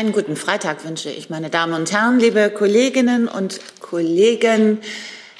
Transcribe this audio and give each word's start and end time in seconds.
Einen 0.00 0.12
guten 0.12 0.34
Freitag 0.34 0.86
wünsche 0.86 1.10
ich, 1.10 1.28
meine 1.28 1.50
Damen 1.50 1.74
und 1.74 1.92
Herren, 1.92 2.18
liebe 2.18 2.48
Kolleginnen 2.48 3.28
und 3.28 3.60
Kollegen. 3.80 4.78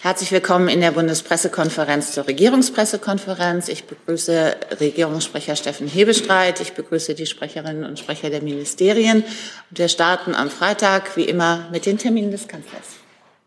Herzlich 0.02 0.32
willkommen 0.32 0.68
in 0.68 0.82
der 0.82 0.90
Bundespressekonferenz 0.90 2.12
zur 2.12 2.26
Regierungspressekonferenz. 2.26 3.70
Ich 3.70 3.84
begrüße 3.84 4.54
Regierungssprecher 4.78 5.56
Steffen 5.56 5.88
Hebestreit. 5.88 6.60
Ich 6.60 6.74
begrüße 6.74 7.14
die 7.14 7.24
Sprecherinnen 7.24 7.86
und 7.86 7.98
Sprecher 7.98 8.28
der 8.28 8.42
Ministerien. 8.42 9.24
Und 9.70 9.78
wir 9.78 9.88
starten 9.88 10.34
am 10.34 10.50
Freitag, 10.50 11.16
wie 11.16 11.24
immer, 11.24 11.66
mit 11.72 11.86
den 11.86 11.96
Terminen 11.96 12.30
des 12.30 12.46
Kanzlers. 12.46 12.84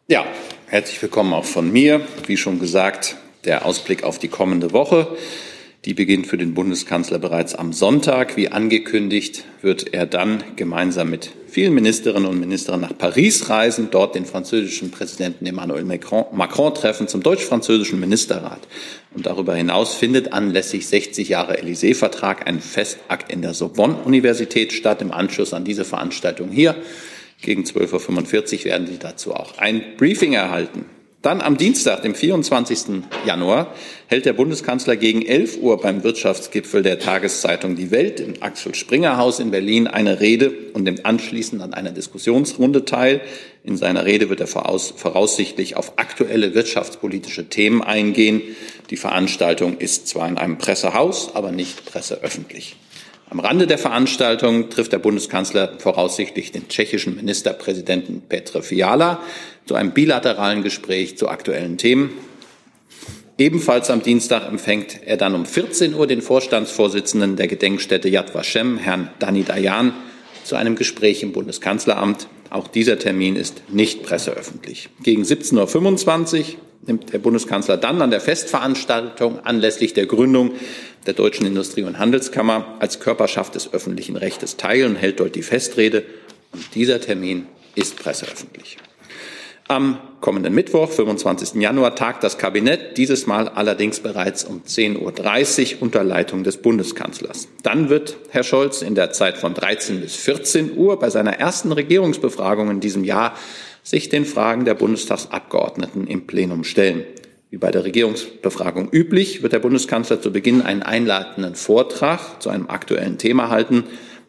Ja, 0.07 0.25
herzlich 0.65 0.99
willkommen 0.99 1.33
auch 1.33 1.45
von 1.45 1.71
mir. 1.71 2.01
Wie 2.25 2.37
schon 2.37 2.57
gesagt, 2.57 3.17
der 3.45 3.67
Ausblick 3.67 4.03
auf 4.03 4.17
die 4.17 4.29
kommende 4.29 4.71
Woche. 4.73 5.15
Die 5.85 5.93
beginnt 5.93 6.27
für 6.27 6.37
den 6.37 6.53
Bundeskanzler 6.53 7.19
bereits 7.19 7.55
am 7.55 7.73
Sonntag. 7.73 8.37
Wie 8.37 8.47
angekündigt 8.47 9.43
wird 9.61 9.93
er 9.93 10.05
dann 10.05 10.41
gemeinsam 10.55 11.09
mit 11.09 11.31
vielen 11.45 11.73
Ministerinnen 11.73 12.29
und 12.29 12.39
Ministern 12.39 12.79
nach 12.79 12.97
Paris 12.97 13.49
reisen, 13.49 13.89
dort 13.91 14.15
den 14.15 14.25
französischen 14.25 14.91
Präsidenten 14.91 15.45
Emmanuel 15.45 15.83
Macron, 15.83 16.23
Macron 16.31 16.73
treffen 16.73 17.09
zum 17.09 17.21
deutsch-französischen 17.21 17.99
Ministerrat. 17.99 18.65
Und 19.13 19.25
darüber 19.25 19.55
hinaus 19.55 19.93
findet 19.93 20.31
anlässlich 20.31 20.87
60 20.87 21.27
Jahre 21.27 21.59
Élysée-Vertrag 21.59 22.47
ein 22.47 22.61
Festakt 22.61 23.29
in 23.29 23.41
der 23.41 23.53
Sorbonne-Universität 23.53 24.71
statt. 24.71 25.01
Im 25.01 25.11
Anschluss 25.11 25.53
an 25.53 25.65
diese 25.65 25.83
Veranstaltung 25.83 26.49
hier 26.49 26.77
gegen 27.41 27.63
12.45 27.63 28.59
Uhr 28.59 28.65
werden 28.65 28.87
Sie 28.87 28.99
dazu 28.99 29.33
auch 29.33 29.57
ein 29.57 29.83
Briefing 29.97 30.31
erhalten. 30.31 30.85
Dann 31.23 31.39
am 31.39 31.55
Dienstag, 31.55 32.01
dem 32.01 32.15
24. 32.15 33.01
Januar, 33.25 33.73
hält 34.07 34.25
der 34.25 34.33
Bundeskanzler 34.33 34.97
gegen 34.97 35.25
11 35.25 35.57
Uhr 35.61 35.79
beim 35.79 36.03
Wirtschaftsgipfel 36.03 36.83
der 36.83 36.99
Tageszeitung 36.99 37.77
Die 37.77 37.91
Welt 37.91 38.19
im 38.19 38.33
Axel 38.41 38.75
Springer 38.75 39.15
Haus 39.15 39.39
in 39.39 39.49
Berlin 39.49 39.87
eine 39.87 40.19
Rede 40.19 40.51
und 40.73 40.83
nimmt 40.83 41.05
anschließend 41.05 41.61
an 41.61 41.73
einer 41.73 41.91
Diskussionsrunde 41.91 42.83
teil. 42.83 43.21
In 43.63 43.77
seiner 43.77 44.03
Rede 44.03 44.29
wird 44.29 44.41
er 44.41 44.47
voraussichtlich 44.47 45.77
auf 45.77 45.93
aktuelle 45.95 46.55
wirtschaftspolitische 46.55 47.47
Themen 47.47 47.81
eingehen. 47.81 48.41
Die 48.89 48.97
Veranstaltung 48.97 49.77
ist 49.77 50.09
zwar 50.09 50.27
in 50.27 50.37
einem 50.37 50.57
Pressehaus, 50.57 51.33
aber 51.35 51.53
nicht 51.53 51.85
presseöffentlich. 51.85 52.75
Am 53.29 53.39
Rande 53.39 53.65
der 53.65 53.79
Veranstaltung 53.79 54.69
trifft 54.69 54.91
der 54.91 54.99
Bundeskanzler 54.99 55.79
voraussichtlich 55.79 56.51
den 56.51 56.67
tschechischen 56.67 57.15
Ministerpräsidenten 57.15 58.21
Petr 58.21 58.61
Fiala 58.61 59.23
zu 59.65 59.75
einem 59.75 59.91
bilateralen 59.91 60.63
Gespräch 60.63 61.17
zu 61.17 61.29
aktuellen 61.29 61.77
Themen. 61.77 62.11
Ebenfalls 63.37 63.89
am 63.89 64.03
Dienstag 64.03 64.47
empfängt 64.47 64.99
er 65.05 65.17
dann 65.17 65.33
um 65.33 65.45
14 65.45 65.95
Uhr 65.95 66.05
den 66.05 66.21
Vorstandsvorsitzenden 66.21 67.35
der 67.35 67.47
Gedenkstätte 67.47 68.07
Yad 68.07 68.35
Vashem, 68.35 68.77
Herrn 68.77 69.09
Dani 69.19 69.43
Dayan, 69.43 69.93
zu 70.43 70.55
einem 70.55 70.75
Gespräch 70.75 71.23
im 71.23 71.31
Bundeskanzleramt. 71.31 72.27
Auch 72.51 72.67
dieser 72.67 72.99
Termin 72.99 73.35
ist 73.35 73.63
nicht 73.69 74.03
presseöffentlich. 74.03 74.89
Gegen 75.01 75.23
17.25 75.23 76.39
Uhr 76.39 76.45
nimmt 76.85 77.11
der 77.11 77.17
Bundeskanzler 77.17 77.77
dann 77.77 78.01
an 78.01 78.11
der 78.11 78.21
Festveranstaltung 78.21 79.39
anlässlich 79.39 79.93
der 79.93 80.05
Gründung 80.05 80.51
der 81.07 81.13
Deutschen 81.13 81.47
Industrie- 81.47 81.83
und 81.83 81.97
Handelskammer 81.97 82.75
als 82.79 82.99
Körperschaft 82.99 83.55
des 83.55 83.73
öffentlichen 83.73 84.15
Rechtes 84.15 84.57
teil 84.57 84.85
und 84.85 84.95
hält 84.95 85.19
dort 85.19 85.35
die 85.35 85.41
Festrede. 85.41 86.03
Und 86.51 86.75
dieser 86.75 87.01
Termin 87.01 87.47
ist 87.75 87.97
presseöffentlich. 87.97 88.77
Am 89.69 89.97
kommenden 90.19 90.53
Mittwoch, 90.53 90.91
25. 90.91 91.61
Januar, 91.61 91.95
tagt 91.95 92.23
das 92.23 92.37
Kabinett, 92.37 92.97
dieses 92.97 93.27
Mal 93.27 93.47
allerdings 93.47 94.01
bereits 94.01 94.43
um 94.43 94.61
10.30 94.63 95.75
Uhr 95.75 95.81
unter 95.81 96.03
Leitung 96.03 96.43
des 96.43 96.57
Bundeskanzlers. 96.57 97.47
Dann 97.63 97.89
wird 97.89 98.17
Herr 98.29 98.43
Scholz 98.43 98.81
in 98.81 98.93
der 98.93 99.13
Zeit 99.13 99.37
von 99.37 99.53
13 99.53 100.01
bis 100.01 100.17
14 100.17 100.77
Uhr 100.77 100.99
bei 100.99 101.09
seiner 101.09 101.39
ersten 101.39 101.71
Regierungsbefragung 101.71 102.69
in 102.69 102.81
diesem 102.81 103.05
Jahr 103.05 103.35
sich 103.83 104.09
den 104.09 104.25
Fragen 104.25 104.65
der 104.65 104.73
Bundestagsabgeordneten 104.73 106.07
im 106.07 106.27
Plenum 106.27 106.65
stellen. 106.65 107.05
Wie 107.49 107.57
bei 107.57 107.71
der 107.71 107.85
Regierungsbefragung 107.85 108.89
üblich, 108.91 109.43
wird 109.43 109.53
der 109.53 109.59
Bundeskanzler 109.59 110.21
zu 110.21 110.33
Beginn 110.33 110.61
einen 110.61 110.83
einleitenden 110.83 111.55
Vortrag 111.55 112.41
zu 112.41 112.49
einem 112.49 112.67
aktuellen 112.67 113.17
Thema 113.17 113.49
halten. 113.49 113.85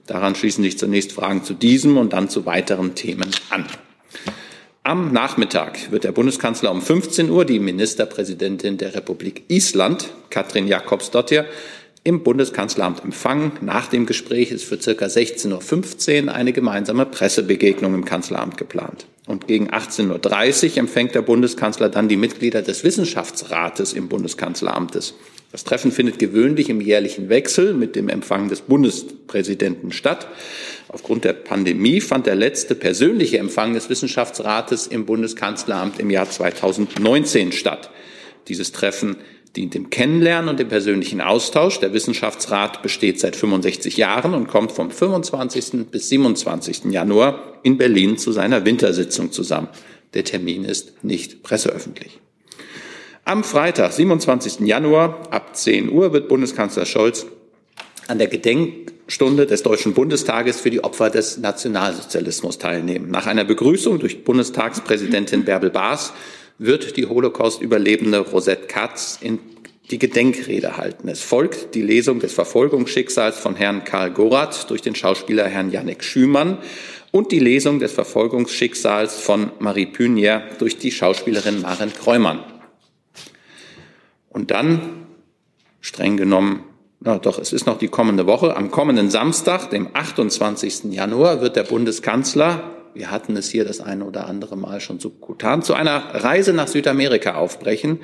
Daran 0.06 0.36
schließen 0.36 0.62
sich 0.62 0.78
zunächst 0.78 1.12
Fragen 1.12 1.42
zu 1.42 1.54
diesem 1.54 1.96
und 1.96 2.12
dann 2.12 2.28
zu 2.28 2.46
weiteren 2.46 2.94
Themen 2.94 3.30
an. 3.50 3.66
Am 4.86 5.14
Nachmittag 5.14 5.92
wird 5.92 6.04
der 6.04 6.12
Bundeskanzler 6.12 6.70
um 6.70 6.82
15 6.82 7.30
Uhr 7.30 7.46
die 7.46 7.58
Ministerpräsidentin 7.58 8.76
der 8.76 8.94
Republik 8.94 9.44
Island, 9.48 10.10
Katrin 10.28 10.68
Jakobsdottir, 10.68 11.46
im 12.02 12.22
Bundeskanzleramt 12.22 13.02
empfangen. 13.02 13.52
Nach 13.62 13.86
dem 13.86 14.04
Gespräch 14.04 14.50
ist 14.50 14.64
für 14.64 14.78
circa 14.78 15.06
16.15 15.06 16.26
Uhr 16.26 16.34
eine 16.34 16.52
gemeinsame 16.52 17.06
Pressebegegnung 17.06 17.94
im 17.94 18.04
Kanzleramt 18.04 18.58
geplant. 18.58 19.06
Und 19.26 19.46
gegen 19.46 19.70
18.30 19.70 20.72
Uhr 20.72 20.78
empfängt 20.78 21.14
der 21.14 21.22
Bundeskanzler 21.22 21.88
dann 21.88 22.08
die 22.08 22.16
Mitglieder 22.16 22.60
des 22.60 22.84
Wissenschaftsrates 22.84 23.94
im 23.94 24.08
Bundeskanzleramtes. 24.08 25.14
Das 25.50 25.64
Treffen 25.64 25.92
findet 25.92 26.18
gewöhnlich 26.18 26.68
im 26.68 26.80
jährlichen 26.80 27.28
Wechsel 27.28 27.74
mit 27.74 27.96
dem 27.96 28.08
Empfang 28.08 28.48
des 28.48 28.62
Bundespräsidenten 28.62 29.92
statt. 29.92 30.26
Aufgrund 30.88 31.24
der 31.24 31.32
Pandemie 31.32 32.00
fand 32.00 32.26
der 32.26 32.34
letzte 32.34 32.74
persönliche 32.74 33.38
Empfang 33.38 33.72
des 33.72 33.88
Wissenschaftsrates 33.88 34.88
im 34.88 35.06
Bundeskanzleramt 35.06 36.00
im 36.00 36.10
Jahr 36.10 36.28
2019 36.28 37.52
statt. 37.52 37.90
Dieses 38.48 38.72
Treffen 38.72 39.16
dient 39.56 39.74
dem 39.74 39.90
Kennenlernen 39.90 40.48
und 40.48 40.58
dem 40.58 40.68
persönlichen 40.68 41.20
Austausch. 41.20 41.78
Der 41.80 41.92
Wissenschaftsrat 41.92 42.82
besteht 42.82 43.20
seit 43.20 43.36
65 43.36 43.96
Jahren 43.96 44.34
und 44.34 44.48
kommt 44.48 44.72
vom 44.72 44.90
25. 44.90 45.86
bis 45.90 46.08
27. 46.08 46.86
Januar 46.90 47.60
in 47.62 47.78
Berlin 47.78 48.18
zu 48.18 48.32
seiner 48.32 48.64
Wintersitzung 48.64 49.30
zusammen. 49.30 49.68
Der 50.14 50.24
Termin 50.24 50.64
ist 50.64 51.04
nicht 51.04 51.42
presseöffentlich. 51.42 52.20
Am 53.24 53.42
Freitag, 53.42 53.92
27. 53.92 54.60
Januar 54.60 55.22
ab 55.30 55.56
10 55.56 55.90
Uhr 55.90 56.12
wird 56.12 56.28
Bundeskanzler 56.28 56.84
Scholz 56.84 57.26
an 58.06 58.18
der 58.18 58.26
Gedenkstunde 58.26 59.46
des 59.46 59.62
Deutschen 59.62 59.94
Bundestages 59.94 60.60
für 60.60 60.70
die 60.70 60.84
Opfer 60.84 61.08
des 61.08 61.38
Nationalsozialismus 61.38 62.58
teilnehmen. 62.58 63.10
Nach 63.10 63.26
einer 63.26 63.44
Begrüßung 63.44 63.98
durch 63.98 64.24
Bundestagspräsidentin 64.24 65.44
Bärbel 65.44 65.70
Baas 65.70 66.12
wird 66.58 66.96
die 66.96 67.06
Holocaust-Überlebende 67.06 68.18
Rosette 68.18 68.66
Katz 68.66 69.18
in 69.20 69.38
die 69.90 69.98
Gedenkrede 69.98 70.76
halten. 70.76 71.08
Es 71.08 71.20
folgt 71.20 71.74
die 71.74 71.82
Lesung 71.82 72.20
des 72.20 72.32
Verfolgungsschicksals 72.32 73.38
von 73.38 73.54
Herrn 73.54 73.84
Karl 73.84 74.10
Gorath 74.10 74.70
durch 74.70 74.80
den 74.80 74.94
Schauspieler 74.94 75.46
Herrn 75.46 75.70
Yannick 75.70 76.02
Schümann 76.02 76.58
und 77.10 77.32
die 77.32 77.38
Lesung 77.38 77.80
des 77.80 77.92
Verfolgungsschicksals 77.92 79.20
von 79.20 79.52
Marie 79.58 79.86
Pünier 79.86 80.42
durch 80.58 80.78
die 80.78 80.90
Schauspielerin 80.90 81.60
Maren 81.60 81.92
Kreumann. 81.92 82.44
Und 84.30 84.50
dann, 84.50 85.06
streng 85.80 86.16
genommen, 86.16 86.64
na 87.00 87.18
doch, 87.18 87.38
es 87.38 87.52
ist 87.52 87.66
noch 87.66 87.78
die 87.78 87.88
kommende 87.88 88.26
Woche, 88.26 88.56
am 88.56 88.70
kommenden 88.70 89.10
Samstag, 89.10 89.68
dem 89.68 89.90
28. 89.92 90.84
Januar, 90.84 91.42
wird 91.42 91.56
der 91.56 91.64
Bundeskanzler 91.64 92.74
wir 92.94 93.10
hatten 93.10 93.36
es 93.36 93.50
hier 93.50 93.64
das 93.64 93.80
eine 93.80 94.04
oder 94.04 94.26
andere 94.26 94.56
Mal 94.56 94.80
schon 94.80 95.00
subkutan, 95.00 95.62
zu 95.62 95.74
einer 95.74 95.98
Reise 96.14 96.52
nach 96.52 96.68
Südamerika 96.68 97.34
aufbrechen. 97.34 97.98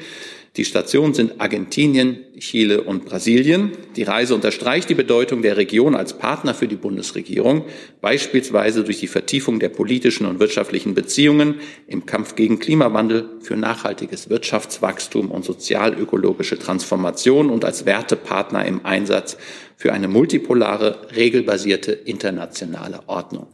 Die 0.57 0.65
Stationen 0.65 1.15
sind 1.15 1.41
Argentinien, 1.41 2.25
Chile 2.41 2.83
und 2.83 3.05
Brasilien. 3.05 3.71
Die 3.95 4.03
Reise 4.03 4.35
unterstreicht 4.35 4.91
die 4.91 4.97
Bedeutung 4.97 5.43
der 5.43 5.57
Region 5.57 5.95
als 5.95 6.19
Partner 6.19 6.55
für 6.55 6.67
die 6.67 6.75
Bundesregierung, 6.75 7.67
beispielsweise 8.01 8.83
durch 8.83 8.99
die 8.99 9.07
Vertiefung 9.07 9.61
der 9.61 9.69
politischen 9.69 10.27
und 10.27 10.41
wirtschaftlichen 10.41 10.95
Beziehungen 10.95 11.61
im 11.87 12.05
Kampf 12.05 12.35
gegen 12.35 12.59
Klimawandel, 12.59 13.29
für 13.41 13.57
nachhaltiges 13.57 14.29
Wirtschaftswachstum 14.29 15.31
und 15.31 15.45
sozialökologische 15.45 16.59
Transformation 16.59 17.49
und 17.49 17.65
als 17.65 17.87
Wertepartner 17.87 18.67
im 18.67 18.85
Einsatz 18.85 19.37
für 19.77 19.93
eine 19.93 20.09
multipolare, 20.09 20.99
regelbasierte 21.15 21.93
internationale 21.93 23.01
Ordnung. 23.07 23.47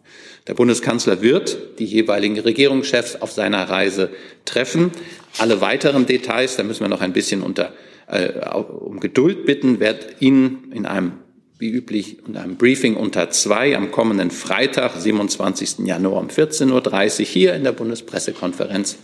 Der 0.46 0.54
Bundeskanzler 0.54 1.22
wird 1.22 1.78
die 1.78 1.84
jeweiligen 1.84 2.38
Regierungschefs 2.38 3.16
auf 3.16 3.32
seiner 3.32 3.68
Reise 3.68 4.10
treffen. 4.44 4.92
Alle 5.38 5.60
weiteren 5.60 6.06
Details, 6.06 6.56
da 6.56 6.62
müssen 6.62 6.80
wir 6.80 6.88
noch 6.88 7.00
ein 7.00 7.12
bisschen 7.12 7.42
unter, 7.42 7.72
äh, 8.06 8.32
um 8.50 9.00
Geduld 9.00 9.44
bitten, 9.44 9.80
wird 9.80 10.20
Ihnen 10.20 10.72
in 10.72 10.86
einem 10.86 11.12
wie 11.58 11.70
üblich 11.70 12.18
in 12.26 12.36
einem 12.36 12.56
Briefing 12.56 12.96
unter 12.96 13.30
zwei 13.30 13.76
am 13.76 13.90
kommenden 13.90 14.30
Freitag, 14.30 14.92
27. 14.94 15.86
Januar 15.86 16.20
um 16.20 16.28
14.30 16.28 17.20
Uhr 17.20 17.26
hier 17.26 17.54
in 17.54 17.64
der 17.64 17.72
Bundespressekonferenz 17.72 18.98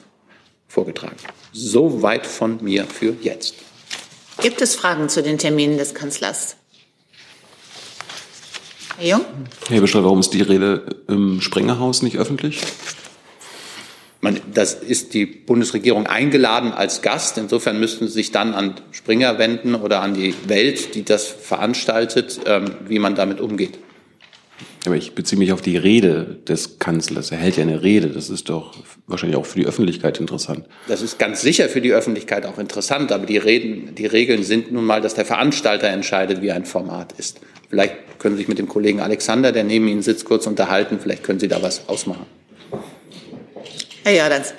vorgetragen. 0.68 1.16
Soweit 1.52 2.26
von 2.26 2.62
mir 2.62 2.84
für 2.84 3.14
jetzt. 3.22 3.54
Gibt 4.42 4.60
es 4.60 4.74
Fragen 4.74 5.08
zu 5.08 5.22
den 5.22 5.38
Terminen 5.38 5.78
des 5.78 5.94
Kanzlers? 5.94 6.56
Herr 8.98 9.06
Jung? 9.06 9.24
Herr 9.68 9.80
Bescheid, 9.80 10.02
warum 10.02 10.20
ist 10.20 10.34
die 10.34 10.42
Rede 10.42 10.84
im 11.08 11.40
Sprengerhaus 11.40 12.02
nicht 12.02 12.18
öffentlich? 12.18 12.60
Man, 14.20 14.40
das 14.54 14.74
ist 14.74 15.14
die 15.14 15.26
Bundesregierung 15.26 16.06
eingeladen 16.06 16.72
als 16.72 17.02
Gast. 17.02 17.38
Insofern 17.38 17.80
müssten 17.80 18.06
Sie 18.06 18.12
sich 18.12 18.30
dann 18.30 18.54
an 18.54 18.74
Springer 18.92 19.38
wenden 19.38 19.74
oder 19.74 20.00
an 20.00 20.14
die 20.14 20.34
Welt, 20.46 20.94
die 20.94 21.04
das 21.04 21.26
veranstaltet, 21.26 22.40
ähm, 22.46 22.66
wie 22.86 23.00
man 23.00 23.16
damit 23.16 23.40
umgeht. 23.40 23.78
Aber 24.84 24.96
ich 24.96 25.14
beziehe 25.14 25.38
mich 25.38 25.52
auf 25.52 25.60
die 25.60 25.76
Rede 25.76 26.38
des 26.48 26.80
Kanzlers. 26.80 27.30
Er 27.30 27.38
hält 27.38 27.56
ja 27.56 27.62
eine 27.62 27.82
Rede. 27.82 28.08
Das 28.08 28.30
ist 28.30 28.48
doch 28.48 28.74
wahrscheinlich 29.06 29.36
auch 29.36 29.46
für 29.46 29.60
die 29.60 29.66
Öffentlichkeit 29.66 30.18
interessant. 30.18 30.66
Das 30.88 31.02
ist 31.02 31.18
ganz 31.20 31.40
sicher 31.40 31.68
für 31.68 31.80
die 31.80 31.92
Öffentlichkeit 31.92 32.46
auch 32.46 32.58
interessant. 32.58 33.12
Aber 33.12 33.24
die, 33.24 33.36
Reden, 33.36 33.94
die 33.94 34.06
Regeln 34.06 34.42
sind 34.42 34.72
nun 34.72 34.84
mal, 34.84 35.00
dass 35.00 35.14
der 35.14 35.24
Veranstalter 35.24 35.86
entscheidet, 35.86 36.42
wie 36.42 36.50
ein 36.50 36.64
Format 36.64 37.12
ist. 37.12 37.40
Vielleicht 37.70 37.94
können 38.18 38.34
Sie 38.34 38.40
sich 38.40 38.48
mit 38.48 38.58
dem 38.58 38.68
Kollegen 38.68 39.00
Alexander, 39.00 39.52
der 39.52 39.62
neben 39.62 39.86
Ihnen 39.86 40.02
sitzt, 40.02 40.24
kurz 40.24 40.48
unterhalten. 40.48 40.98
Vielleicht 41.00 41.22
können 41.22 41.38
Sie 41.38 41.48
da 41.48 41.62
was 41.62 41.88
ausmachen. 41.88 42.26
Herr 44.02 44.16
Jordans. 44.16 44.52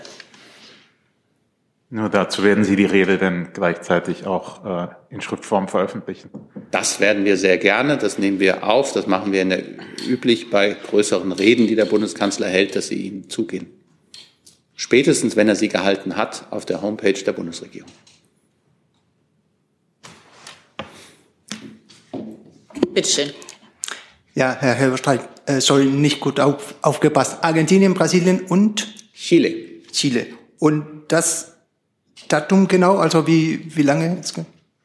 Nur 1.95 2.09
dazu 2.09 2.43
werden 2.43 2.63
Sie 2.63 2.75
die 2.75 2.85
Rede 2.85 3.19
dann 3.19 3.53
gleichzeitig 3.53 4.25
auch 4.25 4.65
äh, 4.65 4.87
in 5.11 5.21
Schriftform 5.21 5.67
veröffentlichen. 5.67 6.31
Das 6.71 6.99
werden 6.99 7.23
wir 7.23 7.37
sehr 7.37 7.59
gerne. 7.59 7.99
Das 7.99 8.17
nehmen 8.17 8.39
wir 8.39 8.63
auf. 8.63 8.93
Das 8.93 9.05
machen 9.05 9.31
wir 9.31 9.43
in 9.43 9.51
der, 9.51 9.63
üblich 10.07 10.49
bei 10.49 10.73
größeren 10.73 11.31
Reden, 11.31 11.67
die 11.67 11.75
der 11.75 11.85
Bundeskanzler 11.85 12.47
hält, 12.47 12.75
dass 12.75 12.87
sie 12.87 12.95
Ihnen 12.95 13.29
zugehen. 13.29 13.67
Spätestens, 14.73 15.35
wenn 15.35 15.47
er 15.47 15.55
sie 15.55 15.67
gehalten 15.67 16.15
hat, 16.15 16.47
auf 16.49 16.65
der 16.65 16.81
Homepage 16.81 17.13
der 17.13 17.33
Bundesregierung. 17.33 17.91
Bitte 22.91 23.07
schön. 23.07 23.29
Ja, 24.33 24.57
Herr 24.59 24.73
Helberstreit, 24.73 25.29
äh, 25.45 25.61
sorry, 25.61 25.85
nicht 25.85 26.21
gut 26.21 26.39
auf, 26.39 26.73
aufgepasst. 26.81 27.43
Argentinien, 27.43 27.93
Brasilien 27.93 28.47
und 28.47 28.87
Chile. 29.13 29.53
Chile. 29.91 30.25
Und 30.57 31.03
das 31.09 31.52
Datum 32.33 32.67
genau, 32.67 32.97
also 32.97 33.27
wie, 33.27 33.61
wie 33.75 33.83
lange? 33.83 34.19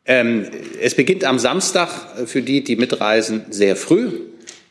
Ähm, 0.04 0.46
es 0.80 0.94
beginnt 0.94 1.24
am 1.24 1.38
Samstag 1.38 1.88
für 2.26 2.42
die, 2.42 2.62
die 2.62 2.76
mitreisen, 2.76 3.46
sehr 3.50 3.74
früh. 3.74 4.20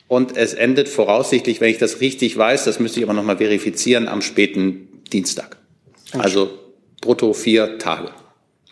Und 0.07 0.37
es 0.37 0.53
endet 0.53 0.87
voraussichtlich, 0.87 1.59
wenn 1.59 1.69
ich 1.69 1.79
das 1.79 2.01
richtig 2.01 2.37
weiß, 2.37 2.65
das 2.65 2.79
müsste 2.79 2.99
ich 2.99 3.05
aber 3.05 3.13
nochmal 3.13 3.37
verifizieren, 3.37 4.07
am 4.07 4.21
späten 4.21 4.87
Dienstag. 5.11 5.57
Also 6.13 6.51
brutto 7.01 7.33
vier 7.33 7.79
Tage. 7.79 8.11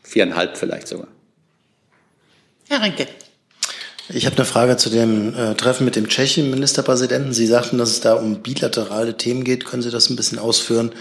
Viereinhalb 0.03 0.55
vielleicht 0.55 0.87
sogar. 0.87 1.07
Herr 2.69 2.81
Renke. 2.81 3.07
Ich 4.09 4.27
habe 4.27 4.35
eine 4.35 4.45
Frage 4.45 4.77
zu 4.77 4.91
dem 4.91 5.33
äh, 5.35 5.55
Treffen 5.55 5.83
mit 5.83 5.95
dem 5.95 6.07
tschechischen 6.07 6.51
Ministerpräsidenten. 6.51 7.33
Sie 7.33 7.47
sagten, 7.47 7.79
dass 7.79 7.89
es 7.89 8.01
da 8.01 8.13
um 8.13 8.43
bilaterale 8.43 9.17
Themen 9.17 9.43
geht. 9.43 9.65
Können 9.65 9.81
Sie 9.81 9.89
das 9.89 10.11
ein 10.11 10.15
bisschen 10.15 10.37
ausführen? 10.37 10.91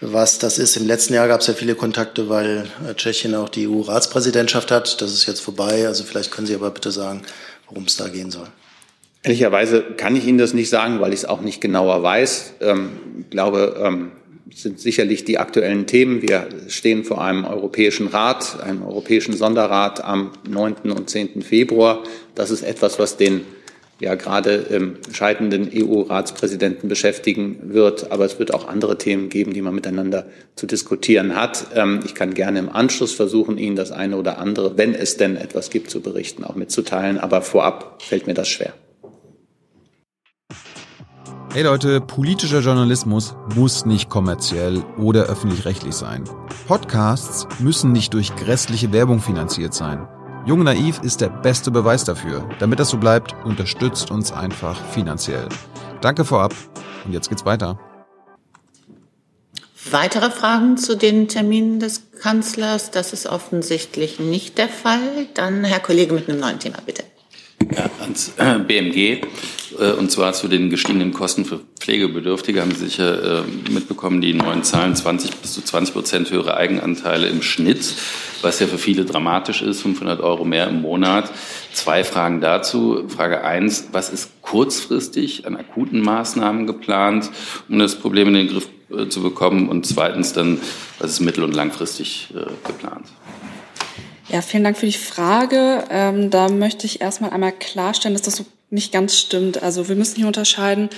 Was 0.00 0.38
das 0.38 0.58
ist. 0.58 0.76
Im 0.76 0.86
letzten 0.86 1.14
Jahr 1.14 1.28
gab 1.28 1.40
es 1.40 1.46
ja 1.46 1.54
viele 1.54 1.74
Kontakte, 1.74 2.28
weil 2.28 2.66
äh, 2.88 2.94
Tschechien 2.94 3.34
auch 3.34 3.48
die 3.48 3.68
EU-Ratspräsidentschaft 3.68 4.70
hat. 4.70 5.00
Das 5.00 5.12
ist 5.12 5.26
jetzt 5.26 5.40
vorbei. 5.40 5.86
Also 5.86 6.04
vielleicht 6.04 6.30
können 6.30 6.46
Sie 6.46 6.54
aber 6.54 6.70
bitte 6.70 6.90
sagen, 6.90 7.22
worum 7.68 7.84
es 7.84 7.96
da 7.96 8.08
gehen 8.08 8.30
soll. 8.30 8.46
Ehrlicherweise 9.22 9.82
kann 9.82 10.14
ich 10.14 10.26
Ihnen 10.26 10.38
das 10.38 10.54
nicht 10.54 10.70
sagen, 10.70 11.00
weil 11.00 11.12
ich 11.12 11.20
es 11.20 11.24
auch 11.24 11.40
nicht 11.40 11.60
genauer 11.60 12.02
weiß. 12.02 12.54
Ähm, 12.60 12.90
ich 13.20 13.30
glaube, 13.30 13.82
ähm, 13.84 14.12
sind 14.54 14.80
sicherlich 14.80 15.24
die 15.24 15.38
aktuellen 15.38 15.86
Themen. 15.86 16.22
Wir 16.22 16.48
stehen 16.68 17.04
vor 17.04 17.22
einem 17.22 17.44
Europäischen 17.44 18.08
Rat, 18.08 18.60
einem 18.62 18.82
Europäischen 18.82 19.36
Sonderrat 19.36 20.02
am 20.02 20.32
9. 20.48 20.90
und 20.90 21.10
10. 21.10 21.42
Februar. 21.42 22.02
Das 22.34 22.50
ist 22.50 22.62
etwas, 22.62 22.98
was 22.98 23.16
den 23.16 23.42
ja 24.00 24.14
gerade 24.14 24.54
im 24.54 24.96
scheidenden 25.12 25.70
EU-Ratspräsidenten 25.74 26.88
beschäftigen 26.88 27.74
wird. 27.74 28.12
Aber 28.12 28.24
es 28.24 28.38
wird 28.38 28.54
auch 28.54 28.68
andere 28.68 28.98
Themen 28.98 29.28
geben, 29.28 29.52
die 29.52 29.62
man 29.62 29.74
miteinander 29.74 30.26
zu 30.56 30.66
diskutieren 30.66 31.36
hat. 31.36 31.66
Ähm, 31.74 32.00
ich 32.04 32.14
kann 32.14 32.34
gerne 32.34 32.58
im 32.58 32.68
Anschluss 32.68 33.12
versuchen, 33.12 33.58
Ihnen 33.58 33.76
das 33.76 33.90
eine 33.90 34.16
oder 34.16 34.38
andere, 34.38 34.76
wenn 34.76 34.94
es 34.94 35.16
denn 35.16 35.36
etwas 35.36 35.70
gibt, 35.70 35.90
zu 35.90 36.00
berichten, 36.00 36.44
auch 36.44 36.54
mitzuteilen. 36.54 37.18
Aber 37.18 37.42
vorab 37.42 38.02
fällt 38.02 38.26
mir 38.26 38.34
das 38.34 38.48
schwer. 38.48 38.72
Hey 41.54 41.62
Leute, 41.62 42.02
politischer 42.02 42.60
Journalismus 42.60 43.34
muss 43.56 43.86
nicht 43.86 44.10
kommerziell 44.10 44.84
oder 44.98 45.24
öffentlich-rechtlich 45.24 45.94
sein. 45.94 46.24
Podcasts 46.68 47.48
müssen 47.58 47.90
nicht 47.90 48.12
durch 48.12 48.36
grässliche 48.36 48.92
Werbung 48.92 49.20
finanziert 49.20 49.72
sein. 49.72 50.06
Jung 50.48 50.62
Naiv 50.62 51.02
ist 51.02 51.20
der 51.20 51.28
beste 51.28 51.70
Beweis 51.70 52.04
dafür. 52.04 52.48
Damit 52.58 52.80
das 52.80 52.88
so 52.88 52.96
bleibt, 52.96 53.34
unterstützt 53.44 54.10
uns 54.10 54.32
einfach 54.32 54.82
finanziell. 54.82 55.46
Danke 56.00 56.24
vorab 56.24 56.54
und 57.04 57.12
jetzt 57.12 57.28
geht's 57.28 57.44
weiter. 57.44 57.78
Weitere 59.90 60.30
Fragen 60.30 60.78
zu 60.78 60.96
den 60.96 61.28
Terminen 61.28 61.80
des 61.80 62.12
Kanzlers? 62.22 62.90
Das 62.90 63.12
ist 63.12 63.26
offensichtlich 63.26 64.20
nicht 64.20 64.56
der 64.56 64.70
Fall. 64.70 65.26
Dann 65.34 65.64
Herr 65.64 65.80
Kollege 65.80 66.14
mit 66.14 66.30
einem 66.30 66.40
neuen 66.40 66.58
Thema, 66.58 66.78
bitte. 66.86 67.04
Ja, 67.76 67.90
ans 68.00 68.32
äh, 68.38 68.58
BMG 68.58 69.22
äh, 69.78 69.92
und 69.92 70.10
zwar 70.10 70.32
zu 70.32 70.48
den 70.48 70.70
gestiegenen 70.70 71.12
Kosten 71.12 71.44
für 71.44 71.60
Pflegebedürftige 71.80 72.60
haben 72.60 72.74
Sie 72.74 72.86
sicher 72.86 73.40
äh, 73.40 73.70
mitbekommen, 73.70 74.20
die 74.20 74.34
neuen 74.34 74.62
Zahlen 74.62 74.94
20 74.94 75.36
bis 75.36 75.54
zu 75.54 75.62
20 75.62 75.94
Prozent 75.94 76.30
höhere 76.30 76.56
Eigenanteile 76.56 77.28
im 77.28 77.42
Schnitt, 77.42 77.94
was 78.42 78.60
ja 78.60 78.66
für 78.66 78.78
viele 78.78 79.04
dramatisch 79.04 79.62
ist, 79.62 79.82
500 79.82 80.20
Euro 80.20 80.44
mehr 80.44 80.68
im 80.68 80.82
Monat. 80.82 81.30
Zwei 81.72 82.04
Fragen 82.04 82.40
dazu. 82.40 83.04
Frage 83.08 83.44
eins, 83.44 83.88
was 83.92 84.10
ist 84.10 84.42
kurzfristig 84.42 85.46
an 85.46 85.56
akuten 85.56 86.00
Maßnahmen 86.00 86.66
geplant, 86.66 87.30
um 87.68 87.78
das 87.78 87.96
Problem 87.96 88.28
in 88.28 88.34
den 88.34 88.48
Griff 88.48 88.68
zu 89.10 89.22
bekommen? 89.22 89.68
Und 89.68 89.86
zweitens 89.86 90.32
dann, 90.32 90.60
was 90.98 91.12
ist 91.12 91.20
mittel- 91.20 91.44
und 91.44 91.54
langfristig 91.54 92.28
geplant? 92.66 93.06
Ja, 94.30 94.42
vielen 94.42 94.64
Dank 94.64 94.76
für 94.76 94.86
die 94.86 94.92
Frage. 94.92 95.84
Ähm, 95.90 96.28
da 96.28 96.50
möchte 96.50 96.84
ich 96.84 97.00
erstmal 97.00 97.30
einmal 97.30 97.52
klarstellen, 97.52 98.14
dass 98.14 98.22
das 98.22 98.36
so 98.36 98.44
nicht 98.68 98.92
ganz 98.92 99.16
stimmt. 99.16 99.62
Also 99.62 99.88
wir 99.88 99.96
müssen 99.96 100.16
hier 100.16 100.26
unterscheiden 100.26 100.90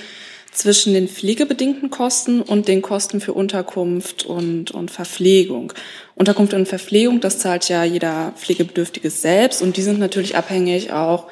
zwischen 0.51 0.93
den 0.93 1.07
pflegebedingten 1.07 1.89
Kosten 1.89 2.41
und 2.41 2.67
den 2.67 2.81
Kosten 2.81 3.21
für 3.21 3.31
Unterkunft 3.31 4.25
und, 4.25 4.71
und 4.71 4.91
Verpflegung. 4.91 5.71
Unterkunft 6.15 6.53
und 6.53 6.67
Verpflegung, 6.67 7.21
das 7.21 7.39
zahlt 7.39 7.69
ja 7.69 7.85
jeder 7.85 8.33
Pflegebedürftige 8.35 9.09
selbst 9.09 9.61
und 9.61 9.77
die 9.77 9.81
sind 9.81 9.99
natürlich 9.99 10.35
abhängig 10.35 10.91
auch 10.91 11.27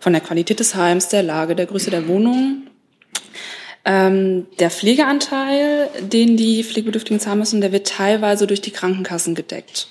von 0.00 0.12
der 0.12 0.20
Qualität 0.20 0.60
des 0.60 0.74
Heims, 0.74 1.08
der 1.08 1.22
Lage, 1.22 1.56
der 1.56 1.64
Größe 1.64 1.90
der 1.90 2.06
Wohnung. 2.08 2.64
Ähm, 3.86 4.46
der 4.58 4.70
Pflegeanteil, 4.70 5.88
den 6.02 6.36
die 6.36 6.62
Pflegebedürftigen 6.62 7.20
zahlen 7.20 7.38
müssen, 7.38 7.62
der 7.62 7.72
wird 7.72 7.88
teilweise 7.88 8.46
durch 8.46 8.60
die 8.60 8.70
Krankenkassen 8.70 9.34
gedeckt. 9.34 9.88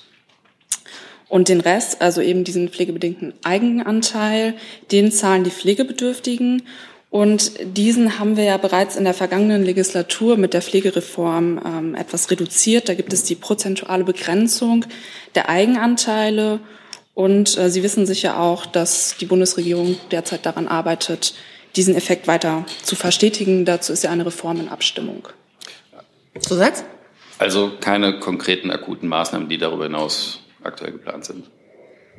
Und 1.28 1.48
den 1.48 1.60
Rest, 1.60 2.00
also 2.00 2.20
eben 2.20 2.44
diesen 2.44 2.70
pflegebedingten 2.70 3.34
Eigenanteil, 3.44 4.54
den 4.90 5.12
zahlen 5.12 5.44
die 5.44 5.50
Pflegebedürftigen. 5.50 6.62
Und 7.10 7.52
diesen 7.76 8.18
haben 8.18 8.36
wir 8.36 8.44
ja 8.44 8.56
bereits 8.56 8.96
in 8.96 9.04
der 9.04 9.14
vergangenen 9.14 9.64
Legislatur 9.64 10.36
mit 10.36 10.52
der 10.54 10.62
Pflegereform 10.62 11.60
ähm, 11.64 11.94
etwas 11.94 12.30
reduziert. 12.30 12.88
Da 12.88 12.94
gibt 12.94 13.12
es 13.12 13.24
die 13.24 13.34
prozentuale 13.34 14.04
Begrenzung 14.04 14.84
der 15.34 15.48
Eigenanteile. 15.48 16.60
Und 17.14 17.56
äh, 17.58 17.70
Sie 17.70 17.82
wissen 17.82 18.06
sicher 18.06 18.38
auch, 18.40 18.66
dass 18.66 19.16
die 19.18 19.26
Bundesregierung 19.26 19.96
derzeit 20.10 20.46
daran 20.46 20.68
arbeitet, 20.68 21.34
diesen 21.76 21.94
Effekt 21.94 22.26
weiter 22.26 22.64
zu 22.82 22.96
verstetigen. 22.96 23.64
Dazu 23.64 23.92
ist 23.92 24.04
ja 24.04 24.10
eine 24.10 24.26
Reform 24.26 24.60
in 24.60 24.68
Abstimmung. 24.68 25.28
Zusatz? 26.40 26.84
Also 27.38 27.72
keine 27.80 28.18
konkreten 28.18 28.70
akuten 28.70 29.08
Maßnahmen, 29.08 29.48
die 29.48 29.58
darüber 29.58 29.84
hinaus 29.84 30.40
aktuell 30.62 30.92
geplant 30.92 31.24
sind. 31.24 31.50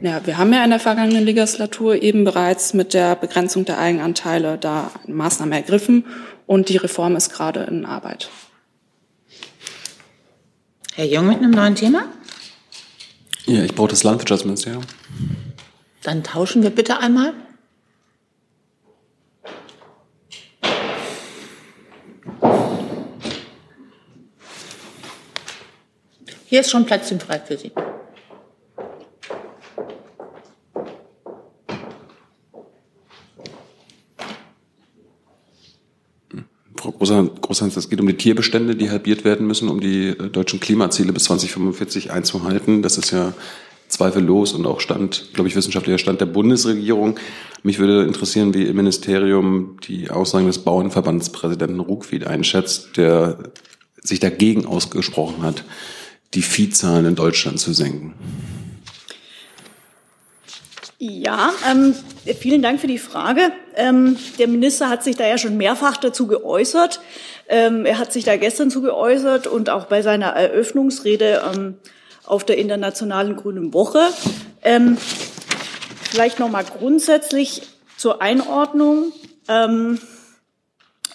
Ja, 0.01 0.25
wir 0.25 0.38
haben 0.38 0.53
ja 0.53 0.63
in 0.63 0.69
der 0.69 0.79
vergangenen 0.79 1.25
Legislatur 1.25 2.01
eben 2.01 2.24
bereits 2.24 2.74
mit 2.74 2.93
der 2.93 3.15
Begrenzung 3.15 3.65
der 3.65 3.79
Eigenanteile 3.79 4.58
da 4.58 4.91
Maßnahmen 5.08 5.51
ergriffen 5.51 6.05
und 6.48 6.69
die 6.69 6.77
Reform 6.77 7.17
ist 7.17 7.34
gerade 7.34 7.63
in 7.63 7.86
Arbeit. 7.86 8.29
Herr 10.96 11.05
Jung 11.05 11.27
mit 11.27 11.38
einem 11.38 11.51
neuen 11.51 11.75
Thema? 11.75 12.05
Ja, 13.46 13.63
ich 13.63 13.75
brauche 13.75 13.89
das 13.89 14.03
Landwirtschaftsministerium. 14.03 14.84
Dann 16.03 16.24
tauschen 16.24 16.63
wir 16.63 16.69
bitte 16.69 17.00
einmal. 17.00 17.34
Hier 26.46 26.62
ist 26.62 26.72
schon 26.72 26.86
Plätzchen 26.86 27.19
frei 27.19 27.39
für 27.39 27.58
Sie. 27.58 27.72
Frau 36.79 36.91
Großhans, 36.93 37.75
es 37.75 37.89
geht 37.89 38.00
um 38.00 38.07
die 38.07 38.15
Tierbestände, 38.15 38.74
die 38.74 38.89
halbiert 38.89 39.25
werden 39.25 39.45
müssen, 39.45 39.67
um 39.67 39.81
die 39.81 40.07
äh, 40.07 40.29
deutschen 40.29 40.62
Klimaziele 40.62 41.12
bis 41.12 41.25
2045 41.25 42.12
einzuhalten. 42.12 42.81
Das 42.81 42.98
ist 42.98 43.12
ja 43.12 43.33
zweifellos 43.89 44.53
und 44.53 44.65
auch 44.65 44.79
Stand, 44.79 45.31
glaube 45.33 45.50
ich, 45.50 45.57
wissenschaftlicher 45.57 45.98
Stand 45.98 46.21
der 46.21 46.27
Bundesregierung. 46.27 47.19
Mich 47.63 47.79
würde 47.79 48.03
interessieren, 48.03 48.53
wie 48.53 48.63
im 48.63 48.77
Ministerium 48.77 49.77
die 49.86 50.09
Aussagen 50.09 50.48
des 50.48 50.59
Bauernverbandspräsidenten 50.59 51.81
Ruckwied 51.81 52.25
einschätzt, 52.25 52.95
der 52.95 53.39
sich 54.01 54.21
dagegen 54.21 54.65
ausgesprochen 54.65 55.43
hat, 55.43 55.65
die 56.33 56.43
Viehzahlen 56.43 57.05
in 57.05 57.15
Deutschland 57.15 57.59
zu 57.59 57.74
senken. 57.74 58.13
Ja, 61.01 61.53
ähm, 61.65 61.95
vielen 62.41 62.61
Dank 62.61 62.81
für 62.81 62.87
die 62.87 62.97
Frage. 62.97 63.53
Ähm, 63.73 64.17
der 64.37 64.49
Minister 64.49 64.89
hat 64.89 65.01
sich 65.01 65.15
da 65.15 65.25
ja 65.25 65.37
schon 65.37 65.55
mehrfach 65.55 65.95
dazu 65.95 66.27
geäußert. 66.27 66.99
Ähm, 67.47 67.85
er 67.85 67.99
hat 67.99 68.11
sich 68.11 68.25
da 68.25 68.35
gestern 68.35 68.69
zu 68.69 68.81
geäußert 68.81 69.47
und 69.47 69.69
auch 69.69 69.85
bei 69.85 70.01
seiner 70.01 70.31
Eröffnungsrede 70.31 71.41
ähm, 71.55 71.77
auf 72.25 72.43
der 72.43 72.57
Internationalen 72.57 73.37
Grünen 73.37 73.73
Woche. 73.73 74.01
Ähm, 74.61 74.97
vielleicht 76.01 76.37
noch 76.39 76.49
mal 76.49 76.65
grundsätzlich 76.65 77.61
zur 77.95 78.21
Einordnung. 78.21 79.13
Ähm, 79.47 80.01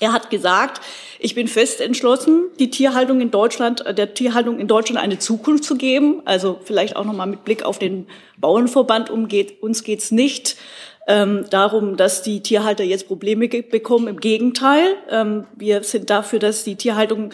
er 0.01 0.15
hat 0.15 0.31
gesagt, 0.31 0.81
ich 1.19 1.35
bin 1.35 1.49
fest 1.49 1.81
entschlossen, 1.81 2.45
die 2.59 2.71
Tierhaltung 2.71 3.21
in 3.21 3.31
Deutschland, 3.31 3.85
äh, 3.87 3.95
der 3.95 4.15
Tierhaltung 4.15 4.59
in 4.59 4.69
Deutschland 4.69 5.03
eine 5.03 5.19
Zukunft 5.19 5.65
zu 5.65 5.77
geben. 5.77 6.23
Also 6.25 6.59
vielleicht 6.65 6.97
auch 6.97 7.05
noch 7.05 7.15
mal 7.15 7.27
mit 7.27 7.45
Blick 7.45 7.65
auf 7.65 7.79
den 7.79 8.07
Bauernverband 8.39 9.11
umgeht. 9.11 9.63
Uns 9.63 9.85
geht's 9.85 10.11
nicht 10.11 10.57
ähm, 11.07 11.45
darum, 11.51 11.97
dass 11.97 12.23
die 12.23 12.41
Tierhalter 12.41 12.85
jetzt 12.85 13.07
Probleme 13.07 13.49
bekommen. 13.49 14.09
Im 14.09 14.21
Gegenteil, 14.21 14.97
ähm, 15.11 15.47
wir 15.55 15.83
sind 15.83 16.11
dafür, 16.11 16.39
dass 16.39 16.65
die 16.65 16.77
Tierhaltung 16.77 17.31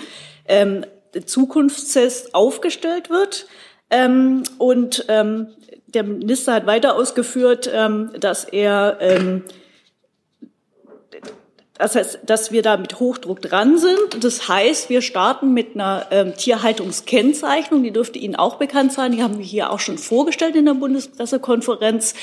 ähm, 0.47 0.85
zukunftsfest 1.25 2.35
aufgestellt 2.35 3.11
wird. 3.11 3.47
Ähm, 3.91 4.43
und 4.59 5.05
ähm, 5.09 5.49
der 5.87 6.05
Minister 6.05 6.55
hat 6.55 6.67
weiter 6.67 6.95
ausgeführt, 6.95 7.71
ähm, 7.73 8.11
dass 8.19 8.45
er 8.45 8.99
ähm, 9.01 9.45
das 11.81 11.97
heißt, 11.97 12.19
dass 12.27 12.53
wir 12.53 12.61
da 12.61 12.77
mit 12.77 13.01
Hochdruck 13.01 13.41
dran 13.41 13.79
sind. 13.79 14.23
Das 14.23 14.49
heißt, 14.49 14.91
wir 14.91 15.01
starten 15.01 15.55
mit 15.55 15.75
einer 15.75 16.07
ähm, 16.11 16.37
Tierhaltungskennzeichnung, 16.37 17.83
die 17.83 17.91
dürfte 17.91 18.19
Ihnen 18.19 18.37
auch 18.37 18.57
bekannt 18.57 18.93
sein. 18.93 19.13
Die 19.13 19.23
haben 19.23 19.39
wir 19.39 19.45
hier 19.45 19.71
auch 19.71 19.81
schon 19.81 19.97
vorgestellt 19.97 20.57
in 20.57 20.67
der 20.67 20.75
Bundespressekonferenz. 20.75 22.15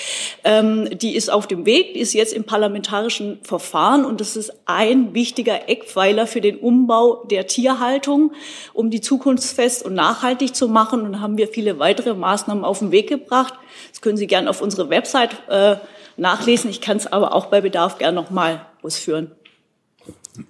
Ähm, 0.44 0.88
die 1.00 1.16
ist 1.16 1.32
auf 1.32 1.48
dem 1.48 1.66
Weg, 1.66 1.96
die 1.96 2.02
ist 2.02 2.14
jetzt 2.14 2.34
im 2.34 2.44
parlamentarischen 2.44 3.40
Verfahren 3.42 4.06
und 4.06 4.22
das 4.22 4.36
ist 4.36 4.54
ein 4.66 5.16
wichtiger 5.16 5.68
Eckpfeiler 5.68 6.28
für 6.28 6.42
den 6.42 6.58
Umbau 6.58 7.26
der 7.26 7.48
Tierhaltung, 7.48 8.34
um 8.74 8.92
die 8.92 9.02
zukunftsfest 9.02 9.84
und 9.84 9.96
nachhaltig 9.96 10.56
zu 10.56 10.68
machen. 10.68 11.02
Und 11.02 11.20
haben 11.20 11.38
wir 11.38 11.48
viele 11.48 11.80
weitere 11.80 12.14
Maßnahmen 12.14 12.64
auf 12.64 12.80
den 12.80 12.92
Weg 12.92 13.10
gebracht. 13.10 13.56
Das 13.90 14.02
können 14.02 14.18
Sie 14.18 14.28
gerne 14.28 14.52
auf 14.52 14.62
unsere 14.62 14.92
Website 14.92 15.32
äh, 15.50 15.78
nachlesen. 16.16 16.70
Ich 16.70 16.82
kann 16.82 16.98
es 16.98 17.08
aber 17.08 17.34
auch 17.34 17.48
bei 17.48 17.62
Bedarf 17.62 17.98
gerne 17.98 18.16
nochmal 18.16 18.66
ausführen. 18.84 19.32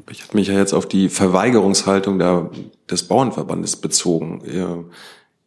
Ich 0.09 0.23
habe 0.23 0.37
mich 0.37 0.47
ja 0.47 0.55
jetzt 0.55 0.73
auf 0.73 0.87
die 0.87 1.09
Verweigerungshaltung 1.09 2.19
der, 2.19 2.49
des 2.89 3.03
Bauernverbandes 3.03 3.77
bezogen. 3.77 4.89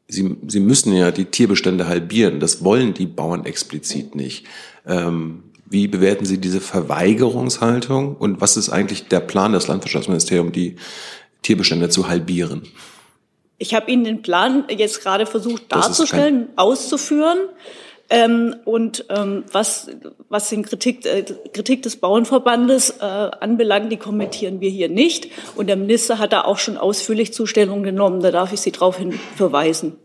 Sie, 0.09 0.37
Sie 0.47 0.61
müssen 0.61 0.93
ja 0.95 1.11
die 1.11 1.27
Tierbestände 1.27 1.87
halbieren. 1.87 2.41
Das 2.41 2.65
wollen 2.65 2.95
die 2.95 3.07
Bauern 3.07 3.45
explizit 3.45 4.15
nicht. 4.15 4.47
Ähm, 4.87 5.45
wie 5.67 5.87
bewerten 5.87 6.25
Sie 6.25 6.39
diese 6.39 6.61
Verweigerungshaltung 6.61 8.17
und 8.17 8.41
was 8.41 8.57
ist 8.57 8.71
eigentlich 8.71 9.07
der 9.07 9.21
Plan 9.21 9.53
des 9.53 9.69
Landwirtschaftsministeriums, 9.69 10.53
die 10.53 10.77
Tierbestände 11.43 11.89
zu 11.89 12.09
halbieren? 12.09 12.63
Ich 13.59 13.75
habe 13.75 13.91
Ihnen 13.91 14.05
den 14.05 14.23
Plan 14.23 14.65
jetzt 14.69 15.03
gerade 15.03 15.27
versucht 15.27 15.71
darzustellen, 15.71 16.49
auszuführen. 16.57 17.39
Ähm, 18.13 18.57
und 18.65 19.05
ähm, 19.09 19.45
was, 19.53 19.89
was 20.29 20.49
den 20.49 20.65
Kritik, 20.65 21.07
äh, 21.07 21.23
Kritik 21.53 21.83
des 21.83 21.97
Bauernverbandes 21.97 22.97
äh, 22.99 23.05
anbelangt, 23.05 23.93
die 23.93 23.99
kommentieren 23.99 24.61
wir 24.61 24.69
hier 24.69 24.89
nicht. 24.89 25.29
Und 25.55 25.69
der 25.69 25.77
Minister 25.77 26.19
hat 26.19 26.33
da 26.33 26.43
auch 26.43 26.59
schon 26.59 26.77
ausführlich 26.77 27.33
Zustellung 27.33 27.85
genommen. 27.85 28.21
Da 28.21 28.33
darf 28.33 28.53
ich 28.53 28.61
Sie 28.61 28.73
darauf 28.73 28.99
hin 28.99 29.19
verweisen. 29.37 29.97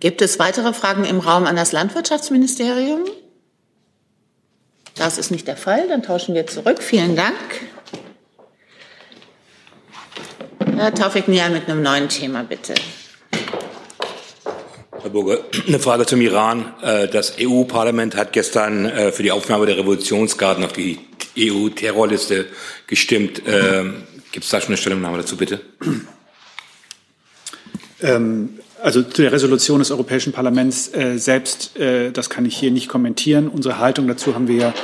Gibt 0.00 0.22
es 0.22 0.40
weitere 0.40 0.72
Fragen 0.72 1.04
im 1.04 1.20
Raum 1.20 1.46
an 1.46 1.54
das 1.54 1.70
Landwirtschaftsministerium? 1.70 3.04
Das 4.96 5.18
ist 5.18 5.30
nicht 5.30 5.46
der 5.46 5.56
Fall. 5.56 5.86
Dann 5.88 6.02
tauschen 6.02 6.34
wir 6.34 6.48
zurück. 6.48 6.82
Vielen 6.82 7.14
Dank. 7.14 7.36
Herr 10.76 10.92
Taufik 10.92 11.28
Nian 11.28 11.52
mit 11.52 11.68
einem 11.68 11.82
neuen 11.82 12.08
Thema, 12.08 12.42
bitte. 12.42 12.74
Burger, 15.14 15.38
eine 15.66 15.78
Frage 15.78 16.06
zum 16.06 16.20
Iran. 16.20 16.74
Äh, 16.82 17.08
das 17.08 17.36
EU-Parlament 17.40 18.16
hat 18.16 18.32
gestern 18.32 18.84
äh, 18.84 19.12
für 19.12 19.22
die 19.22 19.30
Aufnahme 19.30 19.64
der 19.64 19.78
Revolutionsgarden 19.78 20.64
auf 20.64 20.72
die 20.72 20.98
EU-Terrorliste 21.38 22.46
gestimmt. 22.86 23.40
Ähm, 23.46 24.02
Gibt 24.32 24.44
es 24.44 24.50
da 24.50 24.60
schon 24.60 24.68
eine 24.68 24.76
Stellungnahme 24.76 25.18
dazu, 25.18 25.36
bitte? 25.36 25.60
Ähm, 28.02 28.58
also 28.82 29.02
zu 29.02 29.22
der 29.22 29.32
Resolution 29.32 29.78
des 29.78 29.92
Europäischen 29.92 30.32
Parlaments 30.32 30.92
äh, 30.92 31.16
selbst, 31.16 31.78
äh, 31.78 32.10
das 32.10 32.28
kann 32.28 32.44
ich 32.44 32.56
hier 32.56 32.70
nicht 32.70 32.88
kommentieren. 32.88 33.48
Unsere 33.48 33.78
Haltung 33.78 34.08
dazu 34.08 34.34
haben 34.34 34.48
wir 34.48 34.56
ja 34.56 34.74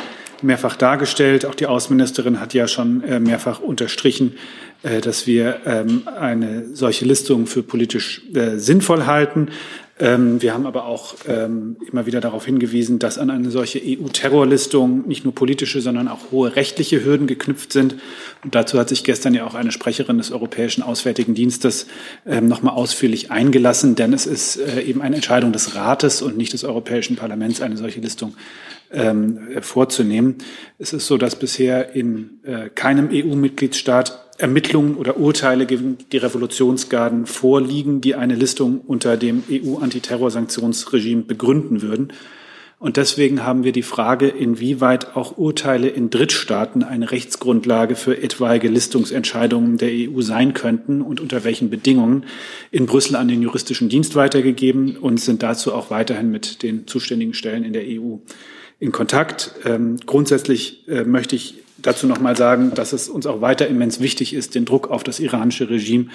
mehrfach 0.42 0.76
dargestellt. 0.76 1.44
Auch 1.44 1.54
die 1.54 1.66
Außenministerin 1.66 2.40
hat 2.40 2.54
ja 2.54 2.68
schon 2.68 3.02
äh, 3.02 3.20
mehrfach 3.20 3.60
unterstrichen, 3.60 4.36
äh, 4.82 5.00
dass 5.00 5.26
wir 5.26 5.60
ähm, 5.66 6.08
eine 6.18 6.66
solche 6.72 7.04
Listung 7.04 7.46
für 7.46 7.62
politisch 7.62 8.22
sinnvoll 8.56 9.06
halten. 9.06 9.48
Ähm, 10.00 10.40
wir 10.40 10.54
haben 10.54 10.66
aber 10.66 10.86
auch 10.86 11.14
ähm, 11.28 11.76
immer 11.90 12.06
wieder 12.06 12.22
darauf 12.22 12.46
hingewiesen, 12.46 12.98
dass 12.98 13.18
an 13.18 13.28
eine 13.28 13.50
solche 13.50 13.80
EU-Terrorlistung 13.84 15.06
nicht 15.06 15.24
nur 15.24 15.34
politische, 15.34 15.82
sondern 15.82 16.08
auch 16.08 16.30
hohe 16.30 16.56
rechtliche 16.56 17.04
Hürden 17.04 17.26
geknüpft 17.26 17.72
sind. 17.72 17.96
Und 18.42 18.54
dazu 18.54 18.78
hat 18.78 18.88
sich 18.88 19.04
gestern 19.04 19.34
ja 19.34 19.46
auch 19.46 19.54
eine 19.54 19.72
Sprecherin 19.72 20.16
des 20.16 20.32
Europäischen 20.32 20.82
Auswärtigen 20.82 21.34
Dienstes 21.34 21.86
ähm, 22.26 22.48
nochmal 22.48 22.74
ausführlich 22.74 23.30
eingelassen, 23.30 23.94
denn 23.94 24.14
es 24.14 24.24
ist 24.24 24.56
äh, 24.56 24.80
eben 24.80 25.02
eine 25.02 25.16
Entscheidung 25.16 25.52
des 25.52 25.74
Rates 25.74 26.22
und 26.22 26.38
nicht 26.38 26.54
des 26.54 26.64
Europäischen 26.64 27.16
Parlaments, 27.16 27.60
eine 27.60 27.76
solche 27.76 28.00
Listung 28.00 28.34
vorzunehmen. 29.60 30.36
Es 30.78 30.92
ist 30.92 31.06
so, 31.06 31.16
dass 31.16 31.36
bisher 31.36 31.94
in 31.94 32.40
äh, 32.42 32.68
keinem 32.70 33.08
EU-Mitgliedstaat 33.12 34.30
Ermittlungen 34.40 34.96
oder 34.96 35.18
Urteile 35.18 35.66
gegen 35.66 35.98
die 36.12 36.16
Revolutionsgarden 36.16 37.26
vorliegen, 37.26 38.00
die 38.00 38.14
eine 38.14 38.34
Listung 38.34 38.80
unter 38.80 39.16
dem 39.16 39.42
EU-Antiterrorsanktionsregime 39.50 41.22
begründen 41.22 41.82
würden. 41.82 42.12
Und 42.78 42.96
deswegen 42.96 43.44
haben 43.44 43.62
wir 43.62 43.72
die 43.72 43.82
Frage, 43.82 44.28
inwieweit 44.28 45.14
auch 45.14 45.36
Urteile 45.36 45.88
in 45.88 46.08
Drittstaaten 46.08 46.82
eine 46.82 47.10
Rechtsgrundlage 47.10 47.94
für 47.94 48.22
etwaige 48.22 48.68
Listungsentscheidungen 48.68 49.76
der 49.76 49.90
EU 49.92 50.22
sein 50.22 50.54
könnten 50.54 51.02
und 51.02 51.20
unter 51.20 51.44
welchen 51.44 51.68
Bedingungen 51.68 52.24
in 52.70 52.86
Brüssel 52.86 53.16
an 53.16 53.28
den 53.28 53.42
juristischen 53.42 53.90
Dienst 53.90 54.16
weitergegeben 54.16 54.96
und 54.96 55.20
sind 55.20 55.42
dazu 55.42 55.74
auch 55.74 55.90
weiterhin 55.90 56.30
mit 56.30 56.62
den 56.62 56.86
zuständigen 56.86 57.34
Stellen 57.34 57.64
in 57.64 57.74
der 57.74 57.84
EU 57.84 58.16
in 58.80 58.92
Kontakt. 58.92 59.54
Ähm, 59.64 59.98
grundsätzlich 60.04 60.88
äh, 60.88 61.04
möchte 61.04 61.36
ich 61.36 61.62
dazu 61.82 62.06
noch 62.06 62.20
mal 62.20 62.36
sagen, 62.36 62.72
dass 62.74 62.92
es 62.92 63.08
uns 63.08 63.26
auch 63.26 63.40
weiter 63.40 63.66
immens 63.66 64.00
wichtig 64.00 64.34
ist, 64.34 64.54
den 64.54 64.64
Druck 64.64 64.90
auf 64.90 65.02
das 65.02 65.20
iranische 65.20 65.70
Regime 65.70 66.06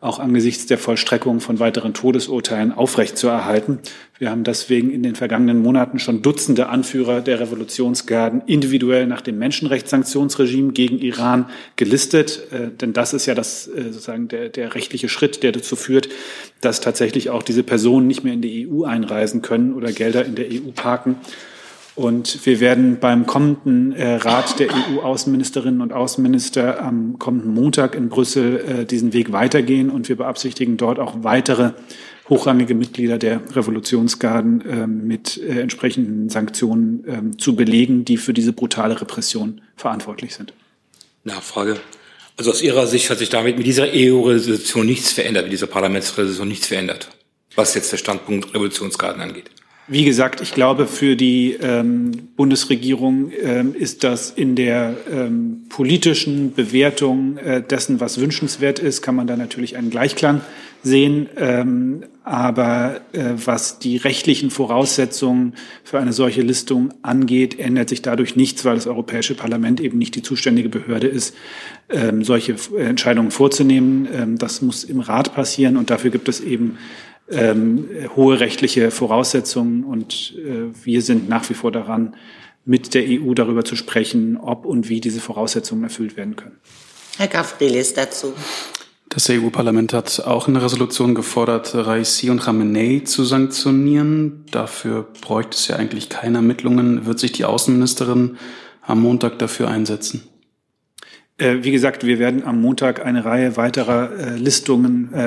auch 0.00 0.18
angesichts 0.18 0.66
der 0.66 0.76
Vollstreckung 0.76 1.40
von 1.40 1.58
weiteren 1.58 1.94
Todesurteilen 1.94 2.72
aufrechtzuerhalten. 2.72 3.78
Wir 4.18 4.30
haben 4.30 4.44
deswegen 4.44 4.90
in 4.90 5.02
den 5.02 5.14
vergangenen 5.14 5.62
Monaten 5.62 5.98
schon 5.98 6.20
Dutzende 6.20 6.68
Anführer 6.68 7.22
der 7.22 7.40
Revolutionsgarden 7.40 8.42
individuell 8.46 9.06
nach 9.06 9.22
dem 9.22 9.38
Menschenrechtssanktionsregime 9.38 10.72
gegen 10.72 10.98
Iran 10.98 11.46
gelistet. 11.76 12.42
Äh, 12.52 12.70
denn 12.78 12.92
das 12.92 13.14
ist 13.14 13.26
ja 13.26 13.34
das, 13.34 13.68
äh, 13.68 13.84
sozusagen 13.84 14.28
der, 14.28 14.50
der 14.50 14.74
rechtliche 14.74 15.08
Schritt, 15.08 15.42
der 15.42 15.52
dazu 15.52 15.76
führt, 15.76 16.08
dass 16.60 16.80
tatsächlich 16.82 17.30
auch 17.30 17.42
diese 17.42 17.62
Personen 17.62 18.06
nicht 18.06 18.22
mehr 18.22 18.34
in 18.34 18.42
die 18.42 18.68
EU 18.68 18.84
einreisen 18.84 19.40
können 19.40 19.72
oder 19.72 19.92
Gelder 19.92 20.26
in 20.26 20.34
der 20.34 20.46
EU 20.46 20.72
parken. 20.74 21.16
Und 21.96 22.44
wir 22.44 22.60
werden 22.60 22.98
beim 23.00 23.26
kommenden 23.26 23.92
äh, 23.92 24.16
Rat 24.16 24.58
der 24.58 24.68
EU-Außenministerinnen 24.68 25.80
und 25.80 25.94
Außenminister 25.94 26.82
am 26.82 27.18
kommenden 27.18 27.54
Montag 27.54 27.94
in 27.94 28.10
Brüssel 28.10 28.58
äh, 28.58 28.84
diesen 28.84 29.14
Weg 29.14 29.32
weitergehen. 29.32 29.88
Und 29.88 30.10
wir 30.10 30.16
beabsichtigen 30.16 30.76
dort 30.76 30.98
auch 30.98 31.14
weitere 31.22 31.72
hochrangige 32.28 32.74
Mitglieder 32.74 33.16
der 33.16 33.40
Revolutionsgarden 33.54 34.60
äh, 34.60 34.86
mit 34.86 35.38
äh, 35.38 35.60
entsprechenden 35.60 36.28
Sanktionen 36.28 37.34
äh, 37.34 37.36
zu 37.38 37.56
belegen, 37.56 38.04
die 38.04 38.18
für 38.18 38.34
diese 38.34 38.52
brutale 38.52 39.00
Repression 39.00 39.62
verantwortlich 39.76 40.34
sind. 40.34 40.52
Nachfrage. 41.24 41.78
Also 42.36 42.50
aus 42.50 42.60
Ihrer 42.60 42.86
Sicht 42.86 43.08
hat 43.08 43.18
sich 43.18 43.30
damit 43.30 43.56
mit 43.56 43.66
dieser 43.66 43.86
EU-Resolution 43.90 44.84
nichts 44.84 45.12
verändert, 45.12 45.44
mit 45.44 45.52
dieser 45.52 45.66
Parlamentsresolution 45.66 46.48
nichts 46.48 46.66
verändert, 46.66 47.08
was 47.54 47.74
jetzt 47.74 47.90
der 47.90 47.96
Standpunkt 47.96 48.54
Revolutionsgarden 48.54 49.22
angeht. 49.22 49.50
Wie 49.88 50.04
gesagt, 50.04 50.40
ich 50.40 50.52
glaube, 50.52 50.88
für 50.88 51.14
die 51.14 51.56
ähm, 51.62 52.30
Bundesregierung 52.34 53.30
ähm, 53.40 53.72
ist 53.72 54.02
das 54.02 54.30
in 54.30 54.56
der 54.56 54.96
ähm, 55.08 55.66
politischen 55.68 56.52
Bewertung 56.54 57.36
äh, 57.38 57.62
dessen, 57.62 58.00
was 58.00 58.20
wünschenswert 58.20 58.80
ist, 58.80 59.00
kann 59.00 59.14
man 59.14 59.28
da 59.28 59.36
natürlich 59.36 59.76
einen 59.76 59.90
Gleichklang 59.90 60.40
sehen. 60.82 61.28
Ähm, 61.36 62.02
aber 62.24 63.02
äh, 63.12 63.34
was 63.36 63.78
die 63.78 63.96
rechtlichen 63.96 64.50
Voraussetzungen 64.50 65.54
für 65.84 66.00
eine 66.00 66.12
solche 66.12 66.42
Listung 66.42 66.92
angeht, 67.02 67.56
ändert 67.60 67.88
sich 67.88 68.02
dadurch 68.02 68.34
nichts, 68.34 68.64
weil 68.64 68.74
das 68.74 68.88
Europäische 68.88 69.34
Parlament 69.34 69.80
eben 69.80 69.98
nicht 69.98 70.16
die 70.16 70.22
zuständige 70.22 70.68
Behörde 70.68 71.06
ist, 71.06 71.36
ähm, 71.88 72.24
solche 72.24 72.56
Entscheidungen 72.76 73.30
vorzunehmen. 73.30 74.08
Ähm, 74.12 74.38
das 74.38 74.62
muss 74.62 74.82
im 74.82 74.98
Rat 74.98 75.32
passieren 75.32 75.76
und 75.76 75.90
dafür 75.90 76.10
gibt 76.10 76.28
es 76.28 76.40
eben 76.40 76.78
ähm, 77.30 77.88
hohe 78.14 78.40
rechtliche 78.40 78.90
Voraussetzungen 78.90 79.84
und 79.84 80.34
äh, 80.36 80.70
wir 80.84 81.02
sind 81.02 81.28
nach 81.28 81.48
wie 81.50 81.54
vor 81.54 81.72
daran, 81.72 82.14
mit 82.64 82.94
der 82.94 83.04
EU 83.06 83.34
darüber 83.34 83.64
zu 83.64 83.76
sprechen, 83.76 84.36
ob 84.36 84.64
und 84.64 84.88
wie 84.88 85.00
diese 85.00 85.20
Voraussetzungen 85.20 85.84
erfüllt 85.84 86.16
werden 86.16 86.36
können. 86.36 86.56
Herr 87.16 87.28
Gavrilis 87.28 87.94
dazu. 87.94 88.34
Das 89.08 89.30
EU-Parlament 89.30 89.92
hat 89.92 90.20
auch 90.26 90.48
eine 90.48 90.60
Resolution 90.60 91.14
gefordert, 91.14 91.74
Raisi 91.74 92.28
und 92.28 92.42
Khamenei 92.42 93.02
zu 93.04 93.24
sanktionieren. 93.24 94.44
Dafür 94.50 95.06
bräuchte 95.20 95.52
es 95.52 95.68
ja 95.68 95.76
eigentlich 95.76 96.08
keine 96.08 96.38
Ermittlungen. 96.38 97.06
Wird 97.06 97.20
sich 97.20 97.32
die 97.32 97.44
Außenministerin 97.44 98.36
am 98.82 99.00
Montag 99.00 99.38
dafür 99.38 99.68
einsetzen? 99.68 100.28
Äh, 101.38 101.58
wie 101.62 101.70
gesagt, 101.70 102.06
wir 102.06 102.18
werden 102.18 102.44
am 102.44 102.60
Montag 102.62 103.04
eine 103.04 103.24
Reihe 103.24 103.56
weiterer 103.56 104.10
äh, 104.18 104.36
Listungen, 104.36 105.12
äh, 105.12 105.18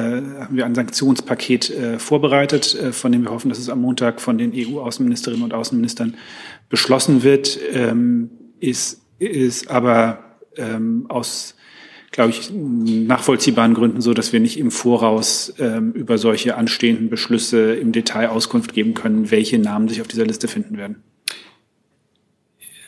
haben 0.42 0.56
wir 0.56 0.66
ein 0.66 0.74
Sanktionspaket 0.74 1.72
vorbereitet, 1.98 2.78
von 2.92 3.12
dem 3.12 3.24
wir 3.24 3.32
hoffen, 3.32 3.50
dass 3.50 3.60
es 3.60 3.70
am 3.70 3.82
Montag 3.82 4.22
von 4.22 4.38
den 4.38 4.52
EU-Außenministerinnen 4.56 5.44
und 5.44 5.54
Außenministern 5.54 6.16
beschlossen 6.70 7.24
wird. 7.24 7.60
Ähm, 7.74 8.32
ist, 8.60 9.02
ist 9.20 9.70
aber 9.70 10.38
ähm, 10.58 11.06
aus, 11.10 11.56
glaube 12.12 12.32
ich, 12.32 12.52
nachvollziehbaren 12.52 13.74
Gründen 13.74 14.02
so, 14.02 14.14
dass 14.14 14.34
wir 14.34 14.40
nicht 14.40 14.58
im 14.58 14.72
Voraus 14.72 15.54
ähm, 15.60 15.94
über 15.94 16.18
solche 16.18 16.56
anstehenden 16.56 17.10
Beschlüsse 17.10 17.76
im 17.76 17.92
Detail 17.92 18.30
Auskunft 18.30 18.74
geben 18.74 18.96
können, 18.96 19.32
welche 19.32 19.60
Namen 19.60 19.88
sich 19.88 20.02
auf 20.02 20.08
dieser 20.08 20.26
Liste 20.26 20.48
finden 20.48 20.78
werden. 20.78 21.04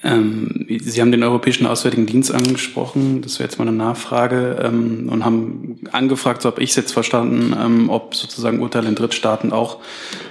Ähm, 0.03 0.65
Sie 0.79 1.00
haben 1.00 1.12
den 1.12 1.24
Europäischen 1.24 1.67
Auswärtigen 1.67 2.08
Dienst 2.08 2.34
angesprochen, 2.34 3.22
das 3.22 3.39
wäre 3.39 3.50
jetzt 3.50 3.60
mal 3.60 3.67
eine 3.67 3.77
Nachfrage, 3.77 4.60
ähm, 4.63 5.10
und 5.10 5.24
haben 5.24 5.79
angefragt, 5.91 6.41
so 6.41 6.50
habe 6.50 6.62
ich 6.63 6.72
es 6.72 6.75
jetzt 6.75 6.91
verstanden, 6.91 7.55
ähm, 7.60 7.89
ob 7.89 8.15
sozusagen 8.15 8.62
Urteile 8.62 8.89
in 8.89 8.96
Drittstaaten 8.96 9.51
auch 9.51 9.77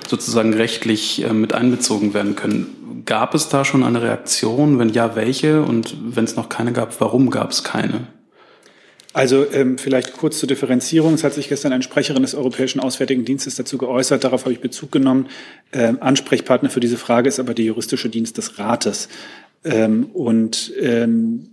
sozusagen 0.09 0.55
rechtlich 0.55 1.25
äh, 1.25 1.33
mit 1.33 1.53
einbezogen 1.53 2.15
werden 2.15 2.35
können. 2.35 3.03
Gab 3.07 3.35
es 3.35 3.49
da 3.49 3.65
schon 3.65 3.85
eine 3.85 4.03
Reaktion? 4.03 4.79
Wenn 4.79 4.91
ja, 4.91 5.15
welche? 5.17 5.63
Und 5.63 5.97
wenn 6.03 6.25
es 6.25 6.37
noch 6.37 6.49
keine 6.49 6.73
gab, 6.73 7.01
warum 7.01 7.31
gab 7.31 7.51
es 7.51 7.65
keine? 7.65 8.09
Also 9.13 9.45
ähm, 9.53 9.77
vielleicht 9.77 10.13
kurz 10.13 10.39
zur 10.39 10.49
Differenzierung. 10.49 11.15
Es 11.15 11.25
hat 11.25 11.35
sich 11.35 11.49
gestern 11.49 11.73
eine 11.73 11.83
Sprecherin 11.83 12.23
des 12.23 12.37
Europäischen 12.37 12.79
Auswärtigen 12.79 13.25
Dienstes 13.25 13.57
dazu 13.57 13.77
geäußert. 13.77 14.23
Darauf 14.23 14.43
habe 14.43 14.53
ich 14.53 14.61
Bezug 14.61 14.93
genommen. 14.93 15.27
Ähm, 15.73 15.99
Ansprechpartner 16.01 16.71
für 16.71 16.79
diese 16.79 16.97
Frage 16.97 17.29
ist 17.29 17.41
aber 17.41 17.55
der 17.55 17.65
juristische 17.65 18.09
Dienst 18.09 18.39
des 18.39 18.59
Rates. 18.59 19.09
Ähm, 19.65 20.07
und 20.13 20.73
ähm, 20.81 21.51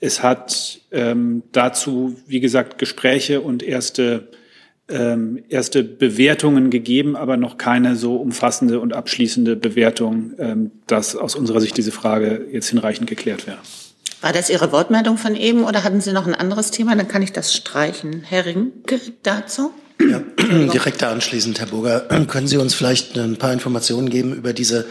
es 0.00 0.22
hat 0.22 0.80
ähm, 0.90 1.42
dazu, 1.52 2.16
wie 2.26 2.40
gesagt, 2.40 2.78
Gespräche 2.78 3.40
und 3.40 3.62
erste, 3.62 4.28
ähm, 4.88 5.42
erste 5.48 5.84
Bewertungen 5.84 6.70
gegeben, 6.70 7.14
aber 7.16 7.36
noch 7.36 7.56
keine 7.56 7.96
so 7.96 8.16
umfassende 8.16 8.80
und 8.80 8.92
abschließende 8.94 9.56
Bewertung, 9.56 10.32
ähm, 10.38 10.70
dass 10.86 11.14
aus 11.16 11.36
unserer 11.36 11.60
Sicht 11.60 11.76
diese 11.76 11.92
Frage 11.92 12.48
jetzt 12.50 12.68
hinreichend 12.68 13.08
geklärt 13.08 13.46
wäre. 13.46 13.58
War 14.22 14.32
das 14.32 14.50
Ihre 14.50 14.70
Wortmeldung 14.70 15.18
von 15.18 15.34
eben 15.34 15.64
oder 15.64 15.82
hatten 15.82 16.00
Sie 16.00 16.12
noch 16.12 16.26
ein 16.26 16.34
anderes 16.34 16.70
Thema? 16.70 16.94
Dann 16.94 17.08
kann 17.08 17.22
ich 17.22 17.32
das 17.32 17.54
streichen. 17.54 18.22
Herr 18.22 18.46
Rinke 18.46 19.00
dazu? 19.24 19.72
Ja, 20.00 20.20
direkt 20.72 21.02
da 21.02 21.10
anschließend, 21.10 21.60
Herr 21.60 21.66
Burger, 21.66 22.00
können 22.28 22.46
Sie 22.46 22.56
uns 22.56 22.74
vielleicht 22.74 23.16
ein 23.16 23.36
paar 23.36 23.52
Informationen 23.52 24.10
geben 24.10 24.34
über 24.34 24.52
diese 24.52 24.86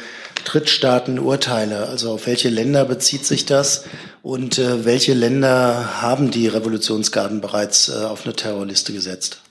Drittstaatenurteile? 0.45 1.87
Also 1.87 2.11
auf 2.13 2.27
welche 2.27 2.49
Länder 2.49 2.85
bezieht 2.85 3.25
sich 3.25 3.45
das 3.45 3.85
und 4.21 4.57
äh, 4.57 4.85
welche 4.85 5.13
Länder 5.13 6.01
haben 6.01 6.31
die 6.31 6.47
Revolutionsgarden 6.47 7.41
bereits 7.41 7.89
äh, 7.89 8.03
auf 8.05 8.25
eine 8.25 8.35
Terrorliste 8.35 8.93
gesetzt? 8.93 9.41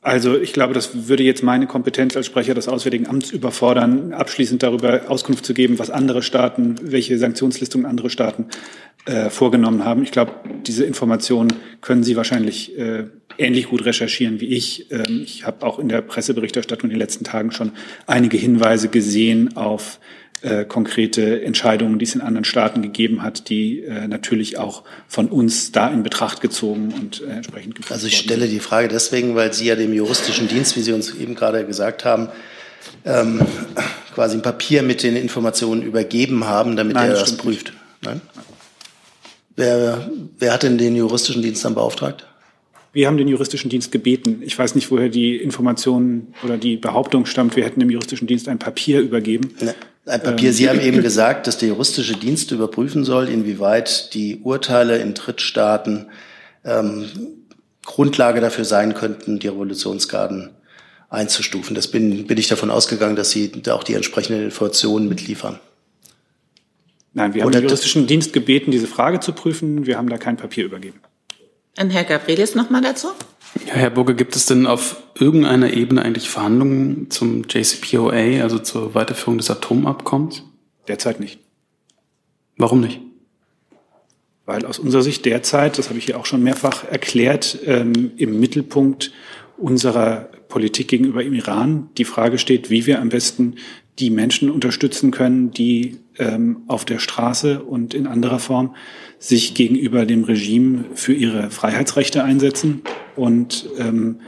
Also 0.00 0.38
ich 0.38 0.52
glaube, 0.52 0.74
das 0.74 1.08
würde 1.08 1.24
jetzt 1.24 1.42
meine 1.42 1.66
Kompetenz 1.66 2.16
als 2.16 2.26
Sprecher 2.26 2.54
des 2.54 2.68
Auswärtigen 2.68 3.08
Amts 3.08 3.30
überfordern, 3.30 4.12
abschließend 4.12 4.62
darüber 4.62 5.02
Auskunft 5.08 5.44
zu 5.44 5.54
geben, 5.54 5.78
was 5.78 5.90
andere 5.90 6.22
Staaten, 6.22 6.76
welche 6.82 7.18
Sanktionslistungen 7.18 7.84
andere 7.84 8.08
Staaten 8.08 8.46
äh, 9.06 9.28
vorgenommen 9.28 9.84
haben. 9.84 10.04
Ich 10.04 10.12
glaube, 10.12 10.32
diese 10.66 10.84
Informationen 10.84 11.52
können 11.80 12.04
Sie 12.04 12.14
wahrscheinlich 12.14 12.78
äh, 12.78 13.06
ähnlich 13.38 13.68
gut 13.68 13.84
recherchieren 13.84 14.40
wie 14.40 14.46
ich. 14.46 14.90
Ähm, 14.92 15.22
ich 15.24 15.44
habe 15.44 15.66
auch 15.66 15.80
in 15.80 15.88
der 15.88 16.02
Presseberichterstattung 16.02 16.90
in 16.90 16.94
den 16.94 17.00
letzten 17.00 17.24
Tagen 17.24 17.50
schon 17.50 17.72
einige 18.06 18.36
Hinweise 18.36 18.88
gesehen 18.88 19.56
auf 19.56 19.98
äh, 20.42 20.64
konkrete 20.64 21.42
Entscheidungen, 21.42 21.98
die 21.98 22.04
es 22.04 22.14
in 22.14 22.20
anderen 22.20 22.44
Staaten 22.44 22.82
gegeben 22.82 23.22
hat, 23.22 23.48
die 23.48 23.82
äh, 23.82 24.06
natürlich 24.06 24.58
auch 24.58 24.84
von 25.08 25.28
uns 25.28 25.72
da 25.72 25.88
in 25.88 26.02
Betracht 26.02 26.40
gezogen 26.40 26.94
und 26.94 27.22
äh, 27.22 27.30
entsprechend 27.30 27.74
geprüft 27.74 27.92
Also 27.92 28.06
ich 28.06 28.18
stelle 28.18 28.46
die 28.46 28.60
Frage 28.60 28.88
deswegen, 28.88 29.34
weil 29.34 29.52
Sie 29.52 29.66
ja 29.66 29.74
dem 29.74 29.92
juristischen 29.92 30.46
Dienst, 30.46 30.76
wie 30.76 30.82
Sie 30.82 30.92
uns 30.92 31.14
eben 31.14 31.34
gerade 31.34 31.66
gesagt 31.66 32.04
haben, 32.04 32.28
ähm, 33.04 33.40
quasi 34.14 34.36
ein 34.36 34.42
Papier 34.42 34.82
mit 34.82 35.02
den 35.02 35.16
Informationen 35.16 35.82
übergeben 35.82 36.44
haben, 36.44 36.76
damit 36.76 36.94
Nein, 36.94 37.10
er 37.10 37.14
das, 37.14 37.36
prüft. 37.36 37.72
Nein? 38.02 38.20
Wer, 39.56 40.08
wer 40.38 40.52
hat 40.52 40.62
denn 40.62 40.78
den 40.78 40.94
juristischen 40.94 41.42
Dienst 41.42 41.64
dann 41.64 41.74
beauftragt? 41.74 42.26
Wir 42.92 43.06
haben 43.06 43.16
den 43.16 43.28
juristischen 43.28 43.70
Dienst 43.70 43.92
gebeten. 43.92 44.40
Ich 44.42 44.58
weiß 44.58 44.74
nicht, 44.74 44.90
woher 44.90 45.08
die 45.08 45.36
Information 45.36 46.28
oder 46.44 46.56
die 46.56 46.76
Behauptung 46.76 47.26
stammt, 47.26 47.54
wir 47.54 47.64
hätten 47.64 47.80
dem 47.80 47.90
juristischen 47.90 48.26
Dienst 48.26 48.48
ein 48.48 48.58
Papier 48.58 49.00
übergeben. 49.00 49.54
Ne, 49.60 49.74
ein 50.08 50.22
Papier. 50.22 50.52
Sie 50.52 50.64
ähm, 50.64 50.70
haben 50.70 50.80
eben 50.80 51.02
gesagt, 51.02 51.46
dass 51.46 51.58
der 51.58 51.68
juristische 51.68 52.14
Dienst 52.14 52.50
überprüfen 52.50 53.04
soll, 53.04 53.28
inwieweit 53.28 54.14
die 54.14 54.40
Urteile 54.42 54.98
in 54.98 55.14
Drittstaaten 55.14 56.06
ähm, 56.64 57.06
Grundlage 57.84 58.40
dafür 58.40 58.64
sein 58.64 58.94
könnten, 58.94 59.38
die 59.38 59.48
Revolutionsgarden 59.48 60.50
einzustufen. 61.08 61.74
Das 61.74 61.88
bin, 61.88 62.26
bin 62.26 62.38
ich 62.38 62.48
davon 62.48 62.70
ausgegangen, 62.70 63.16
dass 63.16 63.30
Sie 63.30 63.50
da 63.50 63.74
auch 63.74 63.84
die 63.84 63.94
entsprechenden 63.94 64.44
Informationen 64.44 65.08
mitliefern. 65.08 65.58
Nein, 67.14 67.34
wir 67.34 67.42
haben 67.42 67.52
den 67.52 67.62
juristischen 67.62 68.06
Dienst 68.06 68.32
gebeten, 68.32 68.70
diese 68.70 68.86
Frage 68.86 69.20
zu 69.20 69.32
prüfen. 69.32 69.86
Wir 69.86 69.96
haben 69.96 70.08
da 70.08 70.18
kein 70.18 70.36
Papier 70.36 70.64
übergeben. 70.64 71.00
Und 71.80 71.90
Herr 71.90 72.04
Gabrielis 72.04 72.54
noch 72.54 72.70
mal 72.70 72.82
dazu? 72.82 73.08
Ja, 73.66 73.74
Herr 73.74 73.90
Burge, 73.90 74.14
gibt 74.14 74.36
es 74.36 74.46
denn 74.46 74.66
auf 74.66 75.02
irgendeiner 75.18 75.72
Ebene 75.72 76.02
eigentlich 76.02 76.28
Verhandlungen 76.28 77.10
zum 77.10 77.44
JCPOA, 77.48 78.42
also 78.42 78.58
zur 78.58 78.94
Weiterführung 78.94 79.38
des 79.38 79.50
Atomabkommens? 79.50 80.44
Derzeit 80.86 81.20
nicht. 81.20 81.40
Warum 82.56 82.80
nicht? 82.80 83.00
Weil 84.46 84.64
aus 84.64 84.78
unserer 84.78 85.02
Sicht 85.02 85.24
derzeit, 85.24 85.78
das 85.78 85.88
habe 85.88 85.98
ich 85.98 86.06
hier 86.06 86.18
auch 86.18 86.26
schon 86.26 86.42
mehrfach 86.42 86.84
erklärt, 86.84 87.58
ähm, 87.66 88.12
im 88.16 88.40
Mittelpunkt 88.40 89.12
unserer 89.58 90.28
Politik 90.48 90.88
gegenüber 90.88 91.22
im 91.22 91.34
Iran 91.34 91.90
die 91.98 92.04
Frage 92.04 92.38
steht, 92.38 92.70
wie 92.70 92.86
wir 92.86 93.00
am 93.00 93.10
besten 93.10 93.56
die 93.98 94.10
Menschen 94.10 94.50
unterstützen 94.50 95.10
können, 95.10 95.50
die 95.50 95.98
ähm, 96.18 96.62
auf 96.66 96.84
der 96.84 96.98
Straße 96.98 97.62
und 97.62 97.94
in 97.94 98.06
anderer 98.06 98.38
Form 98.38 98.74
sich 99.18 99.54
gegenüber 99.54 100.06
dem 100.06 100.24
Regime 100.24 100.84
für 100.94 101.12
ihre 101.12 101.50
Freiheitsrechte 101.50 102.22
einsetzen 102.22 102.82
und 103.16 103.68
ähm, 103.78 104.20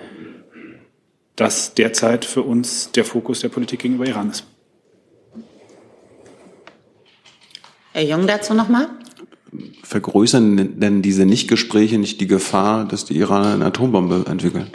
das 1.36 1.74
derzeit 1.74 2.24
für 2.24 2.42
uns 2.42 2.90
der 2.92 3.04
Fokus 3.04 3.40
der 3.40 3.48
Politik 3.48 3.80
gegenüber 3.80 4.06
Iran 4.06 4.30
ist. 4.30 4.44
Herr 7.92 8.04
Jung 8.04 8.26
dazu 8.26 8.54
nochmal. 8.54 8.88
Vergrößern 9.82 10.78
denn 10.78 11.02
diese 11.02 11.26
Nichtgespräche 11.26 11.98
nicht 11.98 12.20
die 12.20 12.28
Gefahr, 12.28 12.86
dass 12.86 13.04
die 13.04 13.16
Iraner 13.16 13.54
eine 13.54 13.64
Atombombe 13.66 14.24
entwickeln? 14.28 14.70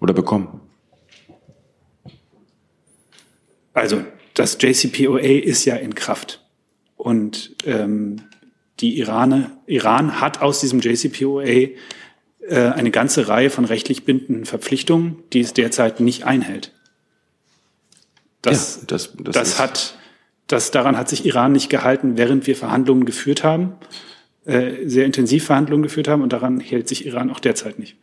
Oder 0.00 0.12
bekommen? 0.12 0.60
Also 3.72 4.04
das 4.34 4.58
JCPOA 4.60 5.18
ist 5.18 5.64
ja 5.64 5.76
in 5.76 5.94
Kraft. 5.94 6.44
Und 6.96 7.56
ähm, 7.64 8.22
die 8.80 8.98
Irane, 8.98 9.50
Iran 9.66 10.20
hat 10.20 10.40
aus 10.42 10.60
diesem 10.60 10.80
JCPOA 10.80 11.44
äh, 11.44 11.74
eine 12.48 12.90
ganze 12.90 13.28
Reihe 13.28 13.50
von 13.50 13.64
rechtlich 13.64 14.04
bindenden 14.04 14.44
Verpflichtungen, 14.44 15.22
die 15.32 15.40
es 15.40 15.52
derzeit 15.52 16.00
nicht 16.00 16.24
einhält. 16.24 16.72
Das, 18.42 18.76
ja, 18.76 18.82
das, 18.86 19.12
das, 19.18 19.34
das 19.34 19.58
hat, 19.58 19.98
das, 20.46 20.70
daran 20.70 20.96
hat 20.96 21.08
sich 21.08 21.26
Iran 21.26 21.52
nicht 21.52 21.68
gehalten, 21.68 22.16
während 22.16 22.46
wir 22.46 22.56
Verhandlungen 22.56 23.04
geführt 23.04 23.44
haben, 23.44 23.74
äh, 24.46 24.86
sehr 24.86 25.04
intensiv 25.04 25.44
Verhandlungen 25.44 25.82
geführt 25.82 26.08
haben, 26.08 26.22
und 26.22 26.32
daran 26.32 26.60
hält 26.60 26.88
sich 26.88 27.06
Iran 27.06 27.30
auch 27.30 27.40
derzeit 27.40 27.78
nicht. 27.78 27.96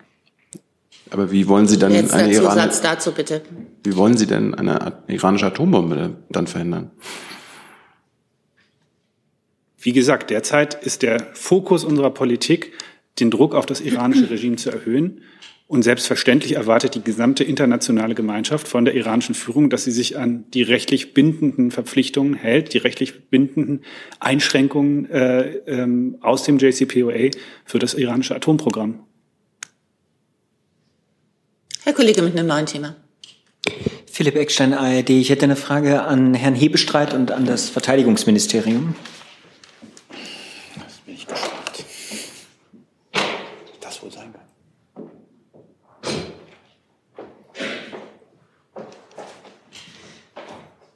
Aber 1.10 1.32
wie 1.32 1.48
wollen 1.48 1.67
Sie 1.67 1.78
dann 1.78 1.93
Jetzt 1.93 2.13
eine 2.13 2.32
Zusatz 2.34 2.82
dazu 2.82 3.12
bitte. 3.12 3.41
Wie 3.84 3.96
wollen 3.96 4.17
Sie 4.17 4.28
denn 4.28 4.54
eine 4.54 5.04
iranische 5.08 5.46
Atombombe 5.46 6.17
dann 6.30 6.48
verhindern? 6.48 6.91
Wie 9.80 9.93
gesagt, 9.93 10.32
derzeit 10.32 10.74
ist 10.84 11.02
der 11.02 11.28
Fokus 11.34 11.84
unserer 11.84 12.10
Politik, 12.10 12.74
den 13.20 13.32
Druck 13.32 13.56
auf 13.56 13.65
das 13.65 13.80
iranische 13.80 14.30
Regime 14.30 14.58
zu 14.58 14.70
erhöhen. 14.70 15.22
Und 15.67 15.84
selbstverständlich 15.84 16.54
erwartet 16.54 16.96
die 16.96 17.04
gesamte 17.04 17.43
internationale 17.43 18.15
Gemeinschaft 18.15 18.70
von 18.70 18.86
der 18.86 18.96
iranischen 18.96 19.36
Führung, 19.36 19.70
dass 19.70 19.84
sie 19.84 19.91
sich 19.91 20.17
an 20.17 20.46
die 20.54 20.63
rechtlich 20.63 21.13
bindenden 21.13 21.72
Verpflichtungen 21.72 22.36
hält, 22.36 22.74
die 22.74 22.78
rechtlich 22.78 23.30
bindenden 23.30 23.82
Einschränkungen 24.22 25.10
äh, 25.10 25.58
ähm, 25.67 26.17
aus 26.22 26.43
dem 26.43 26.58
JCPOA 26.58 27.32
für 27.65 27.80
das 27.80 27.96
iranische 27.96 28.34
Atomprogramm. 28.34 29.07
Herr 31.88 31.93
Kollege 31.93 32.21
mit 32.21 32.38
einem 32.38 32.47
neuen 32.47 32.65
Thema. 32.65 32.97
Philipp 34.12 34.36
Eckstein, 34.36 34.73
ARD. 34.73 35.10
Ich 35.10 35.30
hätte 35.30 35.45
eine 35.45 35.56
Frage 35.56 36.04
an 36.04 36.34
Herrn 36.34 36.54
Hebestreit 36.54 37.13
und 37.13 37.32
an 37.32 37.45
das 37.45 37.69
Verteidigungsministerium. 37.69 38.93
Das 40.76 40.97
bin 41.06 41.15
ich 41.15 41.26
gespannt. 41.26 41.86
Das 43.80 44.04
wohl 44.04 44.12
sein 44.12 44.34
kann. 44.34 45.08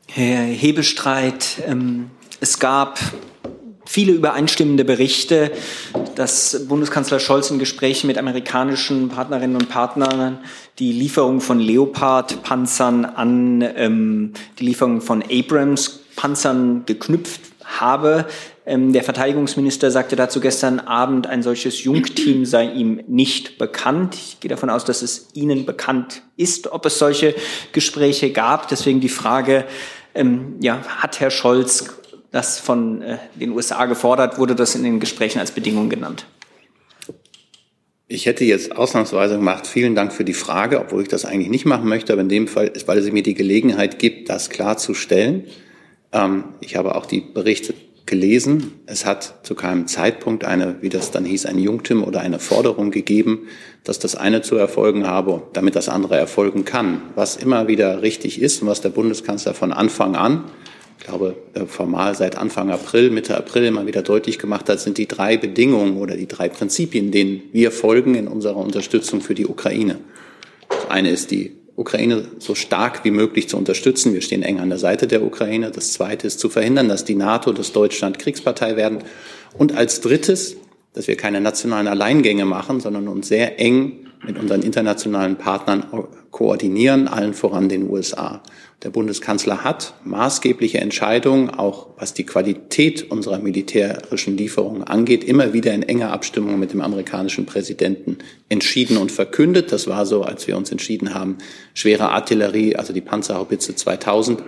Herr 0.10 0.44
Hebestreit, 0.44 1.64
ähm, 1.66 2.12
es 2.42 2.60
gab 2.60 3.00
viele 3.92 4.14
übereinstimmende 4.14 4.86
Berichte, 4.86 5.52
dass 6.16 6.66
Bundeskanzler 6.70 7.20
Scholz 7.20 7.52
in 7.52 7.60
Gesprächen 7.60 8.08
mit 8.08 8.18
amerikanischen 8.18 9.10
Partnerinnen 9.10 9.58
und 9.58 9.68
Partnern 9.68 10.40
die 10.80 10.94
Lieferung 10.94 11.42
von 11.42 11.60
Leopard-Panzern 11.60 13.04
an 13.04 13.62
ähm, 13.76 14.32
die 14.60 14.66
Lieferung 14.68 15.02
von 15.02 15.22
Abrams-Panzern 15.22 16.84
geknüpft 16.86 17.42
habe. 17.66 18.28
Ähm, 18.66 18.94
der 18.94 19.04
Verteidigungsminister 19.04 19.92
sagte 19.92 20.16
dazu 20.16 20.40
gestern 20.40 20.80
Abend, 20.80 21.28
ein 21.28 21.44
solches 21.44 21.84
Jungteam 21.84 22.46
sei 22.46 22.72
ihm 22.72 23.02
nicht 23.10 23.58
bekannt. 23.58 24.16
Ich 24.16 24.40
gehe 24.40 24.48
davon 24.48 24.70
aus, 24.70 24.86
dass 24.86 25.02
es 25.02 25.32
Ihnen 25.34 25.66
bekannt 25.66 26.22
ist, 26.38 26.72
ob 26.72 26.86
es 26.86 26.98
solche 26.98 27.36
Gespräche 27.74 28.32
gab. 28.32 28.70
Deswegen 28.70 29.02
die 29.02 29.10
Frage, 29.10 29.66
ähm, 30.16 30.56
ja, 30.62 30.82
hat 31.00 31.20
Herr 31.20 31.32
Scholz 31.32 32.01
das 32.32 32.60
von 32.60 33.02
äh, 33.02 33.18
den 33.36 33.52
USA 33.52 33.86
gefordert, 33.86 34.38
wurde 34.38 34.56
das 34.56 34.76
in 34.76 34.84
den 34.84 35.00
Gesprächen 35.00 35.40
als 35.40 35.52
Bedingung 35.52 35.90
genannt. 35.90 36.26
Ich 38.08 38.26
hätte 38.26 38.44
jetzt 38.44 38.76
ausnahmsweise 38.76 39.36
gemacht, 39.36 39.68
vielen 39.68 39.96
Dank 39.96 40.12
für 40.12 40.26
die 40.26 40.34
Frage, 40.34 40.82
obwohl 40.82 41.04
ich 41.04 41.08
das 41.08 41.24
eigentlich 41.24 41.50
nicht 41.50 41.66
machen 41.66 41.88
möchte, 41.88 42.12
aber 42.12 42.22
in 42.22 42.30
dem 42.30 42.48
Fall 42.48 42.72
weil 42.86 42.98
es 42.98 43.12
mir 43.12 43.24
die 43.24 43.36
Gelegenheit 43.36 44.00
gibt, 44.00 44.30
das 44.30 44.50
klarzustellen. 44.50 45.46
Ähm, 46.12 46.46
ich 46.60 46.76
habe 46.76 46.96
auch 46.96 47.06
die 47.06 47.22
Berichte 47.22 47.74
gelesen. 48.06 48.74
Es 48.86 49.06
hat 49.06 49.40
zu 49.44 49.56
keinem 49.56 49.88
Zeitpunkt 49.88 50.44
eine, 50.44 50.82
wie 50.82 50.90
das 50.90 51.12
dann 51.12 51.24
hieß, 51.24 51.46
ein 51.46 51.58
Jungtim 51.58 52.04
oder 52.04 52.20
eine 52.20 52.40
Forderung 52.40 52.92
gegeben, 52.92 53.48
dass 53.86 54.00
das 54.00 54.16
eine 54.16 54.42
zu 54.42 54.58
erfolgen 54.58 55.08
habe, 55.08 55.44
damit 55.54 55.76
das 55.76 55.88
andere 55.88 56.18
erfolgen 56.18 56.66
kann. 56.66 57.02
Was 57.16 57.38
immer 57.38 57.70
wieder 57.70 58.02
richtig 58.02 58.42
ist 58.42 58.62
und 58.62 58.68
was 58.68 58.82
der 58.82 58.90
Bundeskanzler 58.90 59.54
von 59.54 59.72
Anfang 59.72 60.16
an 60.16 60.44
ich 61.02 61.08
glaube, 61.08 61.36
äh, 61.56 61.66
formal 61.66 62.14
seit 62.14 62.38
Anfang 62.38 62.70
April, 62.70 63.10
Mitte 63.10 63.36
April 63.36 63.66
immer 63.66 63.88
wieder 63.88 64.04
deutlich 64.04 64.38
gemacht 64.38 64.70
hat, 64.70 64.80
sind 64.80 65.00
die 65.00 65.08
drei 65.08 65.36
Bedingungen 65.36 65.98
oder 65.98 66.16
die 66.16 66.28
drei 66.28 66.48
Prinzipien, 66.48 67.10
denen 67.10 67.42
wir 67.52 67.72
folgen 67.72 68.14
in 68.14 68.28
unserer 68.28 68.58
Unterstützung 68.58 69.20
für 69.20 69.34
die 69.34 69.48
Ukraine. 69.48 69.98
Das 70.70 70.92
eine 70.92 71.10
ist 71.10 71.32
die 71.32 71.54
Ukraine 71.76 72.26
so 72.38 72.54
stark 72.54 73.04
wie 73.04 73.10
möglich 73.10 73.50
zu 73.50 73.58
unterstützen. 73.58 74.14
Wir 74.14 74.22
stehen 74.22 74.44
eng 74.44 74.60
an 74.60 74.70
der 74.70 74.78
Seite 74.78 75.08
der 75.08 75.24
Ukraine. 75.24 75.72
Das 75.72 75.92
zweite 75.92 76.28
ist 76.28 76.40
zu 76.40 76.50
verhindern, 76.50 76.88
dass 76.88 77.04
die 77.04 77.16
NATO, 77.16 77.52
dass 77.52 77.72
Deutschland 77.72 78.20
Kriegspartei 78.20 78.76
werden. 78.76 79.00
Und 79.58 79.76
als 79.76 80.02
drittes, 80.02 80.58
dass 80.94 81.08
wir 81.08 81.18
keine 81.18 81.42
nationalen 81.42 81.88
Alleingänge 81.88 82.46
machen, 82.46 82.80
sondern 82.80 83.08
uns 83.08 83.28
sehr 83.28 83.60
eng 83.60 84.06
mit 84.24 84.38
unseren 84.38 84.62
internationalen 84.62 85.36
Partnern 85.36 85.84
koordinieren, 86.30 87.08
allen 87.08 87.34
voran 87.34 87.70
den 87.70 87.90
USA. 87.90 88.44
Der 88.84 88.90
Bundeskanzler 88.90 89.64
hat 89.64 89.94
maßgebliche 90.06 90.80
Entscheidungen, 90.80 91.52
auch 91.52 91.90
was 91.98 92.16
die 92.16 92.26
Qualität 92.26 93.12
unserer 93.12 93.38
militärischen 93.38 94.36
Lieferungen 94.36 94.84
angeht, 94.84 95.24
immer 95.24 95.54
wieder 95.54 95.72
in 95.72 95.84
enger 95.84 96.12
Abstimmung 96.12 96.58
mit 96.58 96.74
dem 96.74 96.82
amerikanischen 96.82 97.46
Präsidenten 97.46 98.18
entschieden 98.50 98.98
und 98.98 99.12
verkündet. 99.12 99.72
Das 99.72 99.88
war 99.88 100.08
so, 100.08 100.24
als 100.24 100.48
wir 100.48 100.58
uns 100.58 100.72
entschieden 100.72 101.14
haben, 101.14 101.38
schwere 101.76 102.10
Artillerie, 102.10 102.76
also 102.76 102.92
die 102.92 103.02
Panzerhaubitze 103.02 103.76
2000 103.76 104.42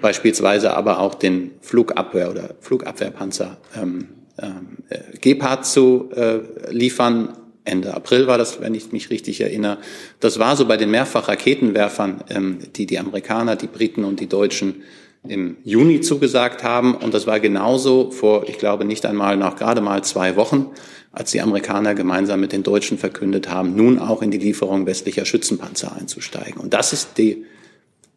beispielsweise, 0.00 0.74
aber 0.74 0.98
auch 0.98 1.14
den 1.14 1.50
Flugabwehr 1.60 2.30
oder 2.30 2.54
Flugabwehrpanzer 2.60 3.58
ähm, 3.76 4.08
äh, 4.38 5.18
Gepard 5.20 5.66
zu 5.66 6.10
äh, 6.14 6.40
liefern 6.70 7.36
Ende 7.64 7.94
April 7.94 8.26
war 8.26 8.36
das, 8.36 8.60
wenn 8.60 8.74
ich 8.74 8.92
mich 8.92 9.10
richtig 9.10 9.40
erinnere. 9.40 9.78
Das 10.20 10.38
war 10.38 10.56
so 10.56 10.66
bei 10.66 10.76
den 10.76 10.90
Mehrfachraketenwerfern, 10.90 12.24
ähm, 12.28 12.58
die 12.76 12.86
die 12.86 12.98
Amerikaner, 12.98 13.56
die 13.56 13.66
Briten 13.66 14.04
und 14.04 14.20
die 14.20 14.28
Deutschen 14.28 14.82
im 15.26 15.56
Juni 15.64 16.02
zugesagt 16.02 16.62
haben. 16.62 16.94
Und 16.94 17.14
das 17.14 17.26
war 17.26 17.40
genauso 17.40 18.10
vor, 18.10 18.48
ich 18.48 18.58
glaube, 18.58 18.84
nicht 18.84 19.06
einmal 19.06 19.36
nach 19.36 19.56
gerade 19.56 19.80
mal 19.80 20.04
zwei 20.04 20.36
Wochen, 20.36 20.70
als 21.12 21.30
die 21.30 21.40
Amerikaner 21.40 21.94
gemeinsam 21.94 22.40
mit 22.40 22.52
den 22.52 22.62
Deutschen 22.62 22.98
verkündet 22.98 23.48
haben, 23.48 23.76
nun 23.76 23.98
auch 23.98 24.20
in 24.20 24.30
die 24.30 24.38
Lieferung 24.38 24.84
westlicher 24.86 25.24
Schützenpanzer 25.24 25.96
einzusteigen. 25.96 26.60
Und 26.60 26.74
das 26.74 26.92
ist 26.92 27.16
die, 27.16 27.46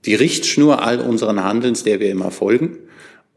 die 0.05 0.15
Richtschnur 0.15 0.83
all 0.83 0.99
unseren 0.99 1.43
Handelns, 1.43 1.83
der 1.83 1.99
wir 1.99 2.09
immer 2.09 2.31
folgen. 2.31 2.77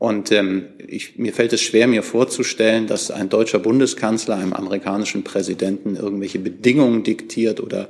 Und 0.00 0.32
ähm, 0.32 0.64
ich, 0.86 1.18
mir 1.18 1.34
fällt 1.34 1.52
es 1.52 1.60
schwer, 1.60 1.86
mir 1.86 2.02
vorzustellen, 2.02 2.86
dass 2.86 3.10
ein 3.10 3.28
deutscher 3.28 3.58
Bundeskanzler 3.58 4.36
einem 4.36 4.54
amerikanischen 4.54 5.24
Präsidenten 5.24 5.94
irgendwelche 5.94 6.38
Bedingungen 6.38 7.02
diktiert 7.02 7.60
oder 7.60 7.88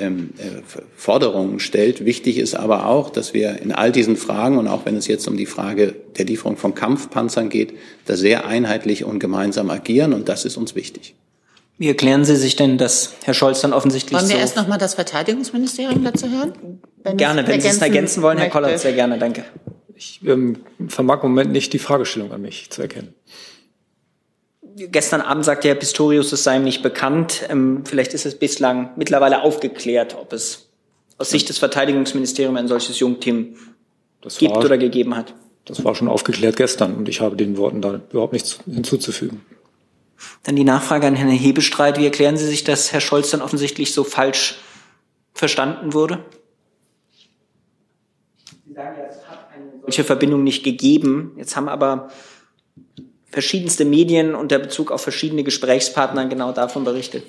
ähm, 0.00 0.30
äh, 0.38 0.62
Forderungen 0.96 1.60
stellt. 1.60 2.04
Wichtig 2.04 2.38
ist 2.38 2.56
aber 2.56 2.86
auch, 2.86 3.10
dass 3.10 3.32
wir 3.32 3.62
in 3.62 3.70
all 3.70 3.92
diesen 3.92 4.16
Fragen 4.16 4.58
und 4.58 4.66
auch 4.66 4.86
wenn 4.86 4.96
es 4.96 5.06
jetzt 5.06 5.28
um 5.28 5.36
die 5.36 5.46
Frage 5.46 5.94
der 6.18 6.24
Lieferung 6.24 6.56
von 6.56 6.74
Kampfpanzern 6.74 7.48
geht, 7.48 7.74
da 8.06 8.16
sehr 8.16 8.44
einheitlich 8.48 9.04
und 9.04 9.20
gemeinsam 9.20 9.70
agieren 9.70 10.14
und 10.14 10.28
das 10.28 10.44
ist 10.44 10.56
uns 10.56 10.74
wichtig. 10.74 11.14
Wie 11.78 11.86
erklären 11.86 12.24
Sie 12.24 12.34
sich 12.34 12.56
denn, 12.56 12.76
dass 12.76 13.14
Herr 13.22 13.34
Scholz 13.34 13.60
dann 13.60 13.72
offensichtlich 13.72 14.18
Wollen 14.18 14.28
wir 14.28 14.34
so 14.34 14.40
erst 14.40 14.56
noch 14.56 14.66
mal 14.66 14.78
das 14.78 14.94
Verteidigungsministerium 14.94 16.02
dazu 16.02 16.28
hören? 16.28 16.80
Wenn 17.04 17.16
gerne, 17.16 17.46
wenn 17.46 17.60
Sie 17.60 17.68
es 17.68 17.78
ergänzen 17.78 18.20
wollen, 18.24 18.38
Herr 18.38 18.50
Kollert, 18.50 18.80
sehr 18.80 18.94
gerne, 18.94 19.16
danke. 19.16 19.44
Ich 19.96 20.20
ähm, 20.26 20.58
vermag 20.88 21.22
im 21.22 21.30
Moment 21.30 21.52
nicht 21.52 21.72
die 21.72 21.78
Fragestellung 21.78 22.30
an 22.30 22.42
mich 22.42 22.68
zu 22.70 22.82
erkennen. 22.82 23.14
Gestern 24.76 25.22
Abend 25.22 25.44
sagte 25.46 25.68
Herr 25.68 25.74
Pistorius, 25.74 26.32
es 26.32 26.44
sei 26.44 26.56
ihm 26.56 26.64
nicht 26.64 26.82
bekannt. 26.82 27.44
Ähm, 27.48 27.82
vielleicht 27.86 28.12
ist 28.12 28.26
es 28.26 28.38
bislang 28.38 28.90
mittlerweile 28.96 29.42
aufgeklärt, 29.42 30.14
ob 30.14 30.34
es 30.34 30.68
aus 31.16 31.30
Sicht 31.30 31.48
des 31.48 31.56
Verteidigungsministeriums 31.56 32.58
ein 32.58 32.68
solches 32.68 32.98
Jungteam 32.98 33.56
Das 34.20 34.36
gibt 34.36 34.54
war- 34.54 34.64
oder 34.64 34.76
gegeben 34.76 35.16
hat. 35.16 35.34
Das 35.64 35.82
war 35.82 35.94
schon 35.94 36.08
aufgeklärt 36.08 36.56
gestern 36.56 36.94
und 36.94 37.08
ich 37.08 37.22
habe 37.22 37.34
den 37.34 37.56
Worten 37.56 37.80
da 37.80 38.00
überhaupt 38.10 38.34
nichts 38.34 38.58
hinzuzufügen. 38.66 39.40
Dann 40.42 40.56
die 40.56 40.64
Nachfrage 40.64 41.06
an 41.06 41.16
Herrn 41.16 41.30
Hebestreit. 41.30 41.98
Wie 41.98 42.04
erklären 42.04 42.36
Sie 42.36 42.46
sich, 42.46 42.64
dass 42.64 42.92
Herr 42.92 43.00
Scholz 43.00 43.30
dann 43.30 43.42
offensichtlich 43.42 43.92
so 43.92 44.04
falsch 44.04 44.58
verstanden 45.32 45.94
wurde? 45.94 46.24
Sie 48.66 48.74
sagen 48.74 48.96
ja, 48.98 49.08
solche 49.86 50.04
Verbindung 50.04 50.42
nicht 50.42 50.64
gegeben. 50.64 51.32
Jetzt 51.38 51.56
haben 51.56 51.68
aber 51.68 52.10
verschiedenste 53.30 53.84
Medien 53.84 54.34
unter 54.34 54.58
Bezug 54.58 54.90
auf 54.90 55.02
verschiedene 55.02 55.44
Gesprächspartner 55.44 56.26
genau 56.26 56.52
davon 56.52 56.84
berichtet. 56.84 57.24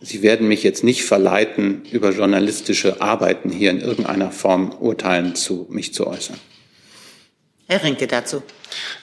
Sie 0.00 0.22
werden 0.22 0.48
mich 0.48 0.64
jetzt 0.64 0.82
nicht 0.82 1.04
verleiten, 1.04 1.82
über 1.92 2.10
journalistische 2.10 3.00
Arbeiten 3.00 3.50
hier 3.50 3.70
in 3.70 3.80
irgendeiner 3.80 4.32
Form 4.32 4.72
urteilen 4.80 5.36
zu, 5.36 5.66
mich 5.70 5.94
zu 5.94 6.08
äußern. 6.08 6.36
Herr 7.68 7.84
Rinke 7.84 8.08
dazu. 8.08 8.42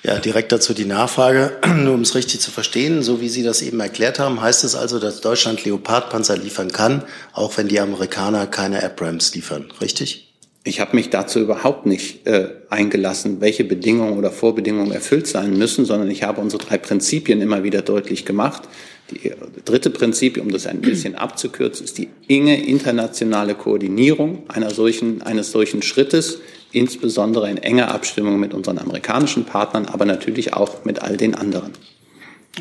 Ja, 0.04 0.20
direkt 0.20 0.52
dazu 0.52 0.74
die 0.74 0.86
Nachfrage, 0.86 1.58
nur 1.76 1.94
um 1.94 2.02
es 2.02 2.16
richtig 2.16 2.42
zu 2.42 2.52
verstehen, 2.52 3.02
so 3.02 3.22
wie 3.22 3.30
Sie 3.30 3.44
das 3.44 3.62
eben 3.62 3.80
erklärt 3.80 4.20
haben, 4.20 4.42
heißt 4.42 4.66
es 4.66 4.76
also, 4.76 5.00
dass 5.00 5.22
Deutschland 5.22 5.64
Leopardpanzer 5.64 6.36
liefern 6.36 6.72
kann, 6.72 7.04
auch 7.32 7.58
wenn 7.58 7.70
die 7.70 7.80
Amerikaner 7.80 8.46
keine 8.48 8.84
Abrams 8.84 9.34
liefern, 9.34 9.72
richtig? 9.80 10.29
Ich 10.64 10.82
habe 10.82 10.96
mich 10.96 11.10
dazu 11.10 11.40
überhaupt 11.40 11.86
nicht 11.86 12.28
äh, 12.28 12.50
eingelassen, 12.70 13.40
welche 13.40 13.64
Bedingungen 13.64 14.18
oder 14.18 14.30
Vorbedingungen 14.30 14.92
erfüllt 14.92 15.26
sein 15.26 15.58
müssen, 15.58 15.86
sondern 15.86 16.12
ich 16.12 16.24
habe 16.24 16.42
unsere 16.42 16.64
drei 16.64 16.78
Prinzipien 16.78 17.42
immer 17.42 17.64
wieder 17.64 17.82
deutlich 17.82 18.26
gemacht. 18.26 18.64
Die 19.10 19.32
dritte 19.64 19.90
Prinzip, 19.90 20.38
um 20.38 20.52
das 20.52 20.68
ein 20.68 20.82
bisschen 20.82 21.16
abzukürzen, 21.16 21.86
ist 21.86 21.98
die 21.98 22.10
enge 22.28 22.62
internationale 22.62 23.56
Koordinierung 23.56 24.44
einer 24.50 24.70
solchen, 24.70 25.22
eines 25.22 25.52
solchen 25.52 25.82
Schrittes, 25.82 26.40
insbesondere 26.72 27.50
in 27.50 27.58
enger 27.58 27.92
Abstimmung 27.92 28.40
mit 28.40 28.54
unseren 28.54 28.80
amerikanischen 28.80 29.46
Partnern, 29.46 29.86
aber 29.86 30.06
natürlich 30.06 30.54
auch 30.54 30.84
mit 30.84 31.02
all 31.02 31.16
den 31.16 31.36
anderen. 31.36 31.72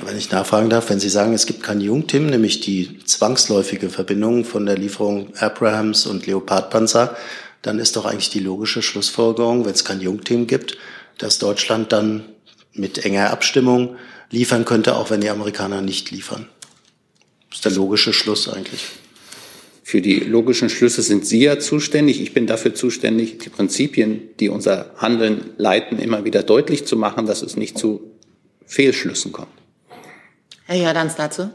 Wenn 0.05 0.17
ich 0.17 0.31
nachfragen 0.31 0.71
darf, 0.71 0.91
wenn 0.91 1.01
Sie 1.01 1.09
sagen, 1.09 1.35
es 1.35 1.47
gibt 1.47 1.63
kein 1.63 1.81
Jungtim, 1.81 2.27
nämlich 2.27 2.61
die 2.61 3.01
zwangsläufige 3.05 3.89
Verbindung 3.89 4.45
von 4.45 4.65
der 4.65 4.79
Lieferung 4.79 5.33
Abrahams 5.39 6.07
und 6.07 6.27
Leopardpanzer, 6.27 7.17
dann 7.63 7.79
ist 7.79 7.97
doch 7.97 8.05
eigentlich 8.05 8.31
die 8.31 8.41
logische 8.41 8.83
Schlussfolgerung, 8.83 9.65
wenn 9.65 9.73
es 9.73 9.85
kein 9.85 10.01
Jungteam 10.01 10.47
gibt, 10.47 10.79
dass 11.19 11.39
Deutschland 11.39 11.93
dann 11.93 12.25
mit 12.73 13.05
enger 13.05 13.31
Abstimmung 13.31 13.97
liefern 14.31 14.65
könnte, 14.65 14.97
auch 14.97 15.11
wenn 15.11 15.21
die 15.21 15.31
Amerikaner 15.31 15.81
nicht 15.81 16.11
liefern. 16.11 16.49
Das 17.49 17.59
ist 17.59 17.65
der 17.65 17.73
logische 17.73 18.13
Schluss 18.13 18.49
eigentlich. 18.49 18.85
Für 19.83 20.03
die 20.03 20.21
logischen 20.21 20.69
Schlüsse 20.69 21.01
sind 21.01 21.27
Sie 21.27 21.43
ja 21.43 21.59
zuständig. 21.59 22.21
Ich 22.21 22.35
bin 22.35 22.47
dafür 22.47 22.75
zuständig, 22.75 23.39
die 23.39 23.49
Prinzipien, 23.49 24.29
die 24.39 24.51
unser 24.51 24.93
Handeln 24.99 25.55
leiten, 25.57 25.99
immer 25.99 26.25
wieder 26.25 26.43
deutlich 26.43 26.85
zu 26.85 26.97
machen, 26.97 27.25
dass 27.25 27.41
es 27.41 27.57
nicht 27.57 27.79
zu 27.79 28.03
Fehlschlüssen 28.67 29.33
kommt. 29.33 29.49
Herr 30.67 30.77
Jordans 30.77 31.17
dazu. 31.17 31.49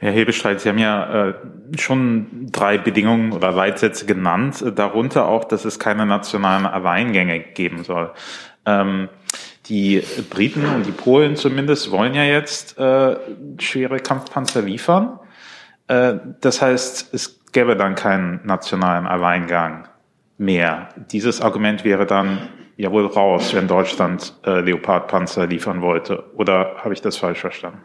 Herr 0.00 0.12
Hebestreit, 0.12 0.60
Sie 0.60 0.68
haben 0.68 0.78
ja 0.78 1.28
äh, 1.28 1.34
schon 1.76 2.46
drei 2.52 2.78
Bedingungen 2.78 3.32
oder 3.32 3.50
Leitsätze 3.50 4.06
genannt, 4.06 4.62
äh, 4.62 4.72
darunter 4.72 5.26
auch, 5.26 5.44
dass 5.44 5.64
es 5.64 5.80
keine 5.80 6.06
nationalen 6.06 6.66
Alleingänge 6.66 7.40
geben 7.40 7.82
soll. 7.82 8.12
Ähm, 8.64 9.08
die 9.66 10.02
Briten 10.30 10.64
und 10.66 10.86
die 10.86 10.92
Polen 10.92 11.34
zumindest 11.36 11.90
wollen 11.90 12.14
ja 12.14 12.22
jetzt 12.22 12.78
äh, 12.78 13.16
schwere 13.58 13.98
Kampfpanzer 13.98 14.62
liefern. 14.62 15.18
Äh, 15.88 16.14
das 16.40 16.62
heißt, 16.62 17.12
es 17.12 17.40
gäbe 17.52 17.74
dann 17.76 17.96
keinen 17.96 18.40
nationalen 18.44 19.06
Alleingang 19.06 19.88
mehr. 20.38 20.90
Dieses 21.10 21.40
Argument 21.40 21.84
wäre 21.84 22.06
dann 22.06 22.38
ja 22.76 22.92
wohl 22.92 23.06
raus, 23.06 23.52
wenn 23.52 23.66
Deutschland 23.66 24.32
äh, 24.46 24.60
Leopardpanzer 24.60 25.48
liefern 25.48 25.82
wollte. 25.82 26.24
Oder 26.36 26.76
habe 26.84 26.94
ich 26.94 27.02
das 27.02 27.16
falsch 27.16 27.40
verstanden? 27.40 27.80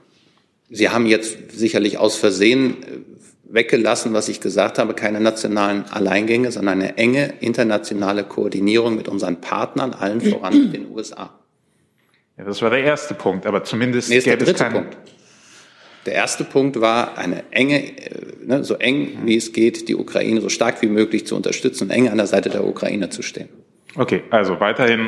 Sie 0.73 0.89
haben 0.89 1.05
jetzt 1.05 1.51
sicherlich 1.51 1.99
aus 1.99 2.15
Versehen 2.15 2.83
äh, 2.83 3.53
weggelassen, 3.53 4.13
was 4.13 4.27
ich 4.27 4.41
gesagt 4.41 4.79
habe, 4.79 4.95
keine 4.95 5.21
nationalen 5.21 5.86
Alleingänge, 5.86 6.51
sondern 6.51 6.81
eine 6.81 6.97
enge 6.97 7.36
internationale 7.41 8.23
Koordinierung 8.23 8.95
mit 8.95 9.07
unseren 9.07 9.39
Partnern, 9.39 9.93
allen 9.93 10.19
voran 10.19 10.71
den 10.71 10.89
USA. 10.89 11.29
Ja, 12.38 12.45
das 12.45 12.63
war 12.63 12.71
der 12.71 12.83
erste 12.83 13.13
Punkt, 13.13 13.45
aber 13.45 13.63
zumindest 13.63 14.09
nee, 14.09 14.19
gäbe 14.19 14.38
dritte 14.38 14.51
es 14.51 14.57
keine. 14.57 14.73
Punkt. 14.73 14.97
Der 16.07 16.15
erste 16.15 16.43
Punkt 16.43 16.81
war, 16.81 17.19
eine 17.19 17.43
enge, 17.51 17.95
äh, 17.95 18.21
ne, 18.43 18.63
so 18.63 18.73
eng 18.73 19.19
wie 19.25 19.38
es 19.38 19.53
geht, 19.53 19.88
die 19.88 19.95
Ukraine 19.95 20.41
so 20.41 20.49
stark 20.49 20.81
wie 20.81 20.88
möglich 20.88 21.27
zu 21.27 21.36
unterstützen 21.36 21.86
und 21.86 21.89
eng 21.91 22.09
an 22.09 22.17
der 22.17 22.27
Seite 22.27 22.49
der 22.49 22.65
Ukraine 22.65 23.09
zu 23.09 23.21
stehen. 23.21 23.49
Okay, 23.95 24.23
also 24.31 24.59
weiterhin 24.59 25.05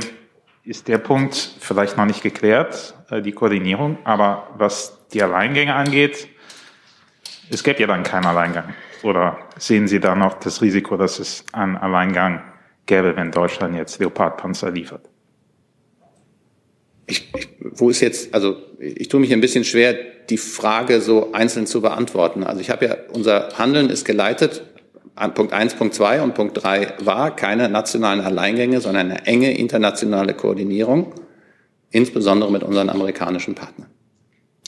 ist 0.65 0.88
der 0.88 0.97
Punkt 0.97 1.36
vielleicht 1.60 1.97
noch 1.97 2.06
nicht 2.06 2.23
geklärt, 2.23 2.95
äh, 3.10 3.21
die 3.21 3.32
Koordinierung, 3.32 3.99
aber 4.04 4.49
was 4.58 4.97
die 5.13 5.21
Alleingänge 5.21 5.73
angeht, 5.73 6.28
es 7.49 7.63
gäbe 7.63 7.80
ja 7.82 7.88
dann 7.88 8.04
keinen 8.04 8.25
Alleingang. 8.25 8.73
Oder 9.04 9.38
sehen 9.58 9.88
Sie 9.88 9.99
da 9.99 10.15
noch 10.15 10.34
das 10.39 10.62
Risiko, 10.62 10.97
dass 10.97 11.19
es 11.19 11.45
einen 11.54 11.78
Alleingang 11.78 12.41
gäbe, 12.88 13.15
wenn 13.15 13.32
Deutschland 13.32 13.75
jetzt 13.75 13.99
Leopardpanzer 13.99 14.71
liefert? 14.71 15.08
Ich, 17.06 17.32
ich, 17.36 17.49
wo 17.60 17.91
ist 17.91 18.01
jetzt, 18.01 18.34
also 18.34 18.58
ich 18.80 19.08
tue 19.10 19.19
mich 19.19 19.32
ein 19.32 19.41
bisschen 19.41 19.63
schwer, 19.63 19.93
die 20.30 20.39
Frage 20.39 21.01
so 21.01 21.34
einzeln 21.34 21.67
zu 21.67 21.82
beantworten. 21.82 22.43
Also 22.43 22.62
ich 22.62 22.71
habe 22.71 22.86
ja, 22.86 22.95
unser 23.13 23.49
Handeln 23.60 23.91
ist 23.91 24.06
geleitet, 24.06 24.63
Punkt 25.15 25.54
eins, 25.54 25.73
Punkt 25.73 25.93
zwei 25.93 26.21
und 26.21 26.34
Punkt 26.36 26.62
drei 26.62 26.93
war 26.99 27.36
keine 27.36 27.69
nationalen 27.69 28.21
Alleingänge, 28.21 28.82
sondern 28.82 29.12
eine 29.12 29.25
enge 29.25 29.58
internationale 29.58 30.34
Koordinierung, 30.34 31.13
insbesondere 31.91 32.51
mit 32.51 32.63
unseren 32.63 32.89
amerikanischen 32.89 33.56
Partnern. 33.56 33.89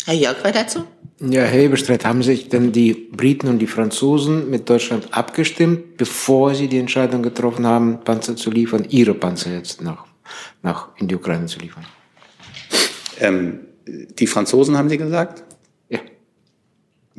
Herr 0.05 0.15
Jörg, 0.15 0.41
weiter 0.43 0.59
dazu? 0.59 0.85
Ja, 1.19 1.41
Herr 1.43 1.59
Eberstreit, 1.63 2.05
haben 2.05 2.23
sich 2.23 2.47
denn 2.47 2.71
die 2.71 2.93
Briten 2.93 3.47
und 3.47 3.59
die 3.59 3.67
Franzosen 3.67 4.49
mit 4.49 4.69
Deutschland 4.69 5.09
abgestimmt, 5.11 5.97
bevor 5.97 6.55
sie 6.55 6.67
die 6.67 6.77
Entscheidung 6.77 7.23
getroffen 7.23 7.65
haben, 7.65 7.99
Panzer 8.03 8.35
zu 8.35 8.51
liefern, 8.51 8.85
ihre 8.87 9.15
Panzer 9.15 9.51
jetzt 9.51 9.81
nach, 9.81 10.05
nach 10.61 10.89
in 10.97 11.07
die 11.07 11.15
Ukraine 11.15 11.47
zu 11.47 11.59
liefern? 11.59 11.83
Ähm, 13.19 13.61
die 13.87 14.27
Franzosen 14.27 14.77
haben 14.77 14.89
Sie 14.89 14.97
gesagt? 14.97 15.43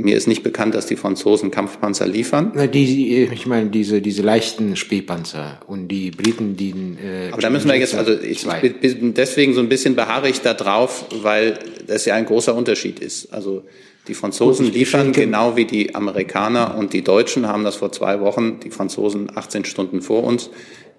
Mir 0.01 0.17
ist 0.17 0.29
nicht 0.29 0.45
bekannt, 0.45 0.77
dass 0.77 0.87
die 0.87 0.95
Franzosen 0.95 1.51
Kampfpanzer 1.51 2.07
liefern. 2.07 2.53
Na, 2.55 2.69
die, 2.69 3.25
ich 3.25 3.47
meine, 3.47 3.69
diese, 3.71 4.01
diese 4.01 4.23
leichten 4.23 4.77
Spähpanzer 4.77 5.59
und 5.67 5.89
die 5.89 6.13
Briten, 6.13 6.57
die. 6.57 6.71
Äh, 6.71 7.33
Aber 7.33 7.43
da 7.43 7.51
müssen 7.51 7.69
wir 7.69 7.75
jetzt, 7.75 7.97
also 7.97 8.13
ich, 8.13 8.47
ich 8.81 9.01
bin 9.01 9.15
deswegen 9.15 9.55
so 9.55 9.61
ein 9.61 9.69
bisschen 9.69 9.97
beharrig 9.97 10.41
da 10.41 10.55
drauf, 10.55 11.07
weil 11.23 11.59
das 11.89 12.05
ja 12.05 12.15
ein 12.15 12.27
großer 12.27 12.55
Unterschied 12.55 13.01
ist. 13.01 13.35
Also 13.35 13.65
die 14.07 14.15
Franzosen 14.15 14.67
Gut, 14.67 14.75
liefern 14.77 15.11
genau 15.11 15.57
wie 15.57 15.65
die 15.65 15.97
Amerikaner 15.97 16.77
und 16.79 16.93
die 16.93 17.03
Deutschen 17.03 17.49
haben 17.49 17.65
das 17.65 17.75
vor 17.75 17.91
zwei 17.91 18.21
Wochen, 18.21 18.61
die 18.61 18.71
Franzosen 18.71 19.37
18 19.37 19.65
Stunden 19.65 20.01
vor 20.01 20.23
uns, 20.23 20.51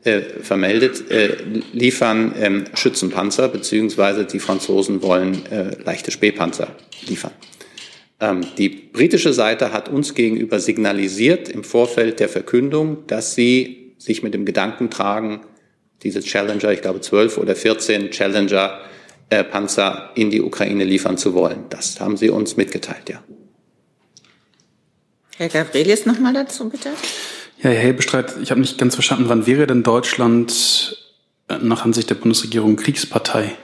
äh, 0.03 0.19
vermeldet, 0.41 1.09
äh, 1.09 1.37
liefern 1.71 2.33
ähm, 2.37 2.65
Schützenpanzer, 2.73 3.47
beziehungsweise 3.47 4.25
die 4.25 4.39
Franzosen 4.39 5.01
wollen 5.01 5.45
äh, 5.45 5.77
leichte 5.85 6.11
Spähpanzer 6.11 6.75
liefern. 7.07 7.31
Ähm, 8.19 8.45
die 8.57 8.69
britische 8.69 9.33
Seite 9.33 9.71
hat 9.71 9.89
uns 9.89 10.13
gegenüber 10.13 10.59
signalisiert 10.59 11.49
im 11.49 11.63
Vorfeld 11.63 12.19
der 12.19 12.29
Verkündung, 12.29 13.07
dass 13.07 13.35
sie 13.35 13.93
sich 13.97 14.23
mit 14.23 14.33
dem 14.33 14.45
Gedanken 14.45 14.89
tragen, 14.89 15.41
diese 16.03 16.21
Challenger, 16.21 16.71
ich 16.71 16.81
glaube 16.81 17.01
12 17.01 17.37
oder 17.37 17.55
14 17.55 18.11
Challenger 18.11 18.79
äh, 19.29 19.43
Panzer 19.43 20.11
in 20.15 20.31
die 20.31 20.41
Ukraine 20.41 20.83
liefern 20.83 21.17
zu 21.17 21.33
wollen. 21.33 21.65
Das 21.69 21.99
haben 21.99 22.17
sie 22.17 22.29
uns 22.29 22.57
mitgeteilt, 22.57 23.09
ja. 23.09 23.23
Herr 25.37 25.49
Gavrilius 25.49 26.05
nochmal 26.05 26.33
dazu, 26.33 26.69
bitte. 26.69 26.89
Ja, 27.61 27.69
Herr 27.69 27.79
Hebestreit, 27.79 28.35
ich 28.41 28.51
habe 28.51 28.59
nicht 28.59 28.77
ganz 28.77 28.95
verstanden, 28.95 29.25
wann 29.27 29.47
wäre 29.47 29.67
denn 29.67 29.83
Deutschland 29.83 30.97
äh, 31.47 31.57
nach 31.61 31.85
Ansicht 31.85 32.09
der 32.09 32.15
Bundesregierung 32.15 32.75
Kriegspartei? 32.75 33.55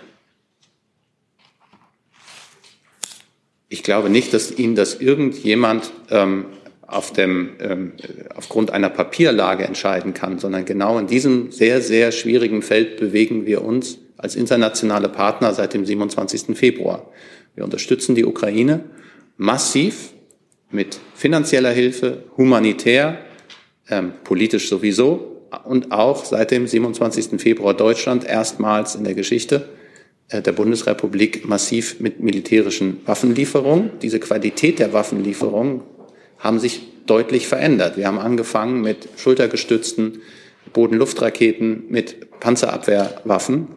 Ich 3.75 3.83
glaube 3.83 4.09
nicht, 4.09 4.33
dass 4.33 4.57
Ihnen 4.57 4.75
das 4.75 5.01
irgendjemand 5.01 5.91
ähm, 6.09 6.45
auf 6.87 7.11
dem, 7.11 7.57
ähm, 7.59 7.91
aufgrund 8.33 8.71
einer 8.71 8.89
Papierlage 8.89 9.65
entscheiden 9.65 10.13
kann, 10.13 10.39
sondern 10.39 10.63
genau 10.63 10.97
in 10.97 11.07
diesem 11.07 11.51
sehr, 11.51 11.81
sehr 11.81 12.13
schwierigen 12.13 12.61
Feld 12.61 12.95
bewegen 12.95 13.45
wir 13.45 13.65
uns 13.65 13.97
als 14.15 14.37
internationale 14.37 15.09
Partner 15.09 15.53
seit 15.53 15.73
dem 15.73 15.85
27. 15.85 16.57
Februar. 16.57 17.11
Wir 17.53 17.65
unterstützen 17.65 18.15
die 18.15 18.23
Ukraine 18.23 18.85
massiv 19.35 20.13
mit 20.71 20.97
finanzieller 21.13 21.71
Hilfe, 21.71 22.23
humanitär, 22.37 23.17
ähm, 23.89 24.13
politisch 24.23 24.69
sowieso 24.69 25.41
und 25.65 25.91
auch 25.91 26.23
seit 26.23 26.51
dem 26.51 26.65
27. 26.65 27.41
Februar 27.41 27.73
Deutschland 27.73 28.23
erstmals 28.23 28.95
in 28.95 29.03
der 29.03 29.15
Geschichte 29.15 29.67
der 30.31 30.51
Bundesrepublik 30.51 31.47
massiv 31.47 31.99
mit 31.99 32.19
militärischen 32.19 33.01
Waffenlieferungen. 33.05 33.91
Diese 34.01 34.19
Qualität 34.19 34.79
der 34.79 34.93
Waffenlieferungen 34.93 35.81
haben 36.39 36.59
sich 36.59 36.81
deutlich 37.05 37.47
verändert. 37.47 37.97
Wir 37.97 38.07
haben 38.07 38.17
angefangen 38.17 38.81
mit 38.81 39.07
schultergestützten 39.17 40.21
Boden-Luftraketen, 40.73 41.85
mit 41.89 42.39
Panzerabwehrwaffen 42.39 43.67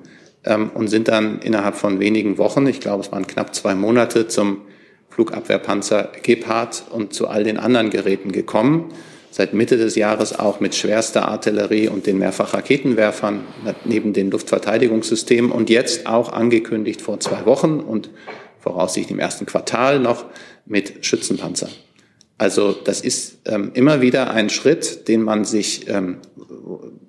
ähm, 0.45 0.71
und 0.73 0.89
sind 0.89 1.09
dann 1.09 1.41
innerhalb 1.41 1.77
von 1.77 2.01
wenigen 2.01 2.39
Wochen, 2.39 2.67
ich 2.67 2.81
glaube 2.81 3.03
es 3.03 3.13
waren 3.13 3.27
knapp 3.27 3.55
zwei 3.55 3.75
Monate, 3.75 4.27
zum 4.29 4.63
Flugabwehrpanzer 5.11 6.13
Gepard 6.23 6.85
und 6.91 7.13
zu 7.13 7.29
all 7.29 7.45
den 7.45 7.59
anderen 7.59 7.91
Geräten 7.91 8.33
gekommen 8.33 8.93
seit 9.31 9.55
Mitte 9.55 9.77
des 9.77 9.95
Jahres 9.95 10.39
auch 10.39 10.61
mit 10.61 10.75
schwerster 10.75 11.29
Artillerie 11.29 11.89
und 11.89 12.07
den 12.07 12.19
Mehrfachraketenwerfern 12.19 13.45
neben 13.85 14.13
den 14.13 14.31
Luftverteidigungssystemen 14.31 15.51
und 15.53 15.71
jetzt 15.71 16.07
auch 16.07 16.33
angekündigt 16.33 17.03
vor 17.03 17.21
zwei 17.21 17.45
Wochen 17.47 17.81
und 17.81 18.11
voraussichtlich 18.61 19.13
im 19.13 19.21
ersten 19.21 19.47
Quartal 19.47 20.01
noch 20.01 20.27
mit 20.67 21.05
Schützenpanzern. 21.05 21.71
Also 22.37 22.73
das 22.73 23.01
ist 23.01 23.39
ähm, 23.47 23.73
immer 23.75 24.01
wieder 24.01 24.31
ein 24.31 24.49
Schritt, 24.49 25.09
den 25.09 25.23
man 25.23 25.45
sich, 25.45 25.89
ähm, 25.89 26.19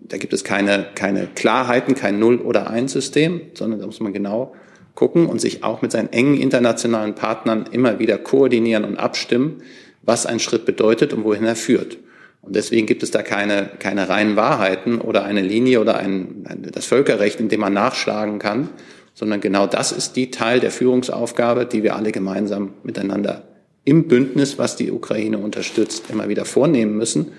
da 0.01 0.17
gibt 0.17 0.33
es 0.33 0.43
keine, 0.43 0.87
keine 0.95 1.27
Klarheiten, 1.27 1.93
kein 1.93 2.17
Null- 2.17 2.41
oder 2.41 2.69
Eins-System, 2.69 3.41
sondern 3.53 3.79
da 3.79 3.85
muss 3.85 3.99
man 3.99 4.11
genau 4.11 4.53
gucken 4.95 5.27
und 5.27 5.39
sich 5.39 5.63
auch 5.63 5.81
mit 5.81 5.91
seinen 5.91 6.11
engen 6.11 6.35
internationalen 6.35 7.13
Partnern 7.13 7.67
immer 7.71 7.99
wieder 7.99 8.17
koordinieren 8.17 8.83
und 8.83 8.97
abstimmen, 8.97 9.61
was 10.01 10.25
ein 10.25 10.39
Schritt 10.39 10.65
bedeutet 10.65 11.13
und 11.13 11.23
wohin 11.23 11.45
er 11.45 11.55
führt. 11.55 11.99
Und 12.41 12.55
deswegen 12.55 12.87
gibt 12.87 13.03
es 13.03 13.11
da 13.11 13.21
keine, 13.21 13.69
keine 13.79 14.09
reinen 14.09 14.35
Wahrheiten 14.35 15.01
oder 15.01 15.23
eine 15.23 15.41
Linie 15.41 15.81
oder 15.81 15.97
ein, 15.97 16.45
das 16.71 16.85
Völkerrecht, 16.85 17.39
in 17.39 17.49
dem 17.49 17.59
man 17.59 17.73
nachschlagen 17.73 18.39
kann, 18.39 18.69
sondern 19.13 19.41
genau 19.41 19.67
das 19.67 19.91
ist 19.91 20.15
die 20.15 20.31
Teil 20.31 20.59
der 20.59 20.71
Führungsaufgabe, 20.71 21.65
die 21.65 21.83
wir 21.83 21.95
alle 21.95 22.11
gemeinsam 22.11 22.73
miteinander 22.83 23.43
im 23.83 24.07
Bündnis, 24.07 24.57
was 24.57 24.75
die 24.75 24.91
Ukraine 24.91 25.37
unterstützt, 25.37 26.05
immer 26.09 26.29
wieder 26.29 26.45
vornehmen 26.45 26.95
müssen, 26.95 27.33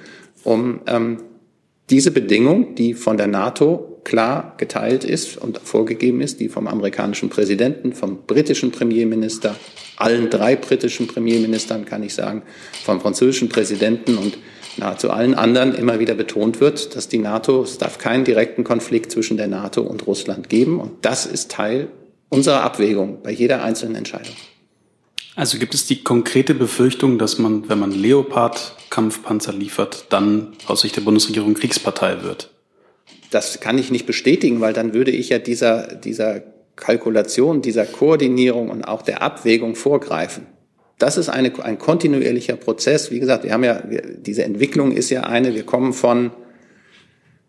um 0.45 0.81
ähm, 0.87 1.19
diese 1.91 2.11
Bedingung, 2.11 2.75
die 2.75 2.95
von 2.95 3.17
der 3.17 3.27
NATO 3.27 4.01
klar 4.05 4.55
geteilt 4.57 5.05
ist 5.05 5.37
und 5.37 5.59
vorgegeben 5.59 6.21
ist, 6.21 6.41
die 6.41 6.49
vom 6.49 6.67
amerikanischen 6.67 7.29
Präsidenten, 7.29 7.93
vom 7.93 8.25
britischen 8.27 8.71
Premierminister, 8.71 9.57
allen 9.97 10.31
drei 10.31 10.57
britischen 10.57 11.07
Premierministern 11.07 11.85
kann 11.85 12.03
ich 12.03 12.15
sagen, 12.15 12.43
vom 12.85 13.01
französischen 13.01 13.49
Präsidenten 13.49 14.17
und 14.17 14.39
nahezu 14.77 15.11
allen 15.11 15.35
anderen 15.35 15.75
immer 15.75 15.99
wieder 15.99 16.15
betont 16.15 16.61
wird, 16.61 16.95
dass 16.97 17.09
die 17.09 17.19
NATO, 17.19 17.63
es 17.63 17.79
darf 17.79 17.99
keinen 17.99 18.25
direkten 18.25 18.65
Konflikt 18.65 19.11
zwischen 19.13 19.37
der 19.37 19.49
NATO 19.49 19.83
und 19.83 20.07
Russland 20.07 20.49
geben. 20.49 20.81
Und 20.81 21.05
das 21.05 21.27
ist 21.27 21.51
Teil 21.51 21.89
unserer 22.29 22.63
Abwägung 22.63 23.23
bei 23.23 23.31
jeder 23.31 23.63
einzelnen 23.63 23.97
Entscheidung. 23.97 24.35
Also 25.37 25.59
gibt 25.59 25.75
es 25.75 25.87
die 25.87 26.03
konkrete 26.03 26.55
Befürchtung, 26.55 27.19
dass 27.19 27.39
man, 27.39 27.69
wenn 27.69 27.79
man 27.79 27.93
Leopard-Kampfpanzer 27.93 29.53
liefert, 29.53 30.07
dann 30.11 30.53
aus 30.67 30.83
Sicht 30.83 30.97
der 30.97 31.03
Bundesregierung 31.03 31.55
Kriegspartei 31.55 32.23
wird? 32.23 32.51
Das 33.31 33.61
kann 33.61 33.79
ich 33.79 33.91
nicht 33.91 34.07
bestätigen, 34.07 34.61
weil 34.61 34.73
dann 34.73 34.93
würde 34.93 35.13
ich 35.13 35.29
ja 35.29 35.39
dieser, 35.39 35.95
dieser 35.95 36.43
Kalkulation, 36.77 37.63
dieser 37.63 37.87
Koordinierung 37.87 38.71
und 38.71 38.85
auch 38.85 39.03
der 39.03 39.23
Abwägung 39.23 39.77
vorgreifen. 39.77 40.47
Das 41.01 41.17
ist 41.17 41.29
eine, 41.29 41.53
ein 41.65 41.79
kontinuierlicher 41.79 42.57
Prozess. 42.57 43.11
Wie 43.11 43.21
gesagt, 43.21 43.45
wir 43.45 43.53
haben 43.53 43.65
ja, 43.65 43.83
wir, 43.89 44.03
diese 44.03 44.45
Entwicklung 44.45 44.93
ist 44.93 45.11
ja 45.11 45.23
eine, 45.23 45.55
wir 45.55 45.65
kommen 45.65 45.93
von, 45.93 46.31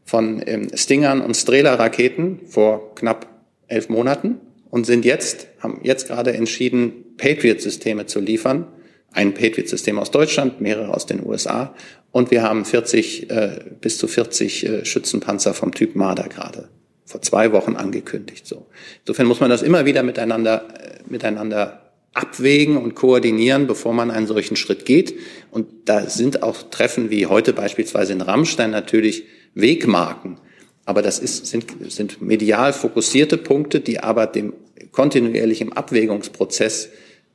von 0.06 0.42
ähm, 0.46 0.70
Stingern 0.74 1.22
und 1.22 1.36
Strela-Raketen 1.36 2.42
vor 2.48 2.96
knapp 2.96 3.28
elf 3.68 3.90
Monaten 3.90 4.40
und 4.70 4.86
sind 4.86 5.06
jetzt, 5.06 5.48
haben 5.60 5.82
jetzt 5.84 6.08
gerade 6.08 6.34
entschieden, 6.34 7.16
Patriot-Systeme 7.18 8.06
zu 8.06 8.20
liefern. 8.20 8.68
Ein 9.12 9.34
Patriot-System 9.34 10.00
aus 10.00 10.12
Deutschland, 10.12 10.62
mehrere 10.62 10.94
aus 10.94 11.06
den 11.06 11.26
USA. 11.26 11.76
Und 12.12 12.32
wir 12.32 12.44
haben 12.44 12.64
40, 12.64 13.30
äh, 13.30 13.60
bis 13.82 13.98
zu 13.98 14.08
40 14.08 14.66
äh, 14.66 14.86
Schützenpanzer 14.86 15.54
vom 15.54 15.74
Typ 15.74 15.96
Marder 15.96 16.30
gerade 16.30 16.70
vor 17.12 17.22
zwei 17.22 17.52
Wochen 17.52 17.76
angekündigt. 17.76 18.48
So. 18.48 18.68
Insofern 19.02 19.28
muss 19.28 19.42
man 19.42 19.50
das 19.50 19.62
immer 19.62 19.86
wieder 19.86 20.02
miteinander, 20.02 20.68
äh, 20.74 21.00
miteinander 21.08 21.91
abwägen 22.14 22.78
und 22.78 22.96
koordinieren, 22.96 23.68
bevor 23.68 23.94
man 23.94 24.12
einen 24.12 24.28
solchen 24.28 24.56
Schritt 24.56 24.86
geht. 24.86 25.16
Und 25.50 25.68
da 25.86 26.10
sind 26.10 26.44
auch 26.44 26.64
Treffen 26.70 27.10
wie 27.10 27.26
heute 27.26 27.54
beispielsweise 27.54 28.14
in 28.14 28.22
Rammstein 28.22 28.72
natürlich 28.72 29.24
Wegmarken. 29.54 30.38
Aber 30.86 31.02
das 31.02 31.20
ist, 31.20 31.46
sind, 31.46 31.68
sind 31.92 32.22
medial 32.22 32.74
fokussierte 32.74 33.38
Punkte, 33.38 33.80
die 33.80 34.00
aber 34.00 34.28
dem 34.28 34.54
kontinuierlichen 34.92 35.72
Abwägungsprozess 35.72 36.90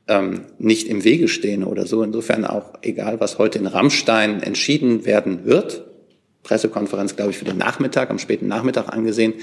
ähm, 0.07 0.41
nicht 0.59 0.87
im 0.87 1.03
Wege 1.03 1.27
stehen 1.27 1.63
oder 1.63 1.85
so. 1.87 2.03
Insofern 2.03 2.45
auch 2.45 2.75
egal, 2.81 3.19
was 3.19 3.39
heute 3.39 3.59
in 3.59 3.67
Rammstein 3.67 4.43
entschieden 4.43 5.05
werden 5.05 5.45
wird, 5.45 5.86
Pressekonferenz, 6.47 7.17
glaube 7.17 7.31
ich, 7.31 7.37
für 7.37 7.45
den 7.45 7.57
Nachmittag, 7.57 8.09
am 8.09 8.19
späten 8.19 8.47
Nachmittag 8.47 8.87
angesehen, 8.87 9.33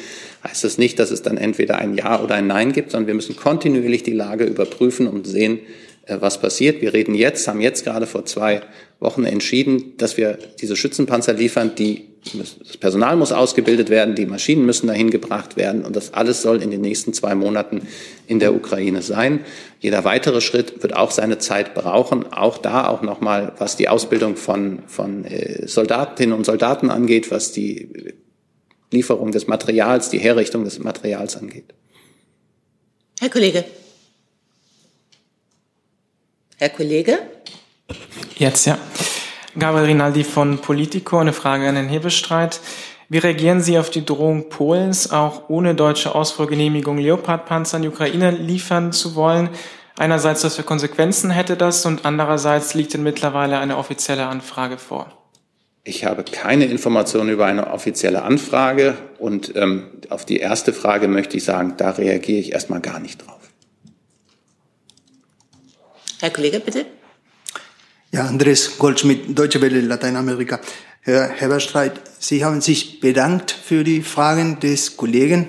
heißt 0.43 0.65
das 0.65 0.79
nicht, 0.79 0.99
dass 0.99 1.11
es 1.11 1.21
dann 1.21 1.37
entweder 1.37 1.77
ein 1.77 1.95
Ja 1.95 2.23
oder 2.23 2.37
ein 2.37 2.47
Nein 2.47 2.73
gibt, 2.73 2.93
sondern 2.93 3.09
wir 3.09 3.15
müssen 3.15 3.37
kontinuierlich 3.37 4.03
die 4.03 4.13
Lage 4.13 4.45
überprüfen 4.45 5.07
und 5.07 5.27
sehen, 5.27 5.61
äh, 6.07 6.17
was 6.21 6.41
passiert. 6.41 6.81
Wir 6.81 6.95
reden 6.95 7.15
jetzt, 7.15 7.47
haben 7.47 7.61
jetzt 7.61 7.85
gerade 7.85 8.07
vor 8.07 8.25
zwei 8.25 8.63
Wochen 9.01 9.25
entschieden, 9.25 9.97
dass 9.99 10.17
wir 10.17 10.39
diese 10.61 10.77
Schützenpanzer 10.77 11.35
liefern, 11.35 11.75
die 11.77 12.15
das 12.33 12.77
Personal 12.79 13.17
muss 13.17 13.33
ausgebildet 13.33 13.91
werden, 13.91 14.15
die 14.15 14.25
Maschinen 14.25 14.65
müssen 14.65 14.87
dahin 14.87 15.11
gebracht 15.11 15.57
werden 15.57 15.85
und 15.85 15.95
das 15.95 16.15
alles 16.15 16.41
soll 16.41 16.63
in 16.63 16.71
den 16.71 16.81
nächsten 16.81 17.13
zwei 17.13 17.35
Monaten 17.35 17.87
in 18.27 18.39
der 18.39 18.55
Ukraine 18.55 19.03
sein. 19.03 19.45
Jeder 19.81 20.05
weitere 20.05 20.41
Schritt 20.41 20.83
wird 20.83 20.97
auch 20.97 21.11
seine 21.11 21.39
Zeit 21.39 21.75
brauchen. 21.75 22.33
Auch 22.33 22.57
da 22.57 22.89
auch 22.89 23.03
nochmal, 23.03 23.53
was 23.59 23.77
die 23.77 23.89
Ausbildung 23.89 24.37
von, 24.37 24.83
von 24.87 25.27
äh, 25.27 25.69
Soldatinnen 25.69 26.35
und 26.35 26.47
Soldaten 26.47 26.89
angeht, 26.89 27.31
was 27.31 27.53
die 27.53 28.15
Lieferung 28.91 29.33
des 29.33 29.47
Materials, 29.47 30.09
die 30.09 30.19
Herrichtung 30.19 30.65
des 30.65 30.79
Materials 30.79 31.37
angeht. 31.37 31.75
Herr 33.21 33.29
Kollege. 33.29 33.65
Herr 36.57 36.71
Kollege? 36.71 37.19
Jetzt, 38.37 38.67
ja. 38.67 38.79
Gabriel 39.59 39.87
Rinaldi 39.87 40.25
von 40.25 40.59
Politico, 40.59 41.19
eine 41.19 41.33
Frage 41.33 41.69
an 41.69 41.77
den 41.77 41.89
Hebestreit. 41.89 42.61
Wie 43.09 43.19
reagieren 43.19 43.61
Sie 43.61 43.79
auf 43.79 43.91
die 43.91 44.05
Drohung 44.05 44.49
Polens, 44.49 45.13
auch 45.13 45.49
ohne 45.49 45.75
deutsche 45.75 46.15
Ausfuhrgenehmigung 46.15 46.99
Leopardpanzer 46.99 47.77
an 47.77 47.83
die 47.83 47.89
Ukraine 47.89 48.31
liefern 48.33 48.93
zu 48.93 49.15
wollen? 49.15 49.51
Einerseits, 49.97 50.43
was 50.43 50.57
für 50.57 50.65
Konsequenzen 50.65 51.31
hätte 51.31 51.57
das 51.57 51.87
und 51.87 52.05
andererseits 52.05 52.75
liegt 52.75 52.95
denn 52.95 53.05
mittlerweile 53.05 53.59
eine 53.59 53.77
offizielle 53.77 54.27
Anfrage 54.27 54.79
vor? 54.79 55.07
Ich 55.85 56.05
habe 56.05 56.25
keine 56.25 56.65
Informationen 56.65 57.31
über 57.31 57.47
eine 57.47 57.71
offizielle 57.71 58.23
Anfrage 58.23 58.97
und 59.19 59.55
ähm, 59.55 59.91
auf 60.09 60.25
die 60.25 60.39
erste 60.39 60.73
Frage 60.73 61.07
möchte 61.07 61.37
ich 61.37 61.45
sagen, 61.45 61.75
da 61.77 61.91
reagiere 61.91 62.41
ich 62.41 62.53
erstmal 62.53 62.81
gar 62.81 62.99
nicht 62.99 63.25
drauf. 63.25 63.41
Herr 66.21 66.31
Kollege, 66.31 66.59
bitte. 66.59 66.87
Ja, 68.15 68.27
Andres 68.27 68.79
Goldschmidt, 68.79 69.37
Deutsche 69.37 69.61
Welle, 69.61 69.81
Lateinamerika. 69.81 70.61
Herr 71.01 71.31
Heberstreit, 71.31 72.01
Sie 72.21 72.45
haben 72.45 72.61
sich 72.61 73.01
bedankt 73.01 73.51
für 73.51 73.83
die 73.83 74.03
Fragen 74.03 74.61
des 74.61 74.97
Kollegen, 74.97 75.49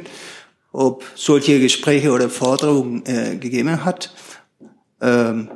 ob 0.72 1.04
solche 1.14 1.60
Gespräche 1.60 2.12
oder 2.12 2.28
Forderungen 2.28 3.06
äh, 3.06 3.36
gegeben 3.38 3.86
hat. 3.86 4.16
Ähm, 5.00 5.52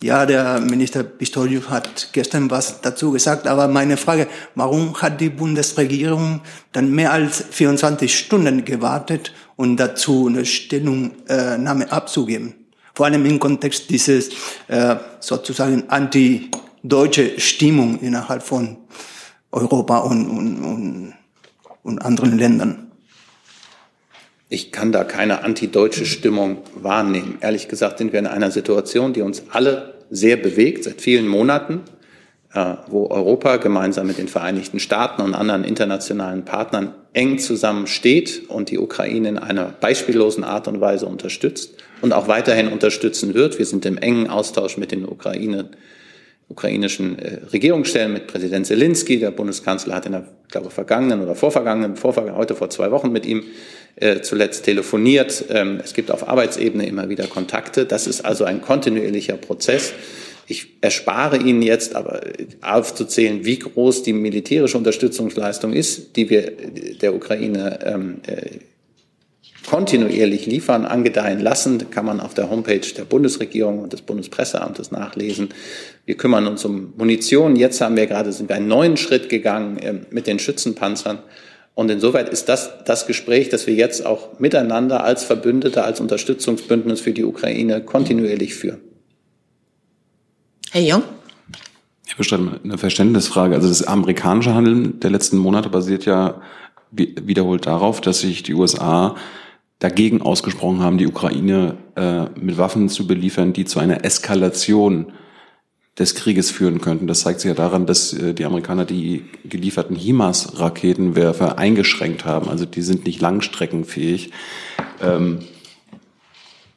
ja, 0.00 0.24
der 0.24 0.60
Minister 0.60 1.02
Pistorius 1.02 1.68
hat 1.68 2.10
gestern 2.12 2.48
was 2.48 2.80
dazu 2.80 3.10
gesagt, 3.10 3.48
aber 3.48 3.66
meine 3.66 3.96
Frage, 3.96 4.28
warum 4.54 5.02
hat 5.02 5.20
die 5.20 5.30
Bundesregierung 5.30 6.42
dann 6.70 6.92
mehr 6.92 7.10
als 7.10 7.42
24 7.50 8.16
Stunden 8.16 8.64
gewartet 8.64 9.32
und 9.56 9.78
dazu 9.78 10.28
eine 10.28 10.46
Stellungnahme 10.46 11.90
abzugeben? 11.90 12.65
Vor 12.96 13.04
allem 13.04 13.26
im 13.26 13.38
Kontext 13.38 13.90
dieses 13.90 14.30
äh, 14.68 14.96
sozusagen 15.20 15.84
anti-deutsche 15.88 17.38
Stimmung 17.38 18.00
innerhalb 18.00 18.42
von 18.42 18.78
Europa 19.52 19.98
und, 19.98 20.26
und, 20.26 20.64
und, 20.64 21.14
und 21.82 21.98
anderen 21.98 22.38
Ländern. 22.38 22.90
Ich 24.48 24.72
kann 24.72 24.92
da 24.92 25.04
keine 25.04 25.44
antideutsche 25.44 26.06
Stimmung 26.06 26.62
wahrnehmen. 26.74 27.36
Ehrlich 27.42 27.68
gesagt 27.68 27.98
sind 27.98 28.14
wir 28.14 28.18
in 28.18 28.26
einer 28.26 28.50
Situation, 28.50 29.12
die 29.12 29.20
uns 29.20 29.42
alle 29.50 29.98
sehr 30.08 30.38
bewegt, 30.38 30.84
seit 30.84 31.02
vielen 31.02 31.28
Monaten, 31.28 31.82
äh, 32.54 32.76
wo 32.86 33.10
Europa 33.10 33.58
gemeinsam 33.58 34.06
mit 34.06 34.16
den 34.16 34.28
Vereinigten 34.28 34.80
Staaten 34.80 35.20
und 35.20 35.34
anderen 35.34 35.64
internationalen 35.64 36.46
Partnern 36.46 36.94
eng 37.12 37.40
zusammensteht 37.40 38.48
und 38.48 38.70
die 38.70 38.78
Ukraine 38.78 39.28
in 39.28 39.38
einer 39.38 39.66
beispiellosen 39.66 40.44
Art 40.44 40.66
und 40.66 40.80
Weise 40.80 41.04
unterstützt 41.04 41.74
und 42.00 42.12
auch 42.12 42.28
weiterhin 42.28 42.68
unterstützen 42.68 43.34
wird. 43.34 43.58
Wir 43.58 43.66
sind 43.66 43.86
im 43.86 43.98
engen 43.98 44.28
Austausch 44.28 44.76
mit 44.76 44.92
den 44.92 45.06
Ukraine, 45.06 45.70
ukrainischen 46.48 47.18
äh, 47.18 47.38
Regierungsstellen, 47.52 48.12
mit 48.12 48.26
Präsident 48.26 48.66
Zelensky. 48.66 49.18
Der 49.18 49.30
Bundeskanzler 49.30 49.94
hat 49.94 50.06
in 50.06 50.12
der, 50.12 50.28
glaube 50.50 50.70
vergangenen 50.70 51.22
oder 51.22 51.34
vorvergangenen, 51.34 51.96
vorvergangenen 51.96 52.38
heute 52.38 52.54
vor 52.54 52.70
zwei 52.70 52.90
Wochen 52.90 53.10
mit 53.10 53.26
ihm 53.26 53.44
äh, 53.96 54.20
zuletzt 54.20 54.64
telefoniert. 54.64 55.44
Ähm, 55.48 55.80
es 55.82 55.94
gibt 55.94 56.10
auf 56.10 56.28
Arbeitsebene 56.28 56.86
immer 56.86 57.08
wieder 57.08 57.26
Kontakte. 57.26 57.86
Das 57.86 58.06
ist 58.06 58.24
also 58.24 58.44
ein 58.44 58.60
kontinuierlicher 58.60 59.36
Prozess. 59.36 59.92
Ich 60.48 60.76
erspare 60.80 61.38
Ihnen 61.38 61.62
jetzt 61.62 61.96
aber 61.96 62.20
aufzuzählen, 62.60 63.44
wie 63.44 63.58
groß 63.58 64.04
die 64.04 64.12
militärische 64.12 64.78
Unterstützungsleistung 64.78 65.72
ist, 65.72 66.14
die 66.16 66.30
wir 66.30 66.52
der 67.00 67.14
Ukraine 67.14 67.80
ähm, 67.84 68.20
äh, 68.26 68.60
kontinuierlich 69.66 70.46
liefern, 70.46 70.86
angedeihen 70.86 71.40
lassen, 71.40 71.90
kann 71.90 72.06
man 72.06 72.20
auf 72.20 72.34
der 72.34 72.48
Homepage 72.50 72.80
der 72.96 73.04
Bundesregierung 73.04 73.80
und 73.80 73.92
des 73.92 74.02
Bundespresseamtes 74.02 74.90
nachlesen. 74.90 75.48
Wir 76.04 76.16
kümmern 76.16 76.46
uns 76.46 76.64
um 76.64 76.94
Munition. 76.96 77.56
Jetzt 77.56 77.80
haben 77.80 77.96
wir 77.96 78.06
gerade, 78.06 78.32
sind 78.32 78.48
wir 78.48 78.56
einen 78.56 78.68
neuen 78.68 78.96
Schritt 78.96 79.28
gegangen 79.28 79.78
äh, 79.78 79.94
mit 80.10 80.26
den 80.26 80.38
Schützenpanzern. 80.38 81.18
Und 81.74 81.90
insoweit 81.90 82.30
ist 82.30 82.48
das 82.48 82.70
das 82.86 83.06
Gespräch, 83.06 83.50
das 83.50 83.66
wir 83.66 83.74
jetzt 83.74 84.06
auch 84.06 84.38
miteinander 84.38 85.04
als 85.04 85.24
Verbündete, 85.24 85.84
als 85.84 86.00
Unterstützungsbündnis 86.00 87.00
für 87.00 87.12
die 87.12 87.24
Ukraine 87.24 87.82
kontinuierlich 87.82 88.54
führen. 88.54 88.80
Herr 90.70 90.82
Jung? 90.82 91.02
Ich 92.06 92.16
bestreite 92.16 92.60
eine 92.64 92.78
Verständnisfrage. 92.78 93.54
Also 93.54 93.68
das 93.68 93.82
amerikanische 93.82 94.54
Handeln 94.54 95.00
der 95.00 95.10
letzten 95.10 95.36
Monate 95.36 95.68
basiert 95.68 96.06
ja 96.06 96.40
wiederholt 96.90 97.66
darauf, 97.66 98.00
dass 98.00 98.20
sich 98.20 98.42
die 98.42 98.54
USA 98.54 99.16
dagegen 99.78 100.22
ausgesprochen 100.22 100.80
haben, 100.80 100.98
die 100.98 101.06
Ukraine 101.06 101.76
äh, 101.96 102.26
mit 102.40 102.56
Waffen 102.58 102.88
zu 102.88 103.06
beliefern, 103.06 103.52
die 103.52 103.64
zu 103.64 103.78
einer 103.78 104.04
Eskalation 104.04 105.12
des 105.98 106.14
Krieges 106.14 106.50
führen 106.50 106.80
könnten. 106.80 107.06
Das 107.06 107.20
zeigt 107.20 107.40
sich 107.40 107.48
ja 107.48 107.54
daran, 107.54 107.86
dass 107.86 108.12
äh, 108.12 108.34
die 108.34 108.44
Amerikaner 108.44 108.84
die 108.84 109.24
gelieferten 109.44 109.96
HIMARS-Raketenwerfer 109.96 111.58
eingeschränkt 111.58 112.24
haben. 112.24 112.48
Also 112.48 112.66
die 112.66 112.82
sind 112.82 113.06
nicht 113.06 113.20
langstreckenfähig. 113.20 114.30
Ähm, 115.02 115.40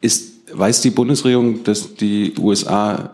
ist, 0.02 0.58
weiß 0.58 0.82
die 0.82 0.92
Bundesregierung, 0.92 1.64
dass 1.64 1.96
die 1.96 2.34
USA 2.38 3.12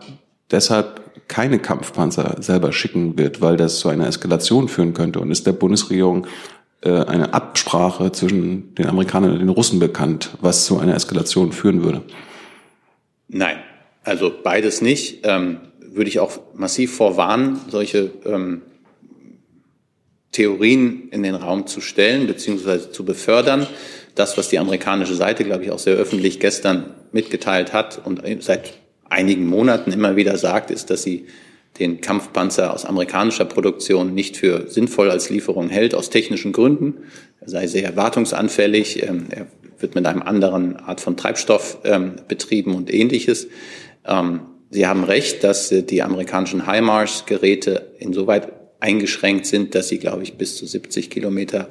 deshalb 0.50 1.02
keine 1.28 1.58
Kampfpanzer 1.58 2.36
selber 2.40 2.72
schicken 2.72 3.18
wird, 3.18 3.40
weil 3.40 3.56
das 3.56 3.80
zu 3.80 3.88
einer 3.88 4.06
Eskalation 4.06 4.68
führen 4.68 4.94
könnte? 4.94 5.18
Und 5.18 5.32
ist 5.32 5.46
der 5.46 5.52
Bundesregierung 5.52 6.28
eine 6.82 7.34
Absprache 7.34 8.12
zwischen 8.12 8.74
den 8.74 8.86
Amerikanern 8.86 9.32
und 9.32 9.38
den 9.40 9.48
Russen 9.48 9.78
bekannt, 9.80 10.36
was 10.40 10.66
zu 10.66 10.78
einer 10.78 10.94
Eskalation 10.94 11.52
führen 11.52 11.82
würde? 11.82 12.02
Nein, 13.28 13.56
also 14.04 14.32
beides 14.42 14.82
nicht. 14.82 15.20
Ähm, 15.24 15.58
würde 15.80 16.08
ich 16.08 16.20
auch 16.20 16.38
massiv 16.54 16.94
vorwarnen, 16.94 17.58
solche 17.70 18.10
ähm, 18.24 18.62
Theorien 20.32 21.08
in 21.10 21.22
den 21.22 21.34
Raum 21.34 21.66
zu 21.66 21.80
stellen 21.80 22.26
bzw. 22.26 22.92
zu 22.92 23.04
befördern. 23.04 23.66
Das, 24.14 24.36
was 24.36 24.48
die 24.48 24.58
amerikanische 24.58 25.14
Seite, 25.14 25.44
glaube 25.44 25.64
ich, 25.64 25.70
auch 25.70 25.78
sehr 25.78 25.94
öffentlich 25.94 26.40
gestern 26.40 26.94
mitgeteilt 27.12 27.72
hat 27.72 28.00
und 28.04 28.22
seit 28.40 28.74
einigen 29.08 29.46
Monaten 29.46 29.92
immer 29.92 30.16
wieder 30.16 30.36
sagt, 30.36 30.70
ist, 30.70 30.90
dass 30.90 31.02
sie 31.02 31.26
den 31.78 32.00
Kampfpanzer 32.00 32.72
aus 32.72 32.84
amerikanischer 32.84 33.44
Produktion 33.44 34.14
nicht 34.14 34.36
für 34.36 34.68
sinnvoll 34.68 35.10
als 35.10 35.30
Lieferung 35.30 35.68
hält, 35.68 35.94
aus 35.94 36.10
technischen 36.10 36.52
Gründen. 36.52 37.04
Er 37.40 37.48
sei 37.48 37.66
sehr 37.66 37.96
wartungsanfällig, 37.96 39.02
ähm, 39.02 39.26
er 39.30 39.46
wird 39.78 39.94
mit 39.94 40.06
einem 40.06 40.22
anderen 40.22 40.76
Art 40.76 41.00
von 41.00 41.16
Treibstoff 41.16 41.78
ähm, 41.84 42.16
betrieben 42.28 42.74
und 42.74 42.92
ähnliches. 42.92 43.48
Ähm, 44.06 44.40
Sie 44.70 44.86
haben 44.86 45.04
recht, 45.04 45.44
dass 45.44 45.70
äh, 45.70 45.82
die 45.82 46.02
amerikanischen 46.02 46.66
HIMARS-Geräte 46.66 47.92
insoweit 47.98 48.52
eingeschränkt 48.80 49.46
sind, 49.46 49.74
dass 49.74 49.88
sie, 49.88 49.98
glaube 49.98 50.22
ich, 50.22 50.34
bis 50.34 50.56
zu 50.56 50.66
70 50.66 51.08
Kilometer 51.08 51.68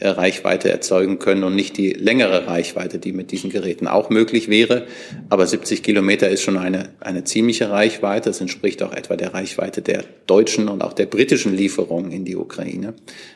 Reichweite 0.00 0.68
erzeugen 0.68 1.18
können 1.18 1.44
und 1.44 1.54
nicht 1.54 1.76
die 1.76 1.92
längere 1.92 2.46
Reichweite, 2.46 2.98
die 2.98 3.12
mit 3.12 3.30
diesen 3.30 3.50
Geräten 3.50 3.86
auch 3.86 4.10
möglich 4.10 4.48
wäre. 4.48 4.86
Aber 5.28 5.46
70 5.46 5.82
Kilometer 5.82 6.28
ist 6.28 6.42
schon 6.42 6.58
eine, 6.58 6.90
eine 7.00 7.24
ziemliche 7.24 7.70
Reichweite. 7.70 8.30
Das 8.30 8.40
entspricht 8.40 8.82
auch 8.82 8.92
etwa 8.92 9.16
der 9.16 9.32
Reichweite 9.34 9.80
der 9.80 10.04
deutschen 10.26 10.68
und 10.68 10.82
auch 10.82 10.92
der 10.92 11.06
britischen 11.06 11.56
Lieferungen 11.56 12.10
in 12.10 12.24
die 12.24 12.36
Ukraine. 12.36 12.94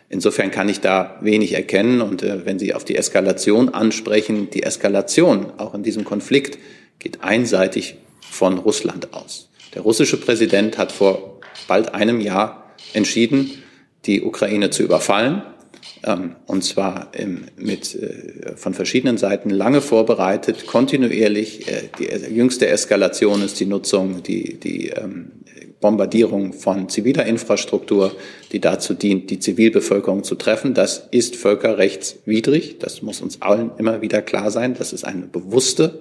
Insofern 0.08 0.50
kann 0.50 0.68
ich 0.68 0.80
da 0.80 1.18
wenig 1.20 1.52
erkennen. 1.52 2.00
Und 2.00 2.22
äh, 2.22 2.44
wenn 2.44 2.58
Sie 2.58 2.74
auf 2.74 2.84
die 2.84 2.96
Eskalation 2.96 3.68
ansprechen, 3.68 4.50
die 4.50 4.64
Eskalation 4.64 5.52
auch 5.58 5.74
in 5.74 5.82
diesem 5.82 6.04
Konflikt 6.04 6.58
geht 6.98 7.22
einseitig 7.22 7.96
von 8.20 8.58
Russland 8.58 9.14
aus. 9.14 9.50
Der 9.74 9.82
russische 9.82 10.16
Präsident 10.16 10.78
hat 10.78 10.90
vor 10.90 11.40
bald 11.68 11.94
einem 11.94 12.20
Jahr 12.20 12.70
entschieden, 12.92 13.50
die 14.06 14.22
Ukraine 14.22 14.70
zu 14.70 14.82
überfallen 14.82 15.42
und 16.46 16.62
zwar 16.62 17.10
mit, 17.56 17.94
äh, 17.94 18.56
von 18.56 18.74
verschiedenen 18.74 19.18
Seiten 19.18 19.50
lange 19.50 19.80
vorbereitet, 19.80 20.66
kontinuierlich. 20.66 21.66
Äh, 21.68 21.88
die 21.98 22.34
jüngste 22.34 22.68
Eskalation 22.68 23.42
ist 23.42 23.58
die 23.58 23.66
Nutzung, 23.66 24.22
die, 24.22 24.54
die 24.54 24.90
ähm, 24.90 25.32
Bombardierung 25.80 26.52
von 26.52 26.88
ziviler 26.88 27.26
Infrastruktur, 27.26 28.12
die 28.52 28.60
dazu 28.60 28.94
dient, 28.94 29.30
die 29.30 29.40
Zivilbevölkerung 29.40 30.24
zu 30.24 30.36
treffen. 30.36 30.74
Das 30.74 31.08
ist 31.10 31.36
völkerrechtswidrig. 31.36 32.78
Das 32.78 33.02
muss 33.02 33.20
uns 33.20 33.42
allen 33.42 33.72
immer 33.78 34.00
wieder 34.00 34.22
klar 34.22 34.50
sein. 34.50 34.74
Das 34.74 34.92
ist 34.92 35.04
eine 35.04 35.26
bewusste 35.26 36.00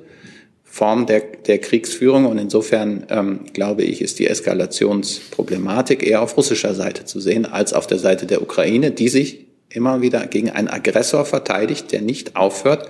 Form 0.63 1.05
der, 1.05 1.21
der 1.47 1.57
Kriegsführung. 1.57 2.25
Und 2.25 2.37
insofern 2.37 3.05
ähm, 3.09 3.39
glaube 3.53 3.83
ich, 3.83 4.01
ist 4.01 4.19
die 4.19 4.27
Eskalationsproblematik 4.27 6.05
eher 6.05 6.21
auf 6.21 6.37
russischer 6.37 6.75
Seite 6.75 7.05
zu 7.05 7.19
sehen 7.19 7.45
als 7.45 7.73
auf 7.73 7.87
der 7.87 7.97
Seite 7.99 8.25
der 8.25 8.41
Ukraine, 8.41 8.91
die 8.91 9.09
sich 9.09 9.44
immer 9.69 10.01
wieder 10.01 10.25
gegen 10.27 10.49
einen 10.49 10.67
Aggressor 10.67 11.25
verteidigt, 11.25 11.91
der 11.91 12.01
nicht 12.01 12.35
aufhört, 12.35 12.89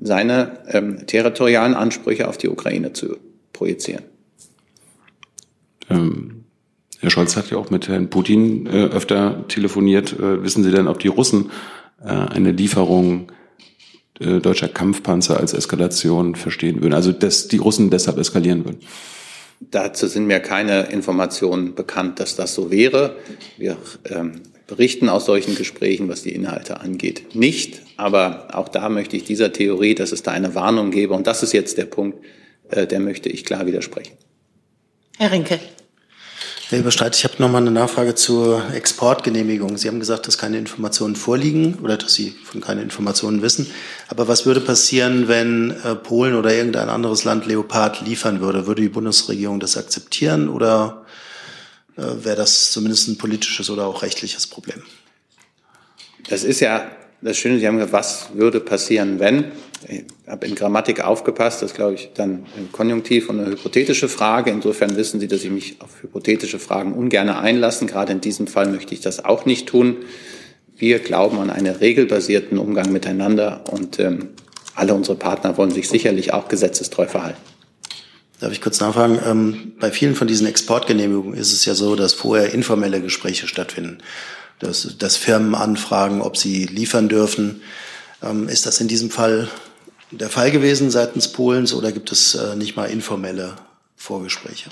seine 0.00 0.58
ähm, 0.68 1.06
territorialen 1.06 1.74
Ansprüche 1.74 2.28
auf 2.28 2.38
die 2.38 2.48
Ukraine 2.48 2.92
zu 2.92 3.16
projizieren. 3.52 4.04
Ähm, 5.88 6.44
Herr 7.00 7.10
Scholz 7.10 7.36
hat 7.36 7.50
ja 7.50 7.56
auch 7.56 7.70
mit 7.70 7.88
Herrn 7.88 8.10
Putin 8.10 8.66
äh, 8.66 8.84
öfter 8.84 9.44
telefoniert. 9.48 10.12
Äh, 10.12 10.42
wissen 10.42 10.64
Sie 10.64 10.70
denn, 10.70 10.88
ob 10.88 10.98
die 10.98 11.08
Russen 11.08 11.50
äh, 12.00 12.08
eine 12.08 12.52
Lieferung 12.52 13.32
äh, 14.20 14.38
deutscher 14.38 14.68
Kampfpanzer 14.68 15.38
als 15.38 15.52
Eskalation 15.52 16.34
verstehen 16.34 16.82
würden? 16.82 16.94
Also, 16.94 17.12
dass 17.12 17.48
die 17.48 17.56
Russen 17.58 17.90
deshalb 17.90 18.18
eskalieren 18.18 18.64
würden? 18.64 18.80
Dazu 19.70 20.06
sind 20.08 20.26
mir 20.26 20.40
keine 20.40 20.90
Informationen 20.90 21.74
bekannt, 21.74 22.18
dass 22.18 22.34
das 22.34 22.54
so 22.54 22.70
wäre. 22.70 23.16
Wir 23.58 23.76
ähm, 24.08 24.40
berichten 24.72 25.10
aus 25.10 25.26
solchen 25.26 25.54
Gesprächen, 25.54 26.08
was 26.08 26.22
die 26.22 26.34
Inhalte 26.34 26.80
angeht, 26.80 27.34
nicht. 27.34 27.82
Aber 27.98 28.48
auch 28.52 28.70
da 28.70 28.88
möchte 28.88 29.18
ich 29.18 29.24
dieser 29.24 29.52
Theorie, 29.52 29.94
dass 29.94 30.12
es 30.12 30.22
da 30.22 30.30
eine 30.30 30.54
Warnung 30.54 30.90
gebe, 30.90 31.12
und 31.12 31.26
das 31.26 31.42
ist 31.42 31.52
jetzt 31.52 31.76
der 31.76 31.84
Punkt, 31.84 32.24
äh, 32.70 32.86
der 32.86 32.98
möchte 32.98 33.28
ich 33.28 33.44
klar 33.44 33.66
widersprechen. 33.66 34.16
Herr 35.18 35.30
Rinke. 35.30 35.60
Herr 36.70 36.78
Überstreit, 36.78 37.14
ich 37.14 37.24
habe 37.24 37.34
noch 37.38 37.50
mal 37.50 37.58
eine 37.58 37.70
Nachfrage 37.70 38.14
zur 38.14 38.62
Exportgenehmigung. 38.74 39.76
Sie 39.76 39.88
haben 39.88 40.00
gesagt, 40.00 40.26
dass 40.26 40.38
keine 40.38 40.56
Informationen 40.56 41.16
vorliegen 41.16 41.74
oder 41.82 41.98
dass 41.98 42.14
Sie 42.14 42.30
von 42.30 42.62
keinen 42.62 42.80
Informationen 42.80 43.42
wissen. 43.42 43.66
Aber 44.08 44.26
was 44.26 44.46
würde 44.46 44.62
passieren, 44.62 45.28
wenn 45.28 45.72
äh, 45.84 45.94
Polen 45.96 46.34
oder 46.34 46.54
irgendein 46.54 46.88
anderes 46.88 47.24
Land 47.24 47.44
Leopard 47.44 48.00
liefern 48.06 48.40
würde? 48.40 48.66
Würde 48.66 48.80
die 48.80 48.88
Bundesregierung 48.88 49.60
das 49.60 49.76
akzeptieren 49.76 50.48
oder 50.48 51.04
äh, 51.04 51.21
wäre 51.96 52.36
das 52.36 52.72
zumindest 52.72 53.08
ein 53.08 53.18
politisches 53.18 53.70
oder 53.70 53.86
auch 53.86 54.02
rechtliches 54.02 54.46
Problem. 54.46 54.82
Das 56.28 56.44
ist 56.44 56.60
ja 56.60 56.90
das 57.22 57.36
Schöne, 57.36 57.58
Sie 57.58 57.66
haben 57.68 57.76
gesagt, 57.76 57.92
was 57.92 58.28
würde 58.34 58.58
passieren, 58.58 59.20
wenn? 59.20 59.52
Ich 59.88 60.04
habe 60.26 60.46
in 60.46 60.54
Grammatik 60.54 61.04
aufgepasst, 61.04 61.62
das 61.62 61.70
ist, 61.70 61.76
glaube 61.76 61.94
ich, 61.94 62.10
dann 62.14 62.46
Konjunktiv 62.72 63.28
und 63.28 63.40
eine 63.40 63.50
hypothetische 63.50 64.08
Frage. 64.08 64.50
Insofern 64.50 64.96
wissen 64.96 65.20
Sie, 65.20 65.28
dass 65.28 65.44
ich 65.44 65.50
mich 65.50 65.76
auf 65.80 66.02
hypothetische 66.02 66.58
Fragen 66.58 66.94
ungern 66.94 67.28
einlassen. 67.28 67.86
Gerade 67.86 68.12
in 68.12 68.20
diesem 68.20 68.48
Fall 68.48 68.68
möchte 68.68 68.94
ich 68.94 69.00
das 69.00 69.24
auch 69.24 69.44
nicht 69.44 69.68
tun. 69.68 69.98
Wir 70.76 70.98
glauben 70.98 71.38
an 71.38 71.50
einen 71.50 71.74
regelbasierten 71.74 72.58
Umgang 72.58 72.90
miteinander 72.90 73.64
und 73.70 74.00
ähm, 74.00 74.30
alle 74.74 74.94
unsere 74.94 75.16
Partner 75.16 75.56
wollen 75.56 75.70
sich 75.70 75.88
sicherlich 75.88 76.32
auch 76.32 76.48
gesetzestreu 76.48 77.06
verhalten. 77.06 77.51
Darf 78.42 78.50
ich 78.50 78.60
kurz 78.60 78.80
nachfragen? 78.80 79.20
Ähm, 79.24 79.72
bei 79.78 79.92
vielen 79.92 80.16
von 80.16 80.26
diesen 80.26 80.48
Exportgenehmigungen 80.48 81.34
ist 81.34 81.52
es 81.52 81.64
ja 81.64 81.76
so, 81.76 81.94
dass 81.94 82.12
vorher 82.12 82.52
informelle 82.52 83.00
Gespräche 83.00 83.46
stattfinden, 83.46 83.98
dass, 84.58 84.98
dass 84.98 85.16
Firmen 85.16 85.54
anfragen, 85.54 86.20
ob 86.20 86.36
sie 86.36 86.66
liefern 86.66 87.08
dürfen. 87.08 87.62
Ähm, 88.20 88.48
ist 88.48 88.66
das 88.66 88.80
in 88.80 88.88
diesem 88.88 89.10
Fall 89.10 89.48
der 90.10 90.28
Fall 90.28 90.50
gewesen 90.50 90.90
seitens 90.90 91.28
Polens 91.28 91.72
oder 91.72 91.92
gibt 91.92 92.10
es 92.10 92.34
äh, 92.34 92.56
nicht 92.56 92.74
mal 92.74 92.86
informelle 92.86 93.54
Vorgespräche? 93.94 94.70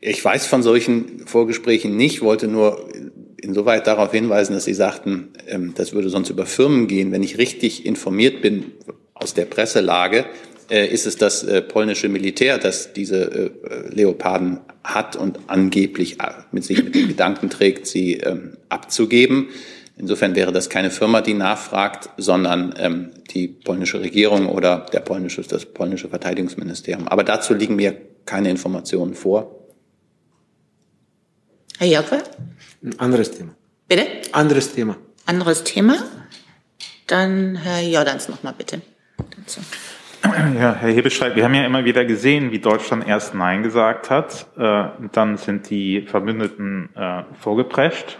Ich 0.00 0.24
weiß 0.24 0.46
von 0.46 0.62
solchen 0.62 1.26
Vorgesprächen 1.26 1.94
nicht, 1.94 2.22
wollte 2.22 2.48
nur 2.48 2.88
insoweit 3.36 3.86
darauf 3.86 4.12
hinweisen, 4.12 4.54
dass 4.54 4.64
Sie 4.64 4.72
sagten, 4.72 5.34
ähm, 5.46 5.74
das 5.74 5.92
würde 5.92 6.08
sonst 6.08 6.30
über 6.30 6.46
Firmen 6.46 6.86
gehen. 6.86 7.12
Wenn 7.12 7.22
ich 7.22 7.36
richtig 7.36 7.84
informiert 7.84 8.40
bin 8.40 8.72
aus 9.12 9.34
der 9.34 9.44
Presselage, 9.44 10.24
äh, 10.70 10.86
ist 10.86 11.06
es 11.06 11.16
das 11.16 11.42
äh, 11.42 11.62
polnische 11.62 12.08
Militär, 12.08 12.58
das 12.58 12.92
diese 12.92 13.30
äh, 13.30 13.50
Leoparden 13.90 14.60
hat 14.82 15.16
und 15.16 15.38
angeblich 15.46 16.18
mit 16.52 16.64
sich 16.64 16.82
mit 16.82 16.94
dem 16.94 17.08
Gedanken 17.08 17.50
trägt, 17.50 17.86
sie 17.86 18.14
ähm, 18.14 18.56
abzugeben. 18.68 19.48
Insofern 19.96 20.34
wäre 20.34 20.52
das 20.52 20.68
keine 20.68 20.90
Firma, 20.90 21.20
die 21.20 21.34
nachfragt, 21.34 22.10
sondern 22.16 22.74
ähm, 22.78 23.10
die 23.30 23.46
polnische 23.48 24.00
Regierung 24.00 24.48
oder 24.48 24.86
der 24.92 25.00
polnische, 25.00 25.42
das 25.42 25.66
polnische 25.66 26.08
Verteidigungsministerium. 26.08 27.06
Aber 27.06 27.22
dazu 27.22 27.54
liegen 27.54 27.76
mir 27.76 27.96
keine 28.26 28.50
Informationen 28.50 29.14
vor. 29.14 29.68
Herr 31.78 31.86
Jocke? 31.86 32.22
Ein 32.82 32.98
anderes 32.98 33.30
Thema. 33.30 33.54
Bitte? 33.88 34.06
Anderes 34.32 34.72
Thema. 34.72 34.96
Anderes 35.26 35.64
Thema? 35.64 35.96
Dann 37.06 37.56
Herr 37.56 37.80
Jordans 37.82 38.28
nochmal 38.28 38.54
bitte. 38.56 38.80
Dazu. 39.16 39.60
Ja, 40.58 40.74
Herr 40.74 40.90
Hebestreit, 40.90 41.36
wir 41.36 41.44
haben 41.44 41.54
ja 41.54 41.64
immer 41.64 41.84
wieder 41.84 42.04
gesehen, 42.04 42.50
wie 42.50 42.58
Deutschland 42.58 43.06
erst 43.06 43.34
Nein 43.34 43.62
gesagt 43.62 44.10
hat. 44.10 44.46
Äh, 44.56 44.84
dann 45.12 45.36
sind 45.36 45.70
die 45.70 46.02
Verbündeten 46.02 46.88
äh, 46.94 47.24
vorgeprescht 47.40 48.18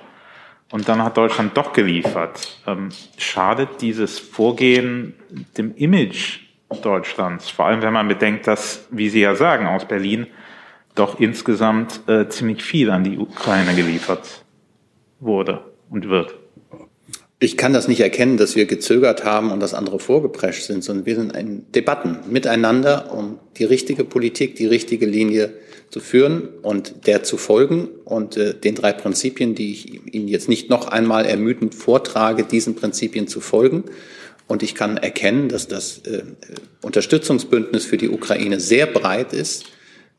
und 0.71 0.89
dann 0.89 1.03
hat 1.03 1.17
Deutschland 1.17 1.57
doch 1.57 1.73
geliefert. 1.73 2.59
Ähm, 2.67 2.91
schadet 3.19 3.81
dieses 3.81 4.19
Vorgehen 4.19 5.15
dem 5.57 5.75
Image 5.77 6.41
Deutschlands? 6.83 7.49
Vor 7.51 7.67
allem, 7.67 7.83
wenn 7.83 7.93
man 7.93 8.09
bedenkt, 8.09 8.47
dass, 8.47 8.87
wie 8.91 9.09
Sie 9.09 9.21
ja 9.21 9.35
sagen, 9.35 9.67
aus 9.67 9.87
Berlin 9.87 10.27
doch 10.95 11.21
insgesamt 11.21 12.09
äh, 12.09 12.29
ziemlich 12.29 12.63
viel 12.63 12.91
an 12.91 13.05
die 13.05 13.19
Ukraine 13.19 13.75
geliefert 13.75 14.45
wurde 15.21 15.63
und 15.91 16.09
wird. 16.09 16.35
Ich 17.41 17.57
kann 17.57 17.73
das 17.73 17.89
nicht 17.89 18.01
erkennen, 18.01 18.37
dass 18.37 18.57
wir 18.57 18.65
gezögert 18.65 19.25
haben 19.25 19.51
und 19.51 19.61
dass 19.61 19.75
andere 19.75 19.99
vorgeprescht 19.99 20.65
sind, 20.65 20.85
sondern 20.85 21.05
wir 21.05 21.17
sind 21.17 21.37
in 21.37 21.71
Debatten 21.73 22.19
miteinander, 22.31 23.13
um 23.13 23.39
die 23.59 23.65
richtige 23.65 24.05
Politik, 24.05 24.55
die 24.57 24.67
richtige 24.67 25.05
Linie 25.05 25.53
zu 25.91 26.01
führen 26.01 26.49
und 26.63 27.07
der 27.07 27.23
zu 27.23 27.37
folgen 27.37 27.89
und 28.05 28.37
äh, 28.37 28.55
den 28.55 28.75
drei 28.75 28.93
Prinzipien, 28.93 29.55
die 29.55 29.73
ich 29.73 30.15
Ihnen 30.15 30.29
jetzt 30.29 30.49
nicht 30.49 30.71
noch 30.71 30.89
einmal 30.89 31.27
ermüdend 31.27 31.75
vortrage, 31.75 32.45
diesen 32.45 32.77
Prinzipien 32.77 33.29
zu 33.29 33.41
folgen. 33.41 33.85
Und 34.47 34.63
ich 34.63 34.75
kann 34.75 34.97
erkennen, 34.97 35.49
dass 35.49 35.69
das 35.69 35.99
äh, 36.07 36.23
Unterstützungsbündnis 36.83 37.85
für 37.85 37.97
die 37.97 38.11
Ukraine 38.11 38.61
sehr 38.61 38.87
breit 38.87 39.33
ist 39.33 39.67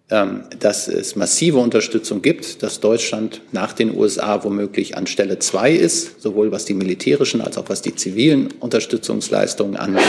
dass 0.07 0.87
es 0.87 1.15
massive 1.15 1.57
Unterstützung 1.57 2.21
gibt, 2.21 2.61
dass 2.61 2.79
Deutschland 2.79 3.41
nach 3.51 3.73
den 3.73 3.97
USA 3.97 4.43
womöglich 4.43 4.95
an 4.97 5.07
Stelle 5.07 5.39
zwei 5.39 5.71
ist, 5.71 6.21
sowohl 6.21 6.51
was 6.51 6.65
die 6.65 6.75
militärischen 6.75 7.41
als 7.41 7.57
auch 7.57 7.69
was 7.69 7.81
die 7.81 7.95
zivilen 7.95 8.51
Unterstützungsleistungen 8.59 9.77
angeht. 9.77 10.03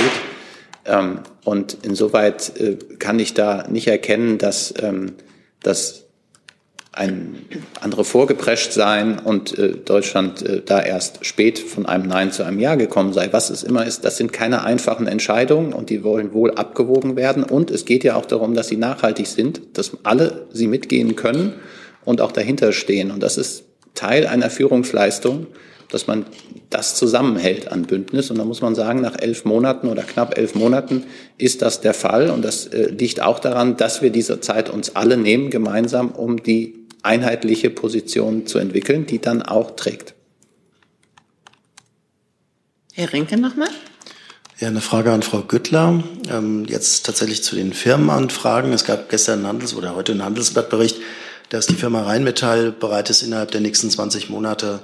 Ähm, 0.85 1.21
und 1.45 1.79
insoweit 1.83 2.53
äh, 2.61 2.77
kann 2.99 3.19
ich 3.19 3.35
da 3.35 3.67
nicht 3.69 3.89
erkennen, 3.89 4.39
dass, 4.39 4.75
ähm, 4.83 5.15
dass 5.63 6.06
ein 6.97 7.37
andere 7.81 8.05
vorgeprescht 8.05 8.73
sein 8.73 9.19
und 9.19 9.57
äh, 9.59 9.75
Deutschland 9.85 10.43
äh, 10.43 10.63
da 10.65 10.81
erst 10.81 11.25
spät 11.27 11.59
von 11.59 11.87
einem 11.87 12.09
Nein 12.09 12.33
zu 12.33 12.43
einem 12.43 12.59
Ja 12.59 12.75
gekommen 12.75 13.13
sei. 13.13 13.29
Was 13.33 13.51
es 13.51 13.63
immer 13.63 13.87
ist, 13.87 14.05
das 14.05 14.17
sind 14.17 14.33
keine 14.33 14.65
einfachen 14.65 15.07
Entscheidungen 15.07 15.73
und 15.73 15.91
die 15.91 16.03
wollen 16.03 16.33
wohl 16.33 16.53
abgewogen 16.53 17.15
werden. 17.17 17.45
Und 17.45 17.71
es 17.71 17.85
geht 17.85 18.03
ja 18.03 18.17
auch 18.17 18.27
darum, 18.27 18.55
dass 18.55 18.69
sie 18.69 18.79
nachhaltig 18.79 19.27
sind, 19.27 19.61
dass 19.75 19.93
alle 20.05 20.47
sie 20.53 20.67
mitgehen 20.67 21.17
können 21.17 21.55
und 22.05 22.21
auch 22.21 22.33
dahinter 22.33 22.73
stehen. 22.73 23.11
Und 23.11 23.23
das 23.23 23.37
ist 23.37 23.65
Teil 23.95 24.27
einer 24.27 24.51
Führungsleistung. 24.51 25.47
dass 25.89 26.09
man 26.09 26.27
das 26.69 26.97
zusammenhält 26.97 27.71
an 27.71 27.83
Bündnis. 27.83 28.31
Und 28.31 28.39
da 28.39 28.45
muss 28.45 28.61
man 28.61 28.75
sagen, 28.75 29.01
nach 29.01 29.17
elf 29.21 29.45
Monaten 29.45 29.87
oder 29.87 30.03
knapp 30.03 30.37
elf 30.37 30.57
Monaten 30.57 31.05
ist 31.39 31.63
das 31.63 31.81
der 31.81 31.95
Fall. 31.95 32.31
Und 32.31 32.45
das 32.45 32.67
äh, 32.67 32.91
liegt 32.91 33.23
auch 33.23 33.39
daran, 33.39 33.77
dass 33.77 34.03
wir 34.03 34.11
diese 34.11 34.41
Zeit 34.41 34.69
uns 34.69 34.97
alle 34.97 35.17
nehmen, 35.17 35.49
gemeinsam, 35.51 36.11
um 36.11 36.43
die 36.43 36.86
einheitliche 37.07 37.71
Position 37.71 38.47
zu 38.47 38.59
entwickeln, 38.59 39.07
die 39.07 39.21
dann 39.21 39.43
auch 39.43 39.77
trägt. 39.77 40.15
Herr 42.93 43.13
Rinke 43.13 43.37
nochmal. 43.37 43.69
Ja, 44.59 44.69
eine 44.69 44.81
Frage 44.81 45.13
an 45.13 45.23
Frau 45.23 45.43
Güttler. 45.43 46.03
Ähm, 46.31 46.65
jetzt 46.65 47.05
tatsächlich 47.05 47.45
zu 47.45 47.57
den 47.57 47.75
Firmenanfragen. 47.75 48.73
Es 48.73 48.85
gab 48.85 49.11
gestern 49.11 49.41
einen 49.41 49.49
Handels- 49.49 49.75
oder 49.75 49.95
heute 49.95 50.13
einen 50.13 50.25
Handelsblattbericht, 50.25 50.97
dass 51.51 51.67
die 51.67 51.75
Firma 51.75 52.03
Rheinmetall 52.05 52.73
bereit 52.73 53.11
ist, 53.11 53.23
innerhalb 53.23 53.51
der 53.51 53.61
nächsten 53.61 53.91
20 53.91 54.31
Monate 54.31 54.81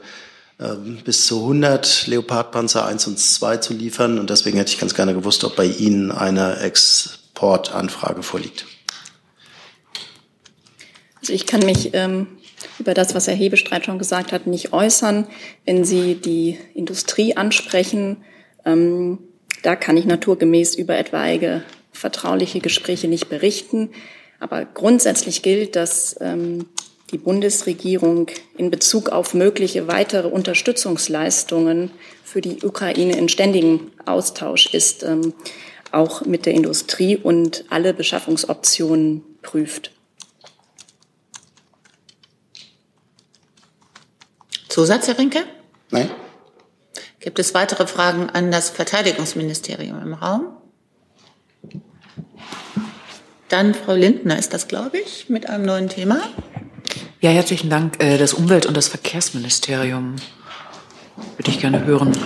ähm, 0.60 0.98
bis 1.04 1.26
zu 1.26 1.40
100 1.40 2.06
Leopardpanzer 2.06 2.84
1 2.84 3.06
und 3.06 3.18
2 3.18 3.56
zu 3.56 3.72
liefern. 3.72 4.18
Und 4.18 4.28
deswegen 4.28 4.58
hätte 4.58 4.72
ich 4.72 4.78
ganz 4.78 4.94
gerne 4.94 5.14
gewusst, 5.14 5.42
ob 5.44 5.56
bei 5.56 5.64
Ihnen 5.64 6.12
eine 6.12 6.58
Exportanfrage 6.58 8.22
vorliegt. 8.22 8.66
Also 11.22 11.32
ich 11.34 11.46
kann 11.46 11.64
mich 11.64 11.90
ähm, 11.94 12.26
über 12.80 12.94
das, 12.94 13.14
was 13.14 13.28
Herr 13.28 13.34
Hebestreit 13.34 13.86
schon 13.86 13.98
gesagt 14.00 14.32
hat, 14.32 14.48
nicht 14.48 14.72
äußern. 14.72 15.28
Wenn 15.64 15.84
Sie 15.84 16.16
die 16.16 16.58
Industrie 16.74 17.36
ansprechen, 17.36 18.16
ähm, 18.64 19.18
da 19.62 19.76
kann 19.76 19.96
ich 19.96 20.04
naturgemäß 20.04 20.74
über 20.74 20.98
etwaige 20.98 21.62
vertrauliche 21.92 22.58
Gespräche 22.58 23.06
nicht 23.06 23.28
berichten. 23.28 23.90
Aber 24.40 24.64
grundsätzlich 24.64 25.42
gilt, 25.42 25.76
dass 25.76 26.16
ähm, 26.20 26.66
die 27.12 27.18
Bundesregierung 27.18 28.26
in 28.56 28.72
Bezug 28.72 29.10
auf 29.10 29.32
mögliche 29.32 29.86
weitere 29.86 30.26
Unterstützungsleistungen 30.26 31.92
für 32.24 32.40
die 32.40 32.64
Ukraine 32.64 33.16
in 33.16 33.28
ständigem 33.28 33.92
Austausch 34.06 34.74
ist, 34.74 35.04
ähm, 35.04 35.34
auch 35.92 36.24
mit 36.24 36.46
der 36.46 36.54
Industrie 36.54 37.16
und 37.16 37.64
alle 37.68 37.94
Beschaffungsoptionen 37.94 39.22
prüft. 39.42 39.92
Zusatz, 44.72 45.06
Herr 45.06 45.18
Rinke? 45.18 45.44
Nein. 45.90 46.08
Gibt 47.20 47.38
es 47.38 47.52
weitere 47.52 47.86
Fragen 47.86 48.30
an 48.30 48.50
das 48.50 48.70
Verteidigungsministerium 48.70 50.00
im 50.00 50.14
Raum? 50.14 50.46
Dann 53.50 53.74
Frau 53.74 53.92
Lindner 53.92 54.38
ist 54.38 54.54
das, 54.54 54.68
glaube 54.68 54.96
ich, 54.96 55.28
mit 55.28 55.46
einem 55.50 55.66
neuen 55.66 55.90
Thema. 55.90 56.22
Ja, 57.20 57.28
herzlichen 57.28 57.68
Dank. 57.68 58.02
Äh, 58.02 58.16
das 58.16 58.32
Umwelt- 58.32 58.64
und 58.64 58.74
das 58.74 58.88
Verkehrsministerium 58.88 60.16
würde 61.36 61.50
ich 61.50 61.60
gerne 61.60 61.84
hören. 61.84 62.16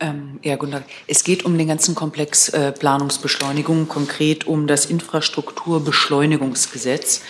Ähm, 0.00 0.27
ja, 0.42 0.56
guten 0.56 0.72
Tag. 0.72 0.84
Es 1.06 1.22
geht 1.24 1.44
um 1.44 1.58
den 1.58 1.68
ganzen 1.68 1.94
Komplex 1.94 2.48
äh, 2.48 2.72
Planungsbeschleunigung, 2.72 3.86
konkret 3.88 4.46
um 4.46 4.66
das 4.66 4.86
Infrastrukturbeschleunigungsgesetz. 4.86 7.20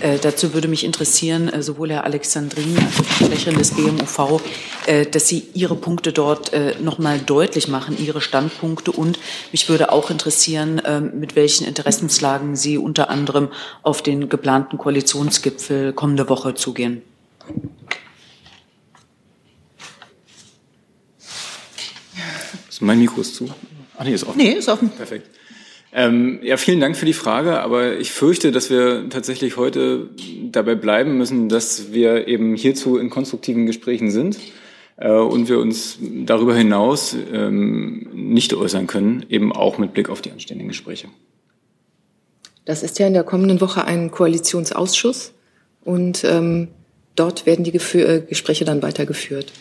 Äh, 0.00 0.18
dazu 0.18 0.54
würde 0.54 0.68
mich 0.68 0.84
interessieren, 0.84 1.48
äh, 1.48 1.60
sowohl 1.62 1.90
Herr 1.90 2.04
Alexandrin 2.04 2.78
als 2.78 3.00
auch 3.00 3.04
die 3.04 3.24
Sprecherin 3.24 3.58
des 3.58 3.72
BMUV, 3.72 4.40
äh, 4.86 5.06
dass 5.06 5.26
Sie 5.28 5.48
Ihre 5.54 5.74
Punkte 5.76 6.12
dort 6.12 6.52
äh, 6.52 6.74
noch 6.80 6.98
mal 6.98 7.18
deutlich 7.18 7.68
machen, 7.68 7.96
Ihre 7.98 8.20
Standpunkte. 8.20 8.92
Und 8.92 9.18
mich 9.52 9.68
würde 9.68 9.90
auch 9.92 10.10
interessieren, 10.10 10.78
äh, 10.80 11.00
mit 11.00 11.36
welchen 11.36 11.66
Interessenslagen 11.66 12.56
Sie 12.56 12.76
unter 12.78 13.10
anderem 13.10 13.48
auf 13.82 14.02
den 14.02 14.28
geplanten 14.28 14.78
Koalitionsgipfel 14.78 15.92
kommende 15.92 16.28
Woche 16.28 16.54
zugehen. 16.54 17.02
Mein 22.80 22.98
Mikro 22.98 23.20
ist 23.20 23.34
zu. 23.34 23.48
Ach 23.96 24.04
nee, 24.04 24.14
ist 24.14 24.24
offen. 24.24 24.38
Nee, 24.38 24.52
ist 24.52 24.68
offen. 24.68 24.90
Perfekt. 24.90 25.28
Ähm, 25.92 26.40
ja, 26.42 26.56
vielen 26.58 26.80
Dank 26.80 26.96
für 26.96 27.06
die 27.06 27.14
Frage, 27.14 27.60
aber 27.60 27.96
ich 27.98 28.12
fürchte, 28.12 28.52
dass 28.52 28.68
wir 28.68 29.08
tatsächlich 29.08 29.56
heute 29.56 30.10
dabei 30.50 30.74
bleiben 30.74 31.16
müssen, 31.16 31.48
dass 31.48 31.92
wir 31.92 32.28
eben 32.28 32.54
hierzu 32.54 32.98
in 32.98 33.08
konstruktiven 33.08 33.64
Gesprächen 33.64 34.10
sind 34.10 34.38
äh, 34.96 35.10
und 35.10 35.48
wir 35.48 35.58
uns 35.58 35.98
darüber 36.00 36.54
hinaus 36.54 37.16
ähm, 37.32 38.06
nicht 38.12 38.52
äußern 38.52 38.86
können, 38.86 39.24
eben 39.30 39.50
auch 39.52 39.78
mit 39.78 39.94
Blick 39.94 40.10
auf 40.10 40.20
die 40.20 40.30
anstehenden 40.30 40.68
Gespräche. 40.68 41.08
Das 42.66 42.82
ist 42.82 42.98
ja 42.98 43.06
in 43.06 43.14
der 43.14 43.24
kommenden 43.24 43.62
Woche 43.62 43.84
ein 43.84 44.10
Koalitionsausschuss 44.10 45.32
und 45.84 46.22
ähm, 46.24 46.68
dort 47.16 47.46
werden 47.46 47.64
die 47.64 47.74
äh, 47.74 48.20
Gespräche 48.20 48.66
dann 48.66 48.82
weitergeführt. 48.82 49.52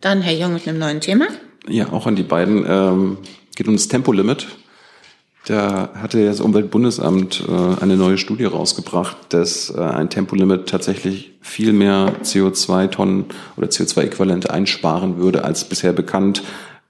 Dann 0.00 0.22
Herr 0.22 0.34
Jung 0.34 0.52
mit 0.52 0.68
einem 0.68 0.78
neuen 0.78 1.00
Thema. 1.00 1.26
Ja, 1.68 1.92
auch 1.92 2.06
an 2.06 2.16
die 2.16 2.22
beiden. 2.22 2.64
Ähm, 2.68 3.18
geht 3.56 3.68
um 3.68 3.74
das 3.74 3.88
Tempolimit. 3.88 4.46
Da 5.46 5.90
hatte 5.94 6.24
das 6.26 6.40
Umweltbundesamt 6.40 7.44
äh, 7.48 7.82
eine 7.82 7.96
neue 7.96 8.18
Studie 8.18 8.44
rausgebracht, 8.44 9.16
dass 9.30 9.70
äh, 9.70 9.80
ein 9.80 10.10
Tempolimit 10.10 10.68
tatsächlich 10.68 11.32
viel 11.40 11.72
mehr 11.72 12.12
CO2-Tonnen 12.22 13.26
oder 13.56 13.68
CO2-Äquivalente 13.68 14.50
einsparen 14.50 15.18
würde 15.18 15.44
als 15.44 15.64
bisher 15.64 15.92
bekannt. 15.92 16.42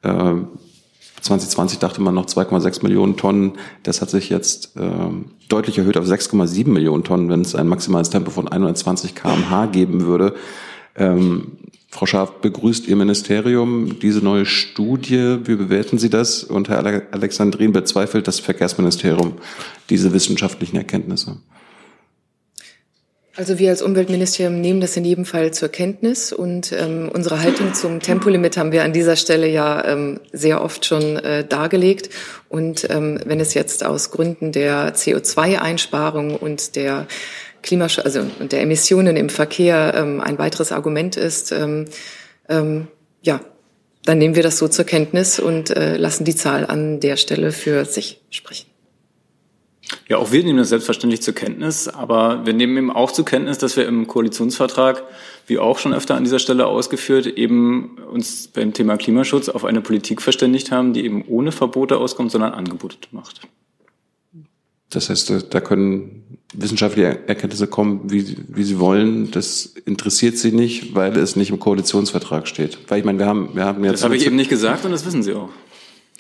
Äh, 0.03 0.35
2020 1.21 1.79
dachte 1.79 2.01
man 2.01 2.15
noch 2.15 2.27
2,6 2.27 2.83
Millionen 2.83 3.17
Tonnen. 3.17 3.53
Das 3.85 4.01
hat 4.01 4.11
sich 4.11 4.29
jetzt 4.29 4.77
äh, 4.77 4.91
deutlich 5.49 5.79
erhöht 5.79 5.97
auf 5.97 6.07
6,7 6.07 6.69
Millionen 6.69 7.05
Tonnen, 7.05 7.29
wenn 7.29 7.43
es 7.43 7.55
ein 7.55 7.69
maximales 7.69 8.11
Tempo 8.11 8.31
von 8.31 8.49
120 8.49 9.15
km/h 9.15 9.67
geben 9.67 10.07
würde. 10.07 10.35
Ähm, 10.97 11.59
Frau 11.91 12.05
Scharf, 12.05 12.41
begrüßt 12.43 12.87
Ihr 12.87 12.97
Ministerium 12.97 13.99
diese 13.99 14.21
neue 14.21 14.45
Studie? 14.45 15.39
Wie 15.45 15.57
bewerten 15.57 15.99
Sie 15.99 16.11
das? 16.11 16.45
Und 16.45 16.69
Herr 16.69 16.85
Alexandrin 17.11 17.73
bezweifelt 17.73 18.29
das 18.29 18.41
Verkehrsministerium 18.41 19.35
diese 19.89 20.13
wissenschaftlichen 20.13 20.77
Erkenntnisse? 20.77 21.39
Also 23.39 23.61
wir 23.61 23.71
als 23.71 23.83
Umweltministerium 23.83 24.61
nehmen 24.61 24.81
das 24.81 24.97
in 24.97 25.05
jedem 25.05 25.25
Fall 25.25 25.53
zur 25.53 25.69
Kenntnis 25.69 26.33
und 26.33 26.73
ähm, 26.73 27.09
unsere 27.15 27.41
Haltung 27.41 27.73
zum 27.73 28.01
Tempolimit 28.01 28.57
haben 28.57 28.73
wir 28.73 28.83
an 28.83 28.93
dieser 28.93 29.15
Stelle 29.15 29.49
ja 29.49 29.85
ähm, 29.85 30.19
sehr 30.33 30.61
oft 30.61 30.85
schon 30.85 31.19
äh, 31.19 31.47
dargelegt. 31.47 32.11
Und 32.49 32.91
ähm, 32.91 33.21
wenn 33.25 33.39
es 33.39 33.55
jetzt 33.55 33.87
aus 33.87 34.11
Gründen 34.11 34.51
der 34.51 34.93
CO2-Einsparung 34.97 36.35
und 36.35 36.75
der 36.75 37.07
Klimasch 37.63 37.99
also 37.99 38.21
und 38.39 38.53
der 38.53 38.63
Emissionen 38.63 39.17
im 39.17 39.29
Verkehr 39.29 39.95
ähm, 39.97 40.21
ein 40.21 40.39
weiteres 40.39 40.73
Argument 40.73 41.17
ist, 41.17 41.53
ähm, 41.53 41.87
ähm, 42.49 42.89
ja, 43.23 43.41
dann 44.05 44.19
nehmen 44.19 44.37
wir 44.37 44.43
das 44.43 44.59
so 44.59 44.69
zur 44.69 44.85
Kenntnis 44.85 45.39
und 45.39 45.71
äh, 45.71 45.97
lassen 45.97 46.25
die 46.25 46.35
Zahl 46.35 46.67
an 46.67 47.01
der 47.01 47.17
Stelle 47.17 47.53
für 47.53 47.85
sich 47.85 48.23
sprechen. 48.31 48.67
Ja, 50.07 50.19
auch 50.19 50.33
wir 50.33 50.45
nehmen 50.45 50.59
das 50.59 50.69
selbstverständlich 50.69 51.23
zur 51.23 51.35
Kenntnis, 51.35 51.89
aber 51.89 52.45
wir 52.45 52.53
nehmen 52.53 52.77
eben 52.77 52.91
auch 52.91 53.11
zur 53.11 53.25
Kenntnis, 53.25 53.59
dass 53.59 53.77
wir 53.77 53.87
im 53.87 54.07
Koalitionsvertrag, 54.07 55.03
wie 55.47 55.59
auch 55.59 55.79
schon 55.79 55.95
öfter 55.95 56.15
an 56.15 56.25
dieser 56.25 56.39
Stelle 56.39 56.67
ausgeführt, 56.67 57.27
eben 57.27 57.99
uns 58.11 58.49
beim 58.49 58.73
Thema 58.73 58.97
Klimaschutz 58.97 59.49
auf 59.49 59.65
eine 59.65 59.81
Politik 59.81 60.21
verständigt 60.21 60.71
haben, 60.71 60.93
die 60.93 61.05
eben 61.05 61.25
ohne 61.27 61.53
Verbote 61.53 61.99
auskommt, 61.99 62.31
sondern 62.31 62.53
Angebote 62.53 62.97
macht. 63.13 63.41
Das 64.91 65.11
heißt, 65.11 65.47
da 65.51 65.61
können 65.61 66.39
wissenschaftliche 66.55 67.29
Erkenntnisse 67.29 67.67
kommen, 67.67 68.11
wie, 68.11 68.37
wie 68.49 68.65
sie 68.65 68.79
wollen. 68.79 69.31
Das 69.31 69.75
interessiert 69.85 70.39
sie 70.39 70.53
nicht, 70.53 70.95
weil 70.95 71.17
es 71.19 71.37
nicht 71.37 71.51
im 71.51 71.61
Koalitionsvertrag 71.61 72.49
steht. 72.49 72.79
Weil 72.89 73.01
ich 73.01 73.05
meine, 73.05 73.19
wir 73.19 73.27
haben, 73.27 73.51
wir 73.55 73.65
haben 73.65 73.85
jetzt. 73.85 73.95
Das 73.95 74.05
habe 74.05 74.17
ich 74.17 74.25
eben 74.25 74.37
nicht 74.37 74.49
gesagt 74.49 74.85
und 74.85 74.93
das 74.93 75.05
wissen 75.05 75.23
Sie 75.23 75.35
auch. 75.35 75.51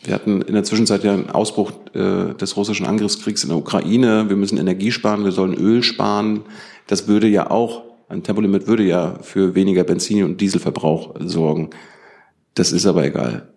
Wir 0.05 0.15
hatten 0.15 0.43
in 0.43 0.55
der 0.55 0.65
Zwischenzeit 0.65 1.03
ja 1.03 1.13
einen 1.13 1.31
Ausbruch 1.31 1.73
äh, 1.95 2.35
des 2.35 2.57
russischen 2.57 2.87
Angriffskriegs 2.87 3.43
in 3.43 3.49
der 3.49 3.59
Ukraine. 3.59 4.29
Wir 4.29 4.37
müssen 4.37 4.59
Energie 4.59 4.93
sparen, 4.93 5.25
wir 5.25 5.33
sollen 5.33 5.55
Öl 5.55 5.83
sparen. 5.83 6.43
Das 6.87 7.09
würde 7.09 7.27
ja 7.27 7.51
auch, 7.51 7.83
ein 8.09 8.23
Tempolimit 8.23 8.67
würde 8.67 8.85
ja 8.85 9.19
für 9.23 9.55
weniger 9.55 9.83
Benzin- 9.83 10.25
und 10.25 10.41
Dieselverbrauch 10.41 11.15
sorgen. 11.21 11.71
Das 12.55 12.71
ist 12.71 12.87
aber 12.87 13.05
egal. 13.05 13.49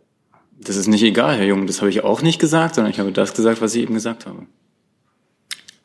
Das 0.60 0.78
ist 0.78 0.88
nicht 0.88 1.04
egal, 1.04 1.38
Herr 1.38 1.46
Jung. 1.46 1.68
Das 1.68 1.82
habe 1.82 1.90
ich 1.90 2.04
auch 2.04 2.22
nicht 2.22 2.40
gesagt, 2.40 2.76
sondern 2.76 2.92
ich 2.92 3.00
habe 3.00 3.12
das 3.12 3.34
gesagt, 3.34 3.62
was 3.62 3.76
ich 3.76 3.84
eben 3.84 3.94
gesagt 3.94 4.26
habe. 4.26 4.46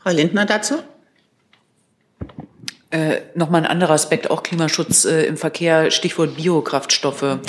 Frau 0.07 0.13
Lindner 0.13 0.47
dazu? 0.47 0.77
Äh, 2.91 3.23
Nochmal 3.35 3.63
ein 3.63 3.67
anderer 3.67 3.95
Aspekt, 3.95 4.31
auch 4.31 4.45
Klimaschutz 4.45 5.05
äh, 5.05 5.25
im 5.25 5.37
Verkehr, 5.37 5.91
Stichwort 5.91 6.37
Biokraftstoffe. 6.37 7.41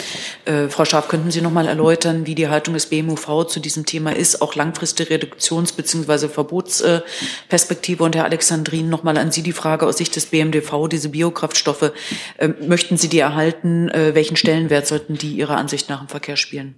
Äh, 0.45 0.67
Frau 0.67 0.83
Scharf, 0.83 1.07
könnten 1.07 1.29
Sie 1.29 1.41
nochmal 1.41 1.67
erläutern, 1.67 2.25
wie 2.25 2.33
die 2.33 2.47
Haltung 2.47 2.73
des 2.73 2.87
BMUV 2.87 3.45
zu 3.45 3.59
diesem 3.59 3.85
Thema 3.85 4.15
ist, 4.15 4.41
auch 4.41 4.55
langfristige 4.55 5.13
Reduktions- 5.13 5.73
bzw. 5.73 6.29
Verbotsperspektive? 6.29 8.03
Und 8.03 8.15
Herr 8.15 8.25
Alexandrin, 8.25 8.89
nochmal 8.89 9.19
an 9.19 9.31
Sie 9.31 9.43
die 9.43 9.53
Frage 9.53 9.85
aus 9.85 9.97
Sicht 9.97 10.15
des 10.15 10.25
BMDV, 10.25 10.87
diese 10.87 11.09
Biokraftstoffe, 11.09 11.91
äh, 12.37 12.47
möchten 12.47 12.97
Sie 12.97 13.07
die 13.07 13.19
erhalten? 13.19 13.89
Äh, 13.89 14.15
welchen 14.15 14.35
Stellenwert 14.35 14.87
sollten 14.87 15.13
die 15.13 15.33
Ihrer 15.33 15.57
Ansicht 15.57 15.89
nach 15.89 16.01
im 16.01 16.07
Verkehr 16.07 16.37
spielen? 16.37 16.73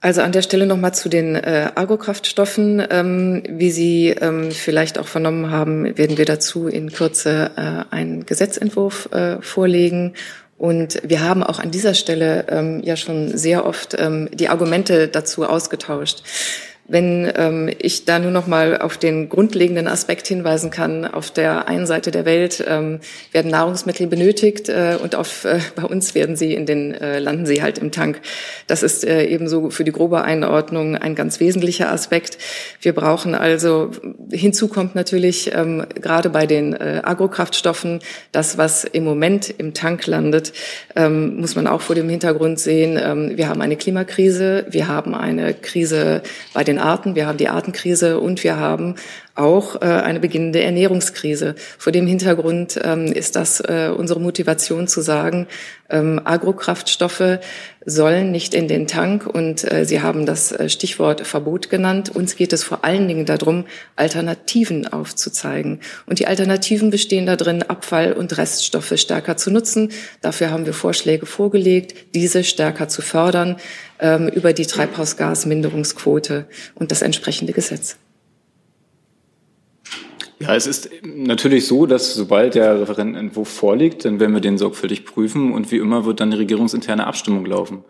Also 0.00 0.22
an 0.22 0.30
der 0.30 0.42
Stelle 0.42 0.66
nochmal 0.66 0.94
zu 0.94 1.08
den 1.08 1.34
äh, 1.34 1.70
Agrokraftstoffen. 1.74 2.86
Ähm, 2.88 3.42
wie 3.48 3.72
Sie 3.72 4.10
ähm, 4.10 4.52
vielleicht 4.52 4.98
auch 4.98 5.08
vernommen 5.08 5.50
haben, 5.50 5.98
werden 5.98 6.18
wir 6.18 6.24
dazu 6.24 6.68
in 6.68 6.92
Kürze 6.92 7.50
äh, 7.56 7.94
einen 7.94 8.24
Gesetzentwurf 8.24 9.10
äh, 9.12 9.42
vorlegen. 9.42 10.14
Und 10.56 11.00
wir 11.02 11.22
haben 11.22 11.42
auch 11.42 11.58
an 11.58 11.72
dieser 11.72 11.94
Stelle 11.94 12.46
ähm, 12.48 12.80
ja 12.84 12.96
schon 12.96 13.36
sehr 13.36 13.66
oft 13.66 13.96
ähm, 13.98 14.28
die 14.32 14.48
Argumente 14.48 15.08
dazu 15.08 15.44
ausgetauscht. 15.44 16.22
Wenn 16.90 17.30
ähm, 17.36 17.70
ich 17.78 18.06
da 18.06 18.18
nur 18.18 18.30
noch 18.30 18.46
mal 18.46 18.78
auf 18.78 18.96
den 18.96 19.28
grundlegenden 19.28 19.86
Aspekt 19.86 20.26
hinweisen 20.26 20.70
kann, 20.70 21.04
auf 21.04 21.30
der 21.30 21.68
einen 21.68 21.86
Seite 21.86 22.10
der 22.10 22.24
Welt 22.24 22.64
ähm, 22.66 23.00
werden 23.30 23.50
Nahrungsmittel 23.50 24.06
benötigt 24.06 24.70
äh, 24.70 24.96
und 25.02 25.14
auf, 25.14 25.44
äh, 25.44 25.60
bei 25.76 25.84
uns 25.84 26.14
werden 26.14 26.34
sie 26.34 26.54
in 26.54 26.64
den, 26.64 26.94
äh, 26.94 27.18
landen 27.18 27.44
sie 27.44 27.60
halt 27.62 27.76
im 27.76 27.92
Tank. 27.92 28.22
Das 28.66 28.82
ist 28.82 29.04
äh, 29.04 29.24
ebenso 29.24 29.68
für 29.68 29.84
die 29.84 29.92
grobe 29.92 30.22
Einordnung 30.22 30.96
ein 30.96 31.14
ganz 31.14 31.40
wesentlicher 31.40 31.92
Aspekt. 31.92 32.38
Wir 32.80 32.94
brauchen 32.94 33.34
also, 33.34 33.90
hinzu 34.32 34.68
kommt 34.68 34.94
natürlich 34.94 35.54
ähm, 35.54 35.84
gerade 36.00 36.30
bei 36.30 36.46
den 36.46 36.72
äh, 36.72 37.02
Agrokraftstoffen, 37.04 38.00
das, 38.32 38.56
was 38.56 38.84
im 38.84 39.04
Moment 39.04 39.50
im 39.58 39.74
Tank 39.74 40.06
landet, 40.06 40.54
ähm, 40.96 41.36
muss 41.36 41.54
man 41.54 41.66
auch 41.66 41.82
vor 41.82 41.94
dem 41.94 42.08
Hintergrund 42.08 42.58
sehen, 42.58 42.98
ähm, 42.98 43.36
wir 43.36 43.50
haben 43.50 43.60
eine 43.60 43.76
Klimakrise, 43.76 44.64
wir 44.70 44.88
haben 44.88 45.14
eine 45.14 45.52
Krise 45.52 46.22
bei 46.54 46.64
den 46.64 46.77
Arten, 46.78 47.14
wir 47.14 47.26
haben 47.26 47.38
die 47.38 47.48
Artenkrise 47.48 48.20
und 48.20 48.42
wir 48.44 48.56
haben 48.56 48.96
auch 49.38 49.76
äh, 49.76 49.84
eine 49.84 50.20
beginnende 50.20 50.62
Ernährungskrise. 50.62 51.54
Vor 51.78 51.92
dem 51.92 52.06
Hintergrund 52.06 52.78
ähm, 52.82 53.06
ist 53.06 53.36
das 53.36 53.60
äh, 53.60 53.90
unsere 53.96 54.20
Motivation 54.20 54.88
zu 54.88 55.00
sagen, 55.00 55.46
ähm, 55.90 56.20
Agrokraftstoffe 56.22 57.38
sollen 57.86 58.30
nicht 58.30 58.52
in 58.52 58.68
den 58.68 58.86
Tank 58.86 59.26
und 59.26 59.70
äh, 59.72 59.84
Sie 59.86 60.02
haben 60.02 60.26
das 60.26 60.52
äh, 60.52 60.68
Stichwort 60.68 61.26
Verbot 61.26 61.70
genannt. 61.70 62.14
Uns 62.14 62.36
geht 62.36 62.52
es 62.52 62.64
vor 62.64 62.84
allen 62.84 63.08
Dingen 63.08 63.24
darum, 63.24 63.64
Alternativen 63.96 64.86
aufzuzeigen. 64.86 65.80
Und 66.06 66.18
die 66.18 66.26
Alternativen 66.26 66.90
bestehen 66.90 67.26
darin, 67.26 67.62
Abfall- 67.62 68.12
und 68.12 68.36
Reststoffe 68.36 68.92
stärker 68.96 69.36
zu 69.36 69.50
nutzen. 69.50 69.90
Dafür 70.20 70.50
haben 70.50 70.66
wir 70.66 70.74
Vorschläge 70.74 71.24
vorgelegt, 71.26 72.14
diese 72.14 72.44
stärker 72.44 72.88
zu 72.88 73.00
fördern 73.00 73.56
ähm, 74.00 74.28
über 74.28 74.52
die 74.52 74.66
Treibhausgasminderungsquote 74.66 76.46
und 76.74 76.90
das 76.90 77.02
entsprechende 77.02 77.52
Gesetz. 77.52 77.96
Ja, 80.40 80.54
es 80.54 80.66
ist 80.66 80.90
natürlich 81.02 81.66
so, 81.66 81.86
dass 81.86 82.14
sobald 82.14 82.54
der 82.54 82.80
Referentenentwurf 82.80 83.48
vorliegt, 83.48 84.04
dann 84.04 84.20
werden 84.20 84.34
wir 84.34 84.40
den 84.40 84.56
sorgfältig 84.56 85.04
prüfen 85.04 85.52
und 85.52 85.72
wie 85.72 85.78
immer 85.78 86.04
wird 86.04 86.20
dann 86.20 86.30
eine 86.30 86.38
regierungsinterne 86.38 87.06
Abstimmung 87.06 87.44
laufen. 87.44 87.84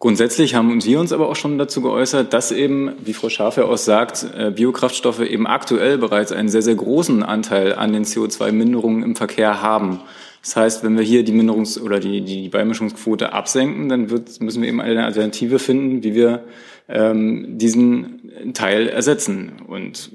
Grundsätzlich 0.00 0.54
haben 0.54 0.84
wir 0.84 1.00
uns 1.00 1.12
aber 1.12 1.28
auch 1.28 1.34
schon 1.34 1.58
dazu 1.58 1.80
geäußert, 1.80 2.32
dass 2.32 2.52
eben, 2.52 2.92
wie 3.04 3.14
Frau 3.14 3.30
Schafe 3.30 3.64
auch 3.64 3.78
sagt, 3.78 4.26
äh, 4.36 4.52
Biokraftstoffe 4.52 5.20
eben 5.20 5.46
aktuell 5.48 5.98
bereits 5.98 6.30
einen 6.30 6.48
sehr, 6.48 6.62
sehr 6.62 6.76
großen 6.76 7.24
Anteil 7.24 7.74
an 7.74 7.92
den 7.92 8.04
CO2-Minderungen 8.04 9.02
im 9.02 9.16
Verkehr 9.16 9.60
haben. 9.60 10.00
Das 10.42 10.54
heißt, 10.54 10.84
wenn 10.84 10.96
wir 10.96 11.02
hier 11.02 11.24
die 11.24 11.32
Minderungs- 11.32 11.80
oder 11.80 11.98
die, 11.98 12.20
die 12.20 12.48
Beimischungsquote 12.48 13.32
absenken, 13.32 13.88
dann 13.88 14.08
wird, 14.08 14.40
müssen 14.40 14.62
wir 14.62 14.68
eben 14.68 14.80
eine 14.80 15.04
Alternative 15.04 15.58
finden, 15.58 16.04
wie 16.04 16.14
wir 16.14 16.44
ähm, 16.88 17.58
diesen 17.58 18.52
Teil 18.54 18.88
ersetzen. 18.88 19.52
Und 19.66 20.10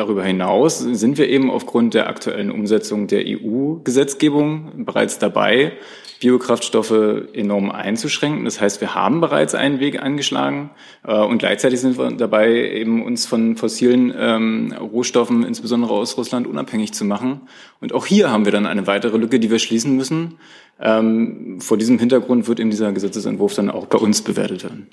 darüber 0.00 0.24
hinaus 0.24 0.78
sind 0.78 1.18
wir 1.18 1.28
eben 1.28 1.50
aufgrund 1.50 1.94
der 1.94 2.08
aktuellen 2.08 2.50
Umsetzung 2.50 3.06
der 3.06 3.24
EU-Gesetzgebung 3.26 4.84
bereits 4.84 5.18
dabei, 5.18 5.72
Biokraftstoffe 6.20 7.28
enorm 7.32 7.70
einzuschränken. 7.70 8.44
Das 8.44 8.60
heißt, 8.60 8.80
wir 8.80 8.94
haben 8.94 9.20
bereits 9.20 9.54
einen 9.54 9.80
Weg 9.80 10.02
angeschlagen 10.02 10.70
äh, 11.06 11.14
und 11.14 11.38
gleichzeitig 11.38 11.80
sind 11.80 11.98
wir 11.98 12.10
dabei, 12.12 12.52
eben 12.72 13.04
uns 13.04 13.26
von 13.26 13.56
fossilen 13.56 14.12
ähm, 14.16 14.74
Rohstoffen, 14.78 15.44
insbesondere 15.44 15.92
aus 15.92 16.16
Russland, 16.16 16.46
unabhängig 16.46 16.92
zu 16.92 17.04
machen. 17.04 17.42
Und 17.80 17.94
auch 17.94 18.06
hier 18.06 18.30
haben 18.30 18.44
wir 18.44 18.52
dann 18.52 18.66
eine 18.66 18.86
weitere 18.86 19.16
Lücke, 19.16 19.40
die 19.40 19.50
wir 19.50 19.58
schließen 19.58 19.96
müssen. 19.96 20.36
Ähm, 20.78 21.60
vor 21.60 21.76
diesem 21.76 21.98
Hintergrund 21.98 22.48
wird 22.48 22.60
eben 22.60 22.70
dieser 22.70 22.92
Gesetzesentwurf 22.92 23.54
dann 23.54 23.70
auch 23.70 23.86
bei 23.86 23.98
uns 23.98 24.22
bewertet 24.22 24.64
werden. 24.64 24.88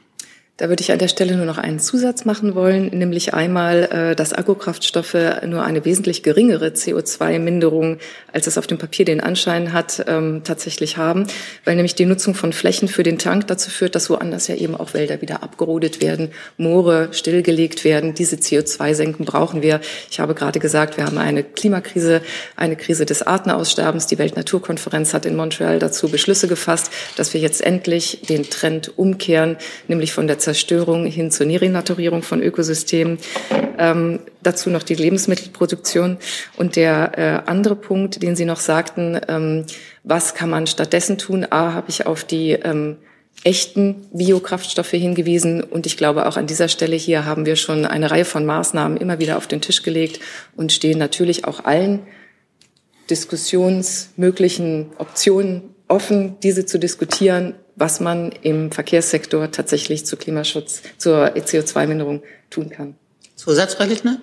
Da 0.57 0.69
würde 0.69 0.81
ich 0.81 0.91
an 0.91 0.97
der 0.97 1.07
Stelle 1.07 1.37
nur 1.37 1.45
noch 1.45 1.59
einen 1.59 1.79
Zusatz 1.79 2.25
machen 2.25 2.55
wollen, 2.55 2.87
nämlich 2.87 3.35
einmal, 3.35 3.83
äh, 3.91 4.15
dass 4.15 4.33
Agrokraftstoffe 4.33 5.15
nur 5.45 5.61
eine 5.61 5.85
wesentlich 5.85 6.23
geringere 6.23 6.69
CO2-Minderung, 6.69 7.99
als 8.33 8.47
es 8.47 8.57
auf 8.57 8.65
dem 8.65 8.79
Papier 8.79 9.05
den 9.05 9.21
Anschein 9.21 9.71
hat, 9.71 10.03
ähm, 10.07 10.41
tatsächlich 10.43 10.97
haben, 10.97 11.27
weil 11.63 11.75
nämlich 11.75 11.93
die 11.93 12.07
Nutzung 12.07 12.33
von 12.33 12.53
Flächen 12.53 12.87
für 12.87 13.03
den 13.03 13.19
Tank 13.19 13.45
dazu 13.45 13.69
führt, 13.69 13.93
dass 13.93 14.09
woanders 14.09 14.47
ja 14.47 14.55
eben 14.55 14.75
auch 14.75 14.95
Wälder 14.95 15.21
wieder 15.21 15.43
abgerodet 15.43 16.01
werden, 16.01 16.31
Moore 16.57 17.09
stillgelegt 17.11 17.83
werden. 17.83 18.15
Diese 18.15 18.37
CO2-Senken 18.37 19.25
brauchen 19.25 19.61
wir. 19.61 19.79
Ich 20.09 20.19
habe 20.19 20.33
gerade 20.33 20.59
gesagt, 20.59 20.97
wir 20.97 21.05
haben 21.05 21.19
eine 21.19 21.43
Klimakrise, 21.43 22.21
eine 22.55 22.75
Krise 22.77 23.05
des 23.05 23.21
Artenaussterbens. 23.21 24.07
Die 24.07 24.17
Weltnaturkonferenz 24.17 25.13
hat 25.13 25.27
in 25.27 25.35
Montreal 25.35 25.77
dazu 25.77 26.09
Beschlüsse 26.09 26.47
gefasst, 26.47 26.89
dass 27.15 27.35
wir 27.35 27.41
jetzt 27.41 27.61
endlich 27.61 28.21
den 28.27 28.49
Trend 28.49 28.97
umkehren, 28.97 29.57
nämlich 29.87 30.13
von 30.13 30.25
der 30.25 30.39
Zerstörung 30.47 31.05
hin 31.05 31.29
zur 31.29 31.45
Nerenaturierung 31.45 32.23
von 32.23 32.41
Ökosystemen. 32.41 33.17
Ähm, 33.77 34.19
dazu 34.41 34.69
noch 34.69 34.83
die 34.83 34.95
Lebensmittelproduktion. 34.95 36.19
Und 36.55 36.77
der 36.77 37.17
äh, 37.17 37.49
andere 37.49 37.75
Punkt, 37.75 38.23
den 38.23 38.37
Sie 38.37 38.45
noch 38.45 38.61
sagten, 38.61 39.19
ähm, 39.27 39.65
was 40.05 40.35
kann 40.35 40.49
man 40.49 40.65
stattdessen 40.65 41.17
tun? 41.17 41.45
A, 41.49 41.73
habe 41.73 41.89
ich 41.89 42.05
auf 42.05 42.23
die 42.23 42.51
ähm, 42.51 42.95
echten 43.43 44.07
Biokraftstoffe 44.13 44.91
hingewiesen. 44.91 45.61
Und 45.61 45.85
ich 45.85 45.97
glaube, 45.97 46.27
auch 46.27 46.37
an 46.37 46.47
dieser 46.47 46.69
Stelle 46.69 46.95
hier 46.95 47.25
haben 47.25 47.45
wir 47.45 47.57
schon 47.57 47.85
eine 47.85 48.09
Reihe 48.09 48.23
von 48.23 48.45
Maßnahmen 48.45 48.97
immer 48.97 49.19
wieder 49.19 49.35
auf 49.35 49.47
den 49.47 49.59
Tisch 49.59 49.83
gelegt 49.83 50.21
und 50.55 50.71
stehen 50.71 50.97
natürlich 50.97 51.43
auch 51.43 51.65
allen 51.65 51.99
diskussionsmöglichen 53.09 54.91
Optionen 54.97 55.75
offen, 55.89 56.37
diese 56.41 56.65
zu 56.65 56.79
diskutieren 56.79 57.53
was 57.77 57.99
man 57.99 58.31
im 58.41 58.71
Verkehrssektor 58.71 59.51
tatsächlich 59.51 60.05
zu 60.05 60.17
Klimaschutz, 60.17 60.81
zur 60.97 61.27
CO2-Minderung 61.35 62.23
tun 62.49 62.69
kann. 62.69 62.95
Zusatzfrau 63.35 63.85
Lichtner? 63.85 64.19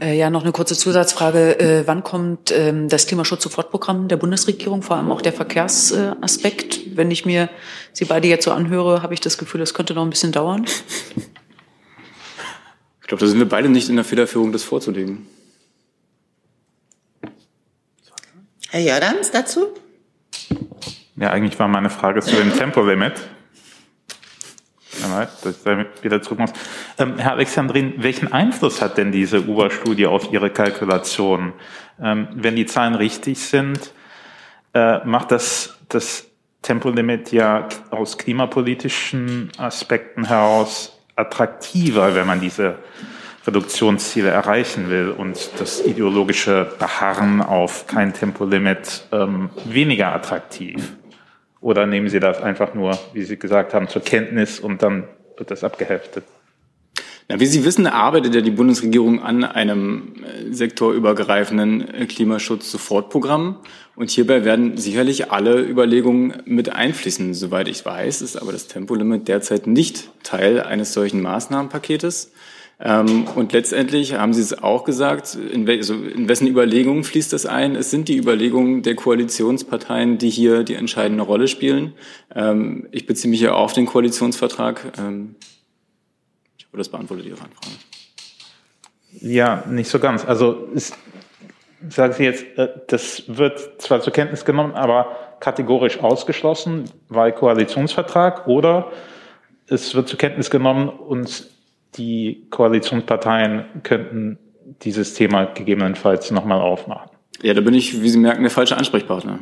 Äh, 0.00 0.18
ja, 0.18 0.28
noch 0.28 0.42
eine 0.42 0.52
kurze 0.52 0.76
Zusatzfrage. 0.76 1.58
Äh, 1.58 1.86
wann 1.86 2.04
kommt 2.04 2.52
ähm, 2.52 2.90
das 2.90 3.06
Klimaschutz-Sofortprogramm 3.06 4.08
der 4.08 4.18
Bundesregierung, 4.18 4.82
vor 4.82 4.96
allem 4.96 5.10
auch 5.10 5.22
der 5.22 5.32
Verkehrsaspekt? 5.32 6.94
Wenn 6.94 7.10
ich 7.10 7.24
mir 7.24 7.48
Sie 7.94 8.04
beide 8.04 8.28
jetzt 8.28 8.44
so 8.44 8.52
anhöre, 8.52 9.02
habe 9.02 9.14
ich 9.14 9.20
das 9.20 9.38
Gefühl, 9.38 9.60
das 9.60 9.72
könnte 9.72 9.94
noch 9.94 10.02
ein 10.02 10.10
bisschen 10.10 10.32
dauern. 10.32 10.66
Ich 13.00 13.08
glaube, 13.08 13.22
da 13.22 13.26
sind 13.26 13.38
wir 13.38 13.48
beide 13.48 13.70
nicht 13.70 13.88
in 13.88 13.96
der 13.96 14.04
Federführung, 14.04 14.52
das 14.52 14.62
vorzulegen. 14.62 15.26
Herr 18.68 18.80
Jordans 18.80 19.30
dazu? 19.30 19.68
Ja, 21.20 21.30
eigentlich 21.30 21.58
war 21.58 21.68
meine 21.68 21.90
Frage 21.90 22.20
zu 22.20 22.36
dem 22.36 22.52
Tempolimit. 22.52 23.14
dass 25.42 25.56
ich 25.66 26.04
wieder 26.04 26.22
zurück 26.22 26.38
muss. 26.38 26.52
Ähm, 26.98 27.18
Herr 27.18 27.32
Alexandrin, 27.32 27.94
welchen 27.98 28.32
Einfluss 28.32 28.80
hat 28.80 28.98
denn 28.98 29.10
diese 29.12 29.40
UBA-Studie 29.40 30.06
auf 30.06 30.32
Ihre 30.32 30.50
Kalkulation? 30.50 31.52
Ähm, 32.00 32.28
wenn 32.34 32.56
die 32.56 32.66
Zahlen 32.66 32.94
richtig 32.94 33.38
sind, 33.40 33.92
äh, 34.74 35.04
macht 35.04 35.32
das 35.32 35.78
das 35.88 36.26
Tempolimit 36.62 37.32
ja 37.32 37.68
aus 37.90 38.18
klimapolitischen 38.18 39.50
Aspekten 39.56 40.24
heraus 40.26 40.98
attraktiver, 41.16 42.14
wenn 42.14 42.26
man 42.26 42.40
diese 42.40 42.76
Reduktionsziele 43.46 44.28
erreichen 44.28 44.90
will 44.90 45.10
und 45.10 45.50
das 45.58 45.84
ideologische 45.84 46.70
Beharren 46.78 47.40
auf 47.40 47.86
kein 47.86 48.12
Tempolimit 48.12 49.04
ähm, 49.10 49.50
weniger 49.64 50.14
attraktiv. 50.14 50.97
Oder 51.60 51.86
nehmen 51.86 52.08
Sie 52.08 52.20
das 52.20 52.40
einfach 52.40 52.74
nur, 52.74 52.98
wie 53.12 53.22
Sie 53.22 53.36
gesagt 53.36 53.74
haben, 53.74 53.88
zur 53.88 54.02
Kenntnis 54.02 54.60
und 54.60 54.82
dann 54.82 55.04
wird 55.36 55.50
das 55.50 55.64
abgeheftet? 55.64 56.24
Na, 57.30 57.38
wie 57.40 57.46
Sie 57.46 57.64
wissen, 57.66 57.86
arbeitet 57.86 58.34
ja 58.34 58.40
die 58.40 58.50
Bundesregierung 58.50 59.22
an 59.22 59.44
einem 59.44 60.14
äh, 60.24 60.50
sektorübergreifenden 60.50 61.94
äh, 61.94 62.06
Klimaschutz-Sofortprogramm. 62.06 63.58
Und 63.96 64.10
hierbei 64.10 64.46
werden 64.46 64.78
sicherlich 64.78 65.30
alle 65.30 65.60
Überlegungen 65.60 66.42
mit 66.46 66.74
einfließen. 66.74 67.34
Soweit 67.34 67.68
ich 67.68 67.84
weiß, 67.84 68.22
ist 68.22 68.36
aber 68.36 68.52
das 68.52 68.66
Tempolimit 68.66 69.28
derzeit 69.28 69.66
nicht 69.66 70.08
Teil 70.22 70.62
eines 70.62 70.94
solchen 70.94 71.20
Maßnahmenpaketes. 71.20 72.32
Ähm, 72.80 73.26
und 73.34 73.52
letztendlich 73.52 74.14
haben 74.14 74.32
Sie 74.32 74.40
es 74.40 74.62
auch 74.62 74.84
gesagt, 74.84 75.34
in, 75.34 75.66
wel 75.66 75.78
also 75.78 75.94
in 75.94 76.28
wessen 76.28 76.46
Überlegungen 76.46 77.02
fließt 77.02 77.32
das 77.32 77.44
ein? 77.44 77.74
Es 77.74 77.90
sind 77.90 78.08
die 78.08 78.16
Überlegungen 78.16 78.82
der 78.82 78.94
Koalitionsparteien, 78.94 80.18
die 80.18 80.30
hier 80.30 80.62
die 80.62 80.74
entscheidende 80.74 81.24
Rolle 81.24 81.48
spielen. 81.48 81.94
Ähm, 82.34 82.86
ich 82.92 83.06
beziehe 83.06 83.30
mich 83.30 83.40
ja 83.40 83.54
auf 83.54 83.72
den 83.72 83.86
Koalitionsvertrag. 83.86 84.92
Ähm, 84.96 85.34
ich 86.56 86.66
hoffe, 86.66 86.76
das 86.76 86.88
beantwortet 86.88 87.26
Ihre 87.26 87.42
Anfrage. 87.42 87.74
Ja, 89.20 89.64
nicht 89.68 89.88
so 89.88 89.98
ganz. 89.98 90.24
Also 90.24 90.68
es, 90.72 90.92
sagen 91.88 92.12
Sie 92.12 92.24
jetzt, 92.24 92.44
äh, 92.56 92.68
das 92.86 93.24
wird 93.26 93.82
zwar 93.82 94.00
zur 94.02 94.12
Kenntnis 94.12 94.44
genommen, 94.44 94.74
aber 94.74 95.16
kategorisch 95.40 95.98
ausgeschlossen, 95.98 96.84
weil 97.08 97.32
Koalitionsvertrag 97.32 98.46
oder 98.46 98.92
es 99.66 99.96
wird 99.96 100.08
zur 100.08 100.18
Kenntnis 100.18 100.48
genommen 100.48 100.88
und 100.88 101.48
die 101.96 102.46
Koalitionsparteien 102.50 103.64
könnten 103.82 104.38
dieses 104.82 105.14
Thema 105.14 105.46
gegebenenfalls 105.46 106.30
nochmal 106.30 106.60
aufmachen. 106.60 107.10
Ja, 107.42 107.54
da 107.54 107.60
bin 107.60 107.74
ich, 107.74 108.02
wie 108.02 108.08
Sie 108.08 108.18
merken, 108.18 108.42
der 108.42 108.50
falsche 108.50 108.76
Ansprechpartner. 108.76 109.40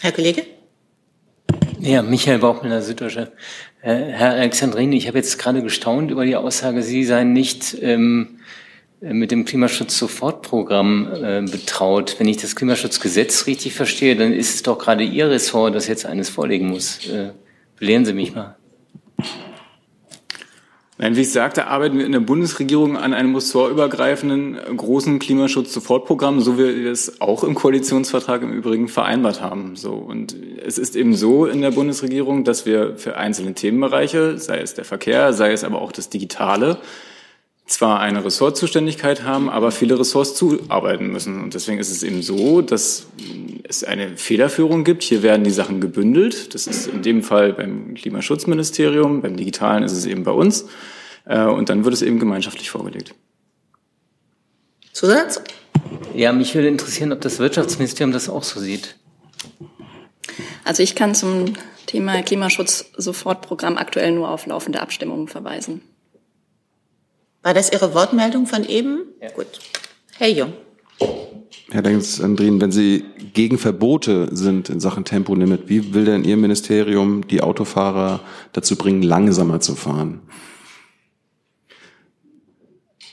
Herr 0.00 0.12
Kollege? 0.12 0.44
Ja, 1.80 2.02
Michael 2.02 2.38
Bauchmüller, 2.38 2.82
Süddeutsche. 2.82 3.32
Äh, 3.82 3.94
Herr 3.94 4.32
Alexandrini, 4.32 4.96
ich 4.96 5.08
habe 5.08 5.18
jetzt 5.18 5.38
gerade 5.38 5.62
gestaunt 5.62 6.10
über 6.10 6.24
die 6.24 6.36
Aussage, 6.36 6.82
Sie 6.82 7.04
seien 7.04 7.32
nicht 7.32 7.76
ähm, 7.80 8.40
mit 9.00 9.30
dem 9.30 9.44
Klimaschutz-Sofortprogramm 9.46 11.08
äh, 11.12 11.42
betraut. 11.50 12.16
Wenn 12.18 12.28
ich 12.28 12.36
das 12.36 12.54
Klimaschutzgesetz 12.54 13.46
richtig 13.46 13.72
verstehe, 13.72 14.14
dann 14.14 14.32
ist 14.32 14.54
es 14.54 14.62
doch 14.62 14.78
gerade 14.78 15.04
Ihr 15.04 15.30
Ressort, 15.30 15.74
das 15.74 15.88
jetzt 15.88 16.06
eines 16.06 16.28
vorlegen 16.28 16.68
muss. 16.68 17.06
Äh, 17.08 17.30
belehren 17.78 18.04
Sie 18.04 18.12
mich 18.12 18.34
mal. 18.34 18.56
Nein, 21.02 21.16
wie 21.16 21.22
ich 21.22 21.32
sagte, 21.32 21.66
arbeiten 21.68 21.96
wir 21.96 22.04
in 22.04 22.12
der 22.12 22.20
Bundesregierung 22.20 22.98
an 22.98 23.14
einem 23.14 23.34
ressortübergreifenden 23.34 24.58
großen 24.76 25.18
Klimaschutz-Sofortprogramm, 25.18 26.42
so 26.42 26.58
wie 26.58 26.84
wir 26.84 26.92
es 26.92 27.22
auch 27.22 27.42
im 27.42 27.54
Koalitionsvertrag 27.54 28.42
im 28.42 28.52
Übrigen 28.52 28.86
vereinbart 28.86 29.40
haben. 29.40 29.76
So. 29.76 29.92
Und 29.94 30.36
es 30.62 30.76
ist 30.76 30.96
eben 30.96 31.14
so 31.14 31.46
in 31.46 31.62
der 31.62 31.70
Bundesregierung, 31.70 32.44
dass 32.44 32.66
wir 32.66 32.98
für 32.98 33.16
einzelne 33.16 33.54
Themenbereiche, 33.54 34.36
sei 34.36 34.58
es 34.58 34.74
der 34.74 34.84
Verkehr, 34.84 35.32
sei 35.32 35.52
es 35.52 35.64
aber 35.64 35.80
auch 35.80 35.90
das 35.90 36.10
Digitale, 36.10 36.76
zwar 37.70 38.00
eine 38.00 38.24
Ressortzuständigkeit 38.24 39.22
haben, 39.22 39.48
aber 39.48 39.70
viele 39.70 39.98
Ressorts 39.98 40.34
zuarbeiten 40.34 41.08
müssen. 41.12 41.42
Und 41.42 41.54
deswegen 41.54 41.78
ist 41.78 41.90
es 41.90 42.02
eben 42.02 42.22
so, 42.22 42.62
dass 42.62 43.06
es 43.62 43.84
eine 43.84 44.16
Federführung 44.16 44.84
gibt. 44.84 45.02
Hier 45.02 45.22
werden 45.22 45.44
die 45.44 45.50
Sachen 45.50 45.80
gebündelt. 45.80 46.54
Das 46.54 46.66
ist 46.66 46.88
in 46.88 47.02
dem 47.02 47.22
Fall 47.22 47.52
beim 47.52 47.94
Klimaschutzministerium, 47.94 49.22
beim 49.22 49.36
Digitalen 49.36 49.84
ist 49.84 49.92
es 49.92 50.06
eben 50.06 50.24
bei 50.24 50.32
uns. 50.32 50.66
Äh, 51.26 51.44
und 51.44 51.68
dann 51.68 51.84
wird 51.84 51.94
es 51.94 52.02
eben 52.02 52.18
gemeinschaftlich 52.18 52.70
vorgelegt. 52.70 53.14
Zusatz? 54.92 55.40
Ja, 56.14 56.32
mich 56.32 56.54
würde 56.54 56.68
interessieren, 56.68 57.12
ob 57.12 57.20
das 57.20 57.38
Wirtschaftsministerium 57.38 58.12
das 58.12 58.28
auch 58.28 58.42
so 58.42 58.58
sieht. 58.58 58.96
Also 60.64 60.82
ich 60.82 60.94
kann 60.94 61.14
zum 61.14 61.54
Thema 61.86 62.22
Klimaschutz-Sofortprogramm 62.22 63.78
aktuell 63.78 64.12
nur 64.12 64.30
auf 64.30 64.46
laufende 64.46 64.80
Abstimmungen 64.80 65.28
verweisen. 65.28 65.82
War 67.42 67.54
das 67.54 67.72
Ihre 67.72 67.94
Wortmeldung 67.94 68.46
von 68.46 68.64
eben? 68.64 69.04
Ja. 69.20 69.30
Gut. 69.30 69.46
Herr 70.18 70.28
Jung. 70.28 70.52
Herr 71.70 71.82
Dengsandrin, 71.82 72.60
wenn 72.60 72.72
Sie 72.72 73.04
gegen 73.32 73.56
Verbote 73.56 74.28
sind 74.36 74.68
in 74.68 74.80
Sachen 74.80 75.04
Tempolimit, 75.04 75.62
wie 75.68 75.94
will 75.94 76.04
denn 76.04 76.24
Ihr 76.24 76.36
Ministerium 76.36 77.26
die 77.26 77.42
Autofahrer 77.42 78.20
dazu 78.52 78.76
bringen, 78.76 79.02
langsamer 79.02 79.60
zu 79.60 79.74
fahren? 79.74 80.20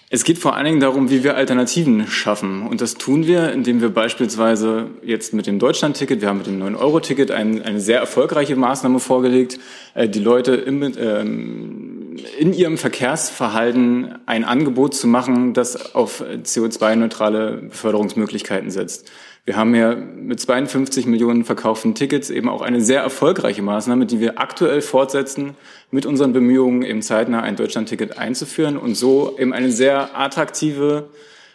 Es 0.10 0.24
geht 0.24 0.38
vor 0.38 0.56
allen 0.56 0.64
Dingen 0.64 0.80
darum, 0.80 1.10
wie 1.10 1.26
wir 1.26 1.36
Alternativen 1.36 2.08
schaffen. 2.08 2.66
Und 2.66 2.80
das 2.80 2.94
tun 2.94 3.28
wir, 3.28 3.52
indem 3.52 3.82
wir 3.82 3.90
beispielsweise 3.90 4.90
jetzt 5.04 5.34
mit 5.34 5.48
dem 5.48 5.60
Deutschland-Ticket, 5.60 6.22
wir 6.22 6.30
haben 6.30 6.38
mit 6.38 6.48
dem 6.48 6.64
9-Euro-Ticket 6.64 7.30
ein, 7.30 7.62
eine 7.62 7.82
sehr 7.82 8.00
erfolgreiche 8.00 8.56
Maßnahme 8.56 9.00
vorgelegt, 9.00 9.60
äh, 9.96 10.08
die 10.08 10.20
Leute 10.20 10.56
im, 10.56 10.82
ähm, 10.82 12.16
in 12.40 12.54
ihrem 12.54 12.78
Verkehrsverhalten 12.78 14.16
ein 14.26 14.46
Angebot 14.46 14.96
zu 14.96 15.08
machen, 15.08 15.54
das 15.54 15.94
auf 15.94 16.24
CO2-neutrale 16.24 17.64
Beförderungsmöglichkeiten 17.64 18.72
setzt. 18.72 19.12
Wir 19.48 19.56
haben 19.56 19.74
ja 19.76 19.96
mit 19.96 20.42
52 20.42 21.06
Millionen 21.06 21.46
verkauften 21.46 21.96
Tickets 21.96 22.30
eben 22.30 22.50
auch 22.50 22.62
eine 22.62 22.82
sehr 22.82 23.00
erfolgreiche 23.00 23.62
Maßnahme, 23.62 24.06
die 24.06 24.20
wir 24.20 24.42
aktuell 24.42 24.82
fortsetzen 24.82 25.56
mit 25.90 26.06
unseren 26.06 26.34
Bemühungen, 26.34 26.82
eben 26.82 27.02
zeitnah 27.02 27.44
ein 27.44 27.56
Deutschlandticket 27.56 28.18
einzuführen 28.18 28.76
und 28.76 28.96
so 28.96 29.38
eben 29.40 29.54
eine 29.54 29.72
sehr 29.72 30.20
attraktive, 30.20 31.08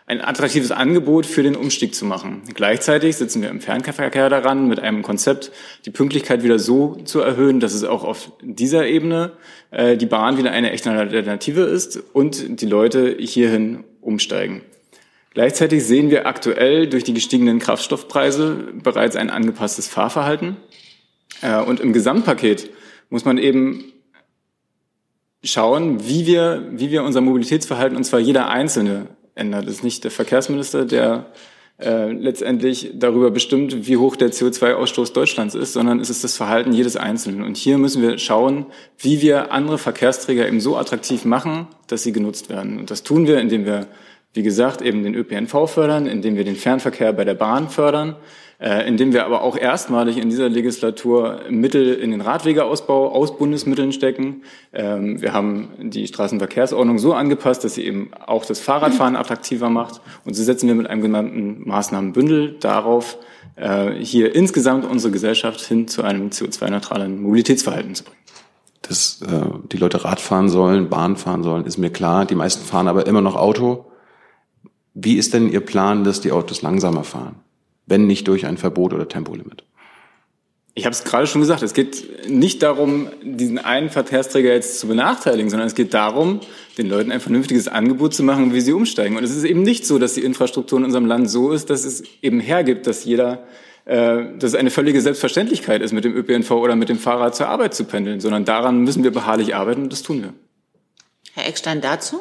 ein 0.07 0.23
attraktives 0.23 0.73
Angebot 0.73 1.27
für 1.27 1.43
den 1.43 1.55
Umstieg 1.55 1.95
zu 1.95 2.07
machen. 2.07 2.41
Gleichzeitig 2.55 3.17
sitzen 3.17 3.43
wir 3.43 3.51
im 3.51 3.61
Fernverkehr 3.61 4.31
daran, 4.31 4.69
mit 4.69 4.81
einem 4.81 5.03
Konzept 5.03 5.53
die 5.85 5.91
Pünktlichkeit 5.91 6.43
wieder 6.43 6.59
so 6.59 6.97
zu 7.05 7.21
erhöhen, 7.21 7.61
dass 7.61 7.75
es 7.75 7.85
auch 7.85 8.05
auf 8.05 8.33
dieser 8.41 8.87
Ebene 8.87 9.33
äh, 9.71 9.99
die 9.99 10.07
Bahn 10.07 10.39
wieder 10.39 10.53
eine 10.53 10.71
echte 10.71 10.91
Alternative 10.93 11.65
ist 11.65 12.03
und 12.15 12.63
die 12.63 12.67
Leute 12.67 13.15
hierhin 13.19 13.85
umsteigen. 14.01 14.63
Gleichzeitig 15.35 15.85
sehen 15.85 16.11
wir 16.11 16.27
aktuell 16.27 16.89
durch 16.89 17.05
die 17.05 17.15
gestiegenen 17.15 17.59
Kraftstoffpreise 17.59 18.69
bereits 18.83 19.17
ein 19.17 19.31
angepasstes 19.31 19.89
Fahrverhalten. 19.89 20.57
Äh, 21.41 21.63
und 21.63 21.81
im 21.81 21.93
Gesamtpaket 21.93 22.71
muss 23.09 23.25
man 23.25 23.39
eben 23.39 23.85
schauen, 25.43 26.07
wie 26.07 26.27
wir, 26.27 26.69
wie 26.73 26.91
wir 26.91 27.03
unser 27.03 27.21
Mobilitätsverhalten, 27.21 27.97
und 27.97 28.05
zwar 28.05 28.21
jeder 28.21 28.49
Einzelne, 28.49 29.09
ändert. 29.35 29.67
Es 29.67 29.77
ist 29.77 29.85
nicht 29.85 30.05
der 30.05 30.11
Verkehrsminister, 30.11 30.85
der 30.85 31.33
äh, 31.79 32.13
letztendlich 32.13 32.91
darüber 32.95 33.31
bestimmt, 33.31 33.87
wie 33.87 33.97
hoch 33.97 34.15
der 34.15 34.31
CO2-Ausstoß 34.31 35.15
Deutschlands 35.15 35.55
ist, 35.55 35.73
sondern 35.73 36.01
es 36.01 36.11
ist 36.11 36.23
das 36.23 36.37
Verhalten 36.37 36.73
jedes 36.73 36.97
Einzelnen. 36.97 37.43
Und 37.43 37.57
hier 37.57 37.79
müssen 37.79 38.03
wir 38.03 38.19
schauen, 38.19 38.67
wie 38.99 39.23
wir 39.23 39.51
andere 39.51 39.79
Verkehrsträger 39.79 40.47
eben 40.47 40.61
so 40.61 40.77
attraktiv 40.77 41.25
machen, 41.25 41.67
dass 41.87 42.03
sie 42.03 42.13
genutzt 42.13 42.51
werden. 42.51 42.79
Und 42.79 42.91
das 42.91 43.03
tun 43.03 43.27
wir, 43.27 43.41
indem 43.41 43.65
wir 43.65 43.89
wie 44.35 44.43
gesagt, 44.43 44.81
eben 44.81 45.03
den 45.03 45.15
ÖPNV 45.15 45.67
fördern, 45.67 46.07
indem 46.07 46.37
wir 46.37 46.45
den 46.45 46.57
Fernverkehr 46.57 47.13
bei 47.13 47.25
der 47.25 47.35
Bahn 47.35 47.69
fördern, 47.69 48.17
äh, 48.59 48.87
indem 48.89 49.13
wir 49.13 49.27
aber 49.27 49.43
auch 49.43 49.57
erstmalig 49.57 50.17
in 50.17 50.31
dieser 50.31 50.49
Legislatur 50.49 51.41
Mittel 51.51 51.95
in 51.95 52.13
den 52.13 52.21
Radwegeausbau 52.23 53.13
aus 53.13 53.37
Bundesmitteln 53.37 53.93
stecken. 53.93 54.43
Ähm, 54.73 55.21
wir 55.21 55.35
haben 55.35 55.69
die 55.79 56.07
Straßenverkehrsordnung 56.07 56.99
so 56.99 57.13
angepasst, 57.13 57.65
dass 57.65 57.75
sie 57.75 57.85
eben 57.85 58.11
auch 58.25 58.47
das 58.47 58.61
Fahrradfahren 58.61 59.17
attraktiver 59.17 59.69
macht. 59.69 60.01
Und 60.25 60.35
so 60.35 60.43
setzen 60.43 60.69
wir 60.69 60.77
mit 60.77 60.87
einem 60.87 61.03
genannten 61.03 61.69
Maßnahmenbündel 61.69 62.57
darauf, 62.61 63.19
äh, 63.57 63.91
hier 63.93 64.35
insgesamt 64.35 64.89
unsere 64.89 65.13
Gesellschaft 65.13 65.61
hin 65.61 65.89
zu 65.89 66.03
einem 66.03 66.29
CO2-neutralen 66.29 67.21
Mobilitätsverhalten 67.21 67.95
zu 67.95 68.05
bringen. 68.05 68.19
Dass 68.83 69.21
äh, 69.23 69.45
die 69.71 69.77
Leute 69.77 70.05
Rad 70.05 70.21
fahren 70.21 70.49
sollen, 70.49 70.89
Bahn 70.89 71.17
fahren 71.17 71.43
sollen, 71.43 71.67
ist 71.67 71.79
mir 71.79 71.91
klar. 71.91 72.25
Die 72.25 72.35
meisten 72.35 72.65
fahren 72.65 72.89
aber 72.89 73.07
immer 73.07 73.21
noch 73.21 73.37
Auto. 73.37 73.92
Wie 74.95 75.17
ist 75.17 75.35
denn 75.35 75.51
Ihr 75.51 75.61
Plan, 75.61 76.05
dass 76.05 76.21
die 76.21 76.33
Autos 76.33 76.63
langsamer 76.63 77.05
fahren, 77.05 77.37
wenn 77.87 78.07
nicht 78.07 78.29
durch 78.29 78.47
ein 78.47 78.59
Verbot 78.59 78.93
oder 78.93 79.09
Tempolimit? 79.09 79.65
Ich 80.75 80.87
habe 80.87 80.95
es 80.95 81.05
gerade 81.05 81.27
schon 81.27 81.43
gesagt, 81.43 81.63
es 81.63 81.75
geht 81.75 82.31
nicht 82.31 82.63
darum, 82.63 83.09
diesen 83.23 83.59
einen 83.59 83.91
Verkehrsträger 83.91 84.55
jetzt 84.55 84.81
zu 84.81 84.89
benachteiligen, 84.89 85.51
sondern 85.51 85.67
es 85.67 85.75
geht 85.75 85.93
darum, 85.93 86.41
den 86.79 86.89
Leuten 86.89 87.13
ein 87.13 87.21
vernünftiges 87.21 87.69
Angebot 87.69 88.15
zu 88.15 88.23
machen, 88.23 88.55
wie 88.55 88.63
sie 88.63 88.73
umsteigen. 88.73 89.19
Und 89.19 89.25
es 89.25 89.37
ist 89.37 89.45
eben 89.45 89.63
nicht 89.63 89.87
so, 89.87 89.99
dass 89.99 90.15
die 90.15 90.23
Infrastruktur 90.23 90.79
in 90.79 90.87
unserem 90.87 91.05
Land 91.05 91.29
so 91.29 91.53
ist, 91.53 91.69
dass 91.69 91.85
es 91.85 92.03
eben 92.23 92.41
hergibt, 92.41 92.87
dass 92.87 93.05
jeder, 93.05 93.47
äh, 93.85 94.25
dass 94.39 94.53
es 94.53 94.55
eine 94.55 94.71
völlige 94.71 95.03
Selbstverständlichkeit 95.03 95.83
ist, 95.83 95.93
mit 95.93 96.05
dem 96.05 96.17
ÖPNV 96.17 96.51
oder 96.53 96.75
mit 96.75 96.89
dem 96.89 96.99
Fahrrad 96.99 97.37
zur 97.37 97.49
Arbeit 97.49 97.75
zu 97.75 97.85
pendeln, 97.85 98.21
sondern 98.21 98.47
daran 98.47 98.79
müssen 98.81 99.05
wir 99.05 99.11
beharrlich 99.11 99.55
arbeiten 99.55 99.83
und 99.83 99.93
das 99.93 100.03
tun 100.03 100.23
wir. 100.23 100.33
Herr 101.35 101.49
Eckstein 101.49 101.83
dazu? 101.83 102.21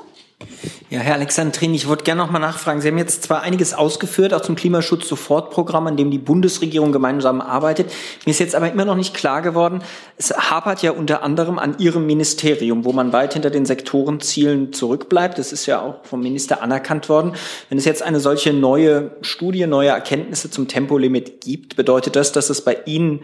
Ja, 0.91 0.99
Herr 0.99 1.13
Alexandrin, 1.13 1.73
ich 1.73 1.87
wollte 1.87 2.03
gerne 2.03 2.21
noch 2.21 2.31
mal 2.31 2.39
nachfragen. 2.39 2.81
Sie 2.81 2.89
haben 2.89 2.97
jetzt 2.97 3.23
zwar 3.23 3.43
einiges 3.43 3.73
ausgeführt, 3.73 4.33
auch 4.33 4.41
zum 4.41 4.57
Klimaschutz-Sofortprogramm, 4.57 5.87
an 5.87 5.95
dem 5.95 6.11
die 6.11 6.17
Bundesregierung 6.17 6.91
gemeinsam 6.91 7.39
arbeitet. 7.39 7.89
Mir 8.25 8.31
ist 8.31 8.39
jetzt 8.39 8.55
aber 8.55 8.69
immer 8.69 8.83
noch 8.83 8.97
nicht 8.97 9.13
klar 9.13 9.41
geworden, 9.41 9.83
es 10.17 10.31
hapert 10.31 10.81
ja 10.81 10.91
unter 10.91 11.23
anderem 11.23 11.59
an 11.59 11.77
Ihrem 11.79 12.07
Ministerium, 12.07 12.83
wo 12.83 12.91
man 12.91 13.13
weit 13.13 13.31
hinter 13.31 13.49
den 13.49 13.65
Sektorenzielen 13.65 14.73
zurückbleibt. 14.73 15.37
Das 15.37 15.53
ist 15.53 15.65
ja 15.65 15.79
auch 15.79 16.03
vom 16.03 16.21
Minister 16.21 16.61
anerkannt 16.61 17.07
worden. 17.07 17.35
Wenn 17.69 17.77
es 17.77 17.85
jetzt 17.85 18.03
eine 18.03 18.19
solche 18.19 18.51
neue 18.51 19.11
Studie, 19.21 19.67
neue 19.67 19.91
Erkenntnisse 19.91 20.51
zum 20.51 20.67
Tempolimit 20.67 21.39
gibt, 21.39 21.77
bedeutet 21.77 22.17
das, 22.17 22.33
dass 22.33 22.49
es 22.49 22.65
bei 22.65 22.79
Ihnen 22.83 23.21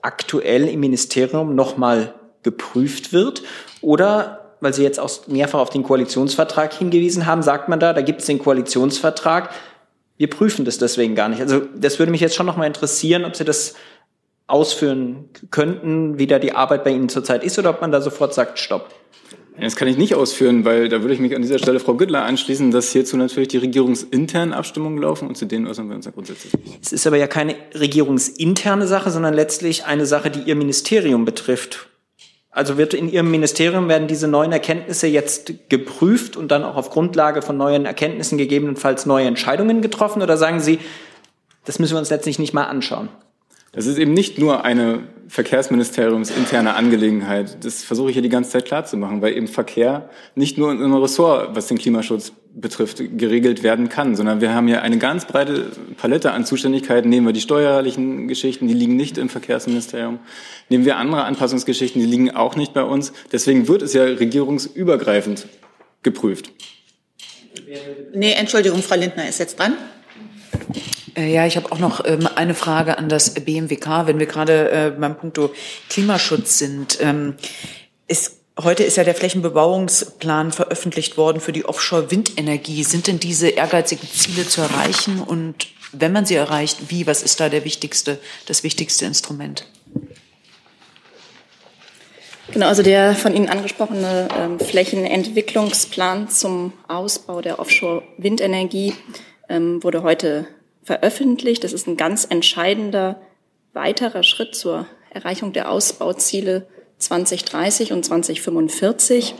aktuell 0.00 0.68
im 0.68 0.78
Ministerium 0.78 1.56
noch 1.56 1.76
mal 1.76 2.14
geprüft 2.44 3.12
wird? 3.12 3.42
Oder 3.80 4.43
weil 4.64 4.74
Sie 4.74 4.82
jetzt 4.82 4.98
auch 4.98 5.28
mehrfach 5.28 5.60
auf 5.60 5.70
den 5.70 5.84
Koalitionsvertrag 5.84 6.72
hingewiesen 6.72 7.26
haben, 7.26 7.42
sagt 7.42 7.68
man 7.68 7.78
da, 7.78 7.92
da 7.92 8.02
gibt 8.02 8.20
es 8.20 8.26
den 8.26 8.40
Koalitionsvertrag, 8.40 9.50
wir 10.16 10.30
prüfen 10.30 10.64
das 10.64 10.78
deswegen 10.78 11.14
gar 11.14 11.28
nicht. 11.28 11.40
Also 11.40 11.60
das 11.76 11.98
würde 11.98 12.10
mich 12.10 12.20
jetzt 12.20 12.34
schon 12.34 12.46
noch 12.46 12.56
mal 12.56 12.66
interessieren, 12.66 13.24
ob 13.24 13.36
Sie 13.36 13.44
das 13.44 13.74
ausführen 14.46 15.28
könnten, 15.50 16.18
wie 16.18 16.26
da 16.26 16.38
die 16.38 16.52
Arbeit 16.52 16.84
bei 16.84 16.90
Ihnen 16.90 17.08
zurzeit 17.08 17.44
ist 17.44 17.58
oder 17.58 17.70
ob 17.70 17.80
man 17.80 17.92
da 17.92 18.00
sofort 18.00 18.34
sagt, 18.34 18.58
stopp. 18.58 18.90
Das 19.60 19.76
kann 19.76 19.86
ich 19.86 19.96
nicht 19.96 20.16
ausführen, 20.16 20.64
weil 20.64 20.88
da 20.88 21.02
würde 21.02 21.14
ich 21.14 21.20
mich 21.20 21.34
an 21.36 21.42
dieser 21.42 21.58
Stelle 21.58 21.78
Frau 21.78 21.94
Güttler 21.94 22.24
anschließen, 22.24 22.72
dass 22.72 22.90
hierzu 22.90 23.16
natürlich 23.16 23.48
die 23.48 23.58
regierungsinternen 23.58 24.52
Abstimmungen 24.52 24.98
laufen 24.98 25.28
und 25.28 25.36
zu 25.36 25.44
denen 25.44 25.68
äußern 25.68 25.88
wir 25.88 25.94
uns 25.94 26.06
ja 26.06 26.10
grundsätzlich. 26.10 26.52
Es 26.82 26.92
ist 26.92 27.06
aber 27.06 27.16
ja 27.16 27.28
keine 27.28 27.54
regierungsinterne 27.72 28.88
Sache, 28.88 29.12
sondern 29.12 29.32
letztlich 29.32 29.84
eine 29.84 30.06
Sache, 30.06 30.30
die 30.30 30.40
Ihr 30.40 30.56
Ministerium 30.56 31.24
betrifft. 31.24 31.88
Also 32.54 32.78
wird 32.78 32.94
in 32.94 33.08
Ihrem 33.08 33.32
Ministerium 33.32 33.88
werden 33.88 34.06
diese 34.06 34.28
neuen 34.28 34.52
Erkenntnisse 34.52 35.08
jetzt 35.08 35.68
geprüft 35.68 36.36
und 36.36 36.52
dann 36.52 36.62
auch 36.62 36.76
auf 36.76 36.88
Grundlage 36.90 37.42
von 37.42 37.56
neuen 37.56 37.84
Erkenntnissen 37.84 38.38
gegebenenfalls 38.38 39.06
neue 39.06 39.26
Entscheidungen 39.26 39.82
getroffen? 39.82 40.22
Oder 40.22 40.36
sagen 40.36 40.60
Sie, 40.60 40.78
das 41.64 41.80
müssen 41.80 41.94
wir 41.94 41.98
uns 41.98 42.10
letztlich 42.10 42.38
nicht 42.38 42.54
mal 42.54 42.64
anschauen? 42.64 43.08
Das 43.72 43.86
ist 43.86 43.98
eben 43.98 44.14
nicht 44.14 44.38
nur 44.38 44.64
eine 44.64 45.00
Verkehrsministeriumsinterne 45.26 46.74
Angelegenheit. 46.74 47.64
Das 47.64 47.82
versuche 47.82 48.10
ich 48.10 48.14
hier 48.14 48.22
die 48.22 48.28
ganze 48.28 48.50
Zeit 48.50 48.66
klarzumachen, 48.66 49.20
weil 49.20 49.36
eben 49.36 49.48
Verkehr 49.48 50.08
nicht 50.36 50.56
nur 50.56 50.70
in 50.70 50.80
einem 50.80 50.94
Ressort, 50.94 51.56
was 51.56 51.66
den 51.66 51.78
Klimaschutz 51.78 52.32
betrifft, 52.54 53.02
geregelt 53.18 53.62
werden 53.62 53.88
kann, 53.88 54.14
sondern 54.14 54.40
wir 54.40 54.54
haben 54.54 54.68
hier 54.68 54.82
eine 54.82 54.98
ganz 54.98 55.26
breite 55.26 55.72
Palette 55.96 56.32
an 56.32 56.46
Zuständigkeiten. 56.46 57.08
Nehmen 57.08 57.26
wir 57.26 57.32
die 57.32 57.40
steuerlichen 57.40 58.28
Geschichten, 58.28 58.68
die 58.68 58.74
liegen 58.74 58.96
nicht 58.96 59.18
im 59.18 59.28
Verkehrsministerium. 59.28 60.20
Nehmen 60.68 60.84
wir 60.84 60.96
andere 60.96 61.24
Anpassungsgeschichten, 61.24 62.00
die 62.00 62.06
liegen 62.06 62.30
auch 62.30 62.56
nicht 62.56 62.72
bei 62.72 62.82
uns. 62.82 63.12
Deswegen 63.32 63.68
wird 63.68 63.82
es 63.82 63.92
ja 63.92 64.04
regierungsübergreifend 64.04 65.46
geprüft. 66.02 66.52
Nee, 68.14 68.32
Entschuldigung, 68.32 68.82
Frau 68.82 68.96
Lindner 68.96 69.28
ist 69.28 69.38
jetzt 69.38 69.58
dran. 69.58 69.74
Äh, 71.16 71.32
ja, 71.32 71.46
ich 71.46 71.56
habe 71.56 71.70
auch 71.72 71.78
noch 71.78 72.04
ähm, 72.04 72.28
eine 72.34 72.54
Frage 72.54 72.98
an 72.98 73.08
das 73.08 73.34
BMWK, 73.34 74.06
wenn 74.06 74.18
wir 74.18 74.26
gerade 74.26 74.70
äh, 74.70 74.90
beim 74.90 75.16
Punkto 75.16 75.52
Klimaschutz 75.88 76.58
sind. 76.58 76.98
Ähm, 77.00 77.34
ist, 78.06 78.43
heute 78.58 78.84
ist 78.84 78.96
ja 78.96 79.04
der 79.04 79.14
Flächenbebauungsplan 79.14 80.52
veröffentlicht 80.52 81.16
worden 81.16 81.40
für 81.40 81.52
die 81.52 81.64
Offshore-Windenergie. 81.64 82.84
Sind 82.84 83.06
denn 83.06 83.18
diese 83.18 83.48
ehrgeizigen 83.48 84.08
Ziele 84.08 84.46
zu 84.46 84.60
erreichen? 84.60 85.20
Und 85.20 85.68
wenn 85.92 86.12
man 86.12 86.26
sie 86.26 86.34
erreicht, 86.34 86.90
wie? 86.90 87.06
Was 87.06 87.22
ist 87.22 87.40
da 87.40 87.48
der 87.48 87.64
wichtigste, 87.64 88.18
das 88.46 88.62
wichtigste 88.62 89.04
Instrument? 89.04 89.66
Genau, 92.52 92.66
also 92.66 92.82
der 92.82 93.14
von 93.14 93.34
Ihnen 93.34 93.48
angesprochene 93.48 94.28
ähm, 94.38 94.60
Flächenentwicklungsplan 94.60 96.28
zum 96.28 96.72
Ausbau 96.88 97.40
der 97.40 97.58
Offshore-Windenergie 97.58 98.94
ähm, 99.48 99.82
wurde 99.82 100.02
heute 100.02 100.46
veröffentlicht. 100.82 101.64
Das 101.64 101.72
ist 101.72 101.88
ein 101.88 101.96
ganz 101.96 102.26
entscheidender 102.28 103.20
weiterer 103.72 104.22
Schritt 104.22 104.54
zur 104.54 104.86
Erreichung 105.10 105.52
der 105.52 105.70
Ausbauziele 105.70 106.68
2030 107.04 107.92
und 107.92 108.04
2045. 108.04 109.34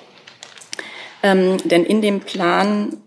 Ähm, 1.22 1.58
denn 1.64 1.84
in 1.84 2.02
dem 2.02 2.20
Plan 2.20 2.98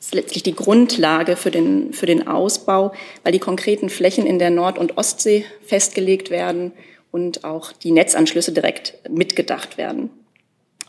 ist 0.00 0.14
letztlich 0.14 0.42
die 0.42 0.54
Grundlage 0.54 1.36
für 1.36 1.50
den, 1.50 1.92
für 1.92 2.06
den 2.06 2.26
Ausbau, 2.26 2.92
weil 3.22 3.32
die 3.32 3.38
konkreten 3.38 3.90
Flächen 3.90 4.26
in 4.26 4.38
der 4.38 4.50
Nord- 4.50 4.78
und 4.78 4.96
Ostsee 4.96 5.44
festgelegt 5.64 6.30
werden 6.30 6.72
und 7.10 7.44
auch 7.44 7.72
die 7.72 7.92
Netzanschlüsse 7.92 8.52
direkt 8.52 8.94
mitgedacht 9.08 9.78
werden. 9.78 10.10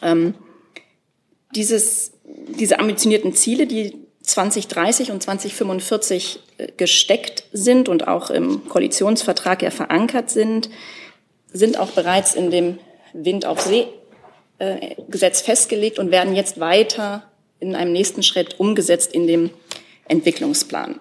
Ähm, 0.02 0.34
dieses, 1.56 2.14
diese 2.24 2.80
ambitionierten 2.80 3.34
Ziele, 3.34 3.68
die 3.68 3.94
2030 4.22 5.12
und 5.12 5.24
2045 5.24 6.40
äh, 6.58 6.68
gesteckt 6.78 7.44
sind 7.52 7.90
und 7.90 8.08
auch 8.08 8.30
im 8.30 8.68
Koalitionsvertrag 8.70 9.62
ja 9.62 9.72
verankert 9.72 10.30
sind, 10.30 10.70
sind 11.52 11.78
auch 11.78 11.92
bereits 11.92 12.36
in 12.36 12.52
dem 12.52 12.80
Wind 13.14 13.46
auf 13.46 13.62
See 13.62 13.88
äh, 14.60 14.96
Gesetz 15.10 15.42
festgelegt 15.42 16.00
und 16.00 16.12
werden 16.12 16.36
jetzt 16.36 16.60
weiter 16.60 17.24
in 17.60 17.76
einem 17.76 17.92
nächsten 17.92 18.24
Schritt 18.24 18.60
umgesetzt 18.60 19.14
in 19.14 19.28
dem 19.28 19.50
Entwicklungsplan. 20.08 21.00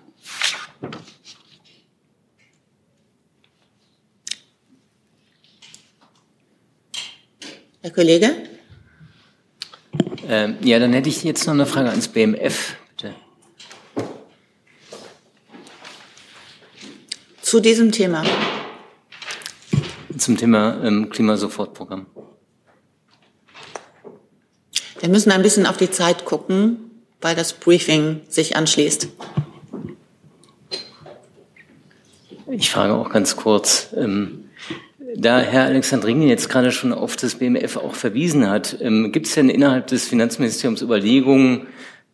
Herr 7.81 7.91
Kollege? 7.91 8.37
Ähm, 10.29 10.57
ja, 10.63 10.79
dann 10.79 10.93
hätte 10.93 11.09
ich 11.09 11.23
jetzt 11.25 11.47
noch 11.47 11.55
eine 11.55 11.65
Frage 11.65 11.91
ans 11.91 12.09
BMF. 12.09 12.77
Zu 17.49 17.61
diesem 17.61 17.93
Thema. 17.93 18.25
Zum 20.19 20.37
Thema 20.37 20.83
ähm, 20.85 21.11
Klimasofortprogramm. 21.11 22.07
Wir 25.01 25.09
müssen 25.09 25.31
ein 25.31 25.43
bisschen 25.43 25.67
auf 25.67 25.77
die 25.77 25.91
Zeit 25.91 26.25
gucken, 26.25 26.91
weil 27.21 27.37
das 27.37 27.53
Briefing 27.53 28.23
sich 28.29 28.57
anschließt. 28.57 29.09
Ich 32.51 32.71
frage 32.71 32.95
auch 32.95 33.11
ganz 33.11 33.37
kurz, 33.37 33.89
ähm, 33.97 34.49
da 35.15 35.41
Herr 35.41 35.65
Alexandrini 35.65 36.29
jetzt 36.29 36.49
gerade 36.49 36.73
schon 36.73 36.93
auf 36.93 37.17
das 37.17 37.37
BMF 37.37 37.77
auch 37.77 37.95
verwiesen 37.95 38.49
hat, 38.49 38.79
ähm, 38.81 39.13
gibt 39.13 39.27
es 39.27 39.35
denn 39.35 39.49
innerhalb 39.49 39.87
des 39.87 40.07
Finanzministeriums 40.07 40.83
Überlegungen, 40.83 41.67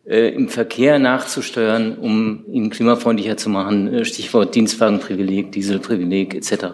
äh, 0.05 0.29
im 0.29 0.49
Verkehr 0.49 0.99
nachzusteuern, 0.99 1.97
um 1.97 2.45
ihn 2.51 2.69
klimafreundlicher 2.69 3.37
zu 3.37 3.49
machen. 3.49 3.91
Äh, 3.93 4.05
Stichwort 4.05 4.53
Dienstwagenprivileg, 4.53 5.51
Dieselprivileg 5.51 6.35
etc. 6.35 6.65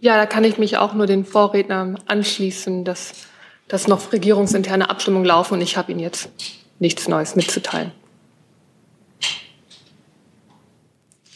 Ja, 0.00 0.16
da 0.16 0.26
kann 0.26 0.44
ich 0.44 0.58
mich 0.58 0.78
auch 0.78 0.94
nur 0.94 1.06
den 1.06 1.24
Vorrednern 1.24 1.98
anschließen, 2.06 2.84
dass, 2.84 3.12
dass 3.68 3.86
noch 3.86 4.12
regierungsinterne 4.12 4.88
Abstimmungen 4.88 5.26
laufen 5.26 5.54
und 5.54 5.60
ich 5.60 5.76
habe 5.76 5.92
Ihnen 5.92 6.00
jetzt 6.00 6.30
nichts 6.78 7.06
Neues 7.06 7.36
mitzuteilen. 7.36 7.92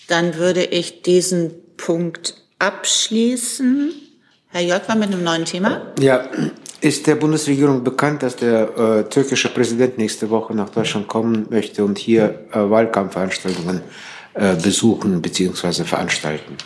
Dann 0.08 0.36
würde 0.36 0.64
ich 0.64 1.02
diesen 1.02 1.52
Punkt 1.76 2.34
abschließen. 2.58 3.92
Herr 4.48 4.62
Jörg 4.62 4.88
war 4.88 4.96
mit 4.96 5.12
einem 5.12 5.24
neuen 5.24 5.44
Thema. 5.44 5.92
Ja, 5.98 6.28
ist 6.80 7.06
der 7.06 7.16
Bundesregierung 7.16 7.82
bekannt, 7.84 8.22
dass 8.22 8.36
der 8.36 8.78
äh, 8.78 9.08
türkische 9.08 9.48
Präsident 9.48 9.98
nächste 9.98 10.30
Woche 10.30 10.54
nach 10.54 10.70
Deutschland 10.70 11.08
kommen 11.08 11.46
möchte 11.50 11.84
und 11.84 11.98
hier 11.98 12.46
äh, 12.52 12.58
Wahlkampfveranstaltungen 12.58 13.82
äh, 14.34 14.54
besuchen 14.56 15.20
bzw. 15.20 15.84
veranstalten? 15.84 16.56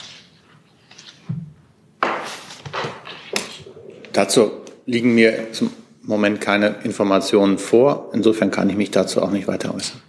Dazu 4.19 4.51
liegen 4.85 5.15
mir 5.15 5.53
zum 5.53 5.71
Moment 6.03 6.41
keine 6.41 6.75
Informationen 6.83 7.57
vor. 7.57 8.11
Insofern 8.13 8.51
kann 8.51 8.69
ich 8.69 8.75
mich 8.75 8.91
dazu 8.91 9.23
auch 9.23 9.31
nicht 9.31 9.47
weiter 9.47 9.73
äußern. 9.73 10.03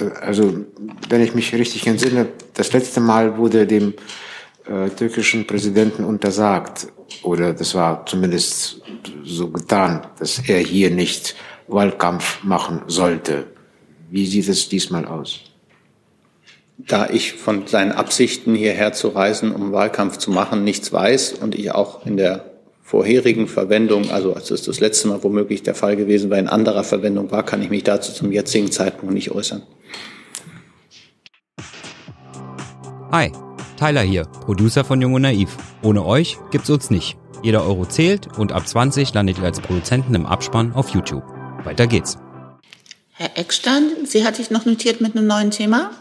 Äh, 0.00 0.04
also, 0.22 0.64
wenn 1.10 1.20
ich 1.20 1.34
mich 1.34 1.54
richtig 1.54 1.86
entsinne, 1.86 2.28
das 2.54 2.72
letzte 2.72 3.00
Mal 3.00 3.36
wurde 3.36 3.66
dem 3.66 3.92
äh, 4.66 4.88
türkischen 4.88 5.46
Präsidenten 5.46 6.04
untersagt, 6.04 6.86
oder 7.22 7.52
das 7.52 7.74
war 7.74 8.06
zumindest 8.06 8.80
so 9.22 9.50
getan, 9.50 10.06
dass 10.18 10.38
er 10.48 10.60
hier 10.60 10.90
nicht 10.90 11.36
Wahlkampf 11.68 12.42
machen 12.44 12.80
sollte. 12.86 13.44
Wie 14.10 14.24
sieht 14.24 14.48
es 14.48 14.70
diesmal 14.70 15.04
aus? 15.04 15.40
Da 16.78 17.10
ich 17.10 17.34
von 17.34 17.66
seinen 17.66 17.92
Absichten 17.92 18.54
hierher 18.54 18.94
zu 18.94 19.08
reisen, 19.08 19.54
um 19.54 19.70
Wahlkampf 19.70 20.16
zu 20.16 20.30
machen, 20.30 20.64
nichts 20.64 20.90
weiß 20.94 21.34
und 21.34 21.54
ich 21.54 21.72
auch 21.72 22.06
in 22.06 22.16
der 22.16 22.51
vorherigen 22.92 23.48
Verwendung, 23.48 24.10
also 24.10 24.34
als 24.34 24.50
es 24.50 24.64
das 24.64 24.78
letzte 24.80 25.08
Mal 25.08 25.22
womöglich 25.22 25.62
der 25.62 25.74
Fall 25.74 25.96
gewesen 25.96 26.28
war, 26.28 26.38
in 26.38 26.46
anderer 26.46 26.84
Verwendung 26.84 27.30
war, 27.30 27.42
kann 27.42 27.62
ich 27.62 27.70
mich 27.70 27.84
dazu 27.84 28.12
zum 28.12 28.30
jetzigen 28.30 28.70
Zeitpunkt 28.70 29.14
nicht 29.14 29.30
äußern. 29.30 29.62
Hi, 33.10 33.32
Tyler 33.78 34.02
hier, 34.02 34.24
Producer 34.24 34.84
von 34.84 35.00
Jung 35.00 35.14
und 35.14 35.22
Naiv. 35.22 35.56
Ohne 35.82 36.04
euch 36.04 36.36
gibt's 36.50 36.68
uns 36.68 36.90
nicht. 36.90 37.16
Jeder 37.42 37.64
Euro 37.64 37.86
zählt 37.86 38.28
und 38.36 38.52
ab 38.52 38.68
20 38.68 39.14
landet 39.14 39.38
ihr 39.38 39.44
als 39.44 39.60
Produzenten 39.60 40.14
im 40.14 40.26
Abspann 40.26 40.74
auf 40.74 40.90
YouTube. 40.90 41.24
Weiter 41.64 41.86
geht's. 41.86 42.18
Herr 43.12 43.38
Eckstein, 43.38 44.04
Sie 44.04 44.26
hatte 44.26 44.42
ich 44.42 44.50
noch 44.50 44.66
notiert 44.66 45.00
mit 45.00 45.16
einem 45.16 45.26
neuen 45.26 45.50
Thema. 45.50 45.92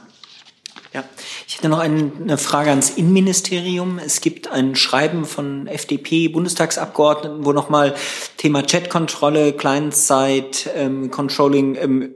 Ja, 0.94 1.06
ich 1.48 1.56
hätte 1.56 1.70
noch 1.70 1.80
eine 1.80 2.38
Frage 2.38 2.70
ans 2.70 2.90
Innenministerium. 2.90 3.98
Es 3.98 4.20
gibt 4.20 4.52
ein 4.52 4.76
Schreiben 4.76 5.24
von 5.24 5.68
FDP-Bundestagsabgeordneten, 5.68 7.46
wo 7.46 7.54
nochmal 7.54 7.96
Thema 8.36 8.62
Chatkontrolle, 8.62 9.54
Client-Side, 9.54 10.70
ähm, 10.76 11.10
Controlling 11.10 11.76
ähm, 11.76 12.16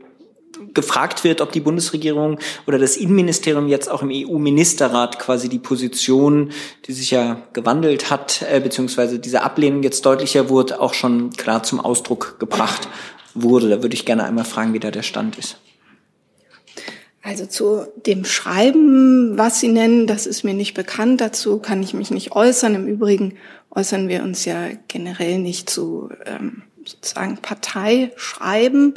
gefragt 0.74 1.24
wird, 1.24 1.40
ob 1.40 1.54
die 1.54 1.62
Bundesregierung 1.62 2.38
oder 2.68 2.78
das 2.78 2.98
Innenministerium 2.98 3.70
jetzt 3.70 3.90
auch 3.90 4.02
im 4.02 4.12
EU-Ministerrat 4.12 5.20
quasi 5.20 5.48
die 5.48 5.60
Position, 5.60 6.52
die 6.86 6.92
sich 6.92 7.12
ja 7.12 7.44
gewandelt 7.54 8.10
hat, 8.10 8.44
äh, 8.52 8.60
beziehungsweise 8.60 9.20
diese 9.20 9.42
Ablehnung 9.42 9.84
jetzt 9.84 10.06
deutlicher 10.06 10.50
wurde, 10.50 10.82
auch 10.82 10.94
schon 10.94 11.30
klar 11.32 11.64
zum 11.64 11.80
Ausdruck 11.80 12.40
gebracht 12.40 12.90
wurde. 13.34 13.70
Da 13.70 13.82
würde 13.82 13.96
ich 13.96 14.06
gerne 14.06 14.26
einmal 14.26 14.46
fragen, 14.46 14.74
wie 14.74 14.80
da 14.80 14.92
der 14.92 15.04
Stand 15.04 15.38
ist. 15.38 15.58
Also 17.26 17.48
zu 17.48 17.88
dem 18.06 18.24
Schreiben, 18.24 19.36
was 19.36 19.60
Sie 19.60 19.70
nennen, 19.70 20.06
das 20.06 20.28
ist 20.28 20.44
mir 20.44 20.54
nicht 20.54 20.76
bekannt. 20.76 21.22
Dazu 21.22 21.58
kann 21.58 21.82
ich 21.82 21.96
mich 21.96 22.12
nicht 22.12 22.34
äußern. 22.34 22.76
Im 22.76 22.88
Übrigen 22.88 23.34
äußern 23.72 24.08
wir 24.08 24.22
uns 24.22 24.46
ja 24.46 24.68
generell 24.88 25.40
nicht 25.40 25.68
zu 25.68 26.10
ähm, 26.28 26.62
sozusagen 26.86 27.38
Parteischreiben. 27.38 28.94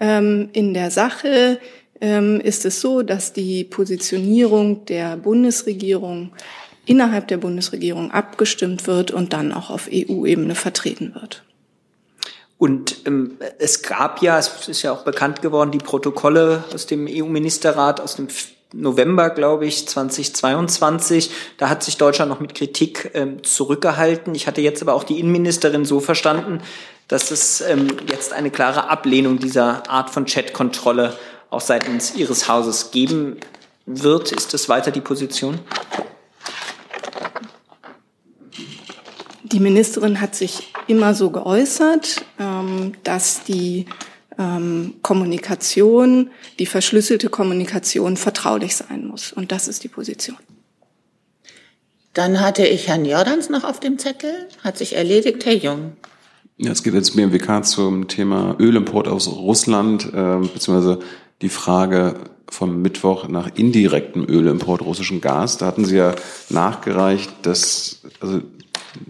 Ähm, 0.00 0.48
in 0.54 0.72
der 0.72 0.90
Sache 0.90 1.60
ähm, 2.00 2.40
ist 2.40 2.64
es 2.64 2.80
so, 2.80 3.02
dass 3.02 3.34
die 3.34 3.64
Positionierung 3.64 4.86
der 4.86 5.18
Bundesregierung 5.18 6.32
innerhalb 6.86 7.28
der 7.28 7.36
Bundesregierung 7.36 8.12
abgestimmt 8.12 8.86
wird 8.86 9.10
und 9.10 9.34
dann 9.34 9.52
auch 9.52 9.68
auf 9.68 9.90
EU-Ebene 9.92 10.54
vertreten 10.54 11.14
wird. 11.14 11.44
Und 12.58 13.06
ähm, 13.06 13.38
es 13.58 13.82
gab 13.82 14.20
ja, 14.20 14.38
es 14.38 14.68
ist 14.68 14.82
ja 14.82 14.92
auch 14.92 15.04
bekannt 15.04 15.42
geworden, 15.42 15.70
die 15.70 15.78
Protokolle 15.78 16.64
aus 16.74 16.86
dem 16.86 17.06
EU-Ministerrat 17.08 18.00
aus 18.00 18.16
dem 18.16 18.28
November, 18.72 19.30
glaube 19.30 19.66
ich, 19.66 19.88
2022. 19.88 21.30
Da 21.56 21.68
hat 21.68 21.82
sich 21.82 21.96
Deutschland 21.96 22.30
noch 22.30 22.40
mit 22.40 22.54
Kritik 22.54 23.12
ähm, 23.14 23.42
zurückgehalten. 23.42 24.34
Ich 24.34 24.46
hatte 24.46 24.60
jetzt 24.60 24.82
aber 24.82 24.94
auch 24.94 25.04
die 25.04 25.20
Innenministerin 25.20 25.84
so 25.84 26.00
verstanden, 26.00 26.60
dass 27.06 27.30
es 27.30 27.62
ähm, 27.62 27.88
jetzt 28.08 28.32
eine 28.32 28.50
klare 28.50 28.90
Ablehnung 28.90 29.38
dieser 29.38 29.88
Art 29.88 30.10
von 30.10 30.26
Chatkontrolle 30.26 31.14
auch 31.50 31.62
seitens 31.62 32.14
Ihres 32.14 32.48
Hauses 32.48 32.90
geben 32.90 33.38
wird. 33.86 34.32
Ist 34.32 34.52
das 34.52 34.68
weiter 34.68 34.90
die 34.90 35.00
Position? 35.00 35.60
Die 39.52 39.60
Ministerin 39.60 40.20
hat 40.20 40.34
sich 40.34 40.72
immer 40.86 41.14
so 41.14 41.30
geäußert, 41.30 42.24
ähm, 42.38 42.92
dass 43.02 43.44
die 43.44 43.86
ähm, 44.38 44.94
Kommunikation, 45.02 46.30
die 46.58 46.66
verschlüsselte 46.66 47.28
Kommunikation 47.30 48.16
vertraulich 48.16 48.76
sein 48.76 49.06
muss. 49.06 49.32
Und 49.32 49.50
das 49.52 49.68
ist 49.68 49.84
die 49.84 49.88
Position. 49.88 50.36
Dann 52.12 52.40
hatte 52.40 52.66
ich 52.66 52.88
Herrn 52.88 53.04
Jordans 53.04 53.48
noch 53.48 53.64
auf 53.64 53.80
dem 53.80 53.98
Zettel. 53.98 54.48
Hat 54.64 54.76
sich 54.76 54.96
erledigt, 54.96 55.44
Herr 55.46 55.54
Jung. 55.54 55.92
Ja, 56.56 56.72
es 56.72 56.82
geht 56.82 56.94
jetzt 56.94 57.14
BMWK 57.14 57.64
zum 57.64 58.08
Thema 58.08 58.56
Ölimport 58.58 59.08
aus 59.08 59.28
Russland, 59.28 60.06
äh, 60.12 60.38
beziehungsweise 60.38 60.98
die 61.40 61.48
Frage 61.48 62.14
vom 62.50 62.82
Mittwoch 62.82 63.28
nach 63.28 63.50
indirektem 63.54 64.24
Ölimport 64.24 64.82
russischen 64.82 65.20
Gas. 65.20 65.58
Da 65.58 65.66
hatten 65.66 65.84
Sie 65.84 65.96
ja 65.96 66.14
nachgereicht, 66.48 67.30
dass 67.42 68.02
also 68.20 68.40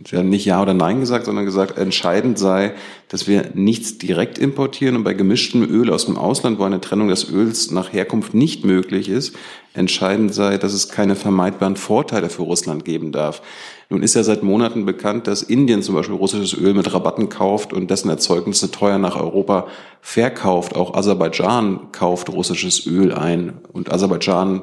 Sie 0.09 0.17
haben 0.17 0.29
nicht 0.29 0.45
Ja 0.45 0.63
oder 0.63 0.75
Nein 0.75 1.01
gesagt, 1.01 1.27
sondern 1.27 1.45
gesagt, 1.45 1.79
entscheidend 1.79 2.39
sei, 2.39 2.75
dass 3.09 3.27
wir 3.27 3.51
nichts 3.55 3.99
direkt 3.99 4.39
importieren 4.39 4.97
und 4.97 5.05
bei 5.05 5.15
gemischtem 5.15 5.63
Öl 5.63 5.91
aus 5.91 6.07
dem 6.07 6.17
Ausland, 6.17 6.59
wo 6.59 6.65
eine 6.65 6.81
Trennung 6.81 7.09
des 7.09 7.31
Öls 7.31 7.71
nach 7.71 7.93
Herkunft 7.93 8.35
nicht 8.35 8.65
möglich 8.65 9.09
ist, 9.09 9.35
entscheidend 9.75 10.35
sei, 10.35 10.59
dass 10.59 10.73
es 10.73 10.89
keine 10.89 11.15
vermeidbaren 11.15 11.77
Vorteile 11.77 12.31
für 12.31 12.43
Russland 12.43 12.85
geben 12.85 13.13
darf. 13.13 13.43
Nun 13.91 14.03
ist 14.03 14.15
ja 14.15 14.23
seit 14.23 14.43
Monaten 14.43 14.85
bekannt, 14.85 15.27
dass 15.27 15.43
Indien 15.43 15.83
zum 15.83 15.95
Beispiel 15.95 16.17
russisches 16.17 16.53
Öl 16.53 16.75
mit 16.75 16.93
Rabatten 16.93 17.29
kauft 17.29 17.73
und 17.73 17.91
dessen 17.91 18.11
Erzeugnisse 18.11 18.71
teuer 18.71 18.99
nach 18.99 19.17
Europa 19.17 19.67
verkauft. 20.01 20.77
Auch 20.77 20.95
Aserbaidschan 20.95 21.93
kauft 21.93 22.31
russisches 22.31 22.87
Öl 22.87 23.13
ein 23.13 23.59
und 23.73 23.91
Aserbaidschan 23.91 24.63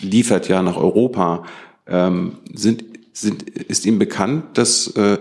liefert 0.00 0.48
ja 0.48 0.62
nach 0.62 0.76
Europa. 0.76 1.44
Ähm, 1.88 2.38
sind 2.54 2.84
sind, 3.12 3.48
ist 3.48 3.86
Ihnen 3.86 3.98
bekannt, 3.98 4.58
dass 4.58 4.88
äh, 4.88 5.18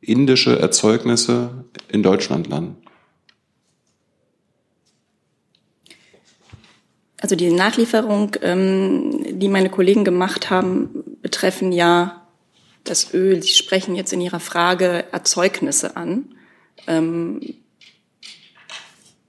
indische 0.00 0.58
Erzeugnisse 0.58 1.64
in 1.88 2.02
Deutschland 2.02 2.48
landen? 2.48 2.76
Also 7.18 7.36
die 7.36 7.52
Nachlieferung, 7.52 8.36
ähm, 8.42 9.38
die 9.38 9.48
meine 9.48 9.70
Kollegen 9.70 10.04
gemacht 10.04 10.50
haben, 10.50 10.90
betreffen 11.22 11.70
ja 11.70 12.26
das 12.82 13.14
Öl. 13.14 13.40
Sie 13.42 13.52
sprechen 13.52 13.94
jetzt 13.94 14.12
in 14.12 14.20
Ihrer 14.20 14.40
Frage 14.40 15.04
Erzeugnisse 15.12 15.96
an. 15.96 16.24
Ähm, 16.88 17.40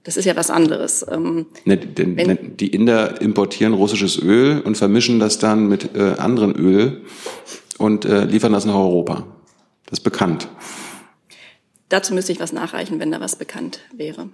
das 0.02 0.16
ist 0.16 0.24
ja 0.24 0.34
was 0.36 0.50
anderes. 0.50 1.06
Ähm, 1.08 1.46
ne, 1.64 1.78
denn, 1.78 2.16
wenn, 2.16 2.26
ne, 2.26 2.36
die 2.36 2.68
Inder 2.74 3.20
importieren 3.20 3.72
russisches 3.72 4.20
Öl 4.20 4.60
und 4.60 4.76
vermischen 4.76 5.20
das 5.20 5.38
dann 5.38 5.68
mit 5.68 5.94
äh, 5.94 6.14
anderen 6.18 6.54
Öl 6.56 7.02
und 7.78 8.04
äh, 8.04 8.24
liefern 8.24 8.52
das 8.52 8.64
nach 8.64 8.74
Europa. 8.74 9.26
Das 9.86 9.98
ist 9.98 10.04
bekannt. 10.04 10.48
Dazu 11.88 12.14
müsste 12.14 12.32
ich 12.32 12.40
was 12.40 12.52
nachreichen, 12.52 12.98
wenn 13.00 13.10
da 13.10 13.20
was 13.20 13.36
bekannt 13.36 13.80
wäre. 13.92 14.28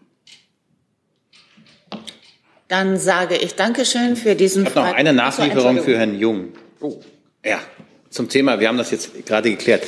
Dann 2.69 2.99
sage 2.99 3.37
ich 3.37 3.57
Dankeschön 3.57 4.15
für 4.15 4.37
diesen. 4.37 4.63
Ich 4.63 4.75
habe 4.77 4.89
noch 4.89 4.95
eine 4.95 5.13
Nachlieferung 5.13 5.83
für 5.83 5.99
Herrn 5.99 6.19
Jung. 6.19 6.51
Oh. 6.81 7.01
Ja, 7.45 7.59
zum 8.11 8.29
Thema. 8.29 8.61
Wir 8.61 8.69
haben 8.69 8.79
das 8.79 8.93
jetzt 8.93 9.27
gerade 9.27 9.51
geklärt. 9.51 9.83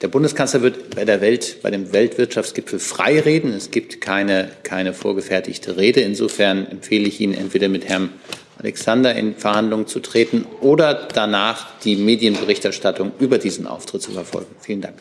Der 0.00 0.06
Bundeskanzler 0.06 0.62
wird 0.62 0.94
bei 0.94 1.04
der 1.04 1.20
Welt, 1.20 1.58
bei 1.62 1.72
dem 1.72 1.92
Weltwirtschaftsgipfel 1.92 2.78
frei 2.78 3.18
reden. 3.18 3.52
Es 3.52 3.72
gibt 3.72 4.00
keine, 4.00 4.52
keine 4.62 4.94
vorgefertigte 4.94 5.76
Rede. 5.76 6.00
Insofern 6.02 6.66
empfehle 6.66 7.08
ich 7.08 7.20
Ihnen 7.20 7.34
entweder 7.34 7.68
mit 7.68 7.88
Herrn 7.88 8.10
Alexander 8.58 9.14
in 9.14 9.36
Verhandlungen 9.36 9.86
zu 9.86 10.00
treten 10.00 10.46
oder 10.60 11.08
danach 11.12 11.78
die 11.84 11.96
Medienberichterstattung 11.96 13.12
über 13.18 13.38
diesen 13.38 13.66
Auftritt 13.66 14.02
zu 14.02 14.12
verfolgen. 14.12 14.54
Vielen 14.60 14.80
Dank. 14.80 14.98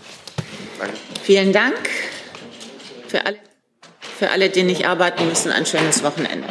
Vielen 1.24 1.54
Dank. 1.54 1.90
Für 3.08 3.26
alle, 3.26 3.38
für 4.18 4.30
alle, 4.30 4.50
die 4.50 4.64
nicht 4.64 4.86
arbeiten 4.86 5.28
müssen, 5.28 5.52
ein 5.52 5.66
schönes 5.66 6.04
Wochenende. 6.04 6.48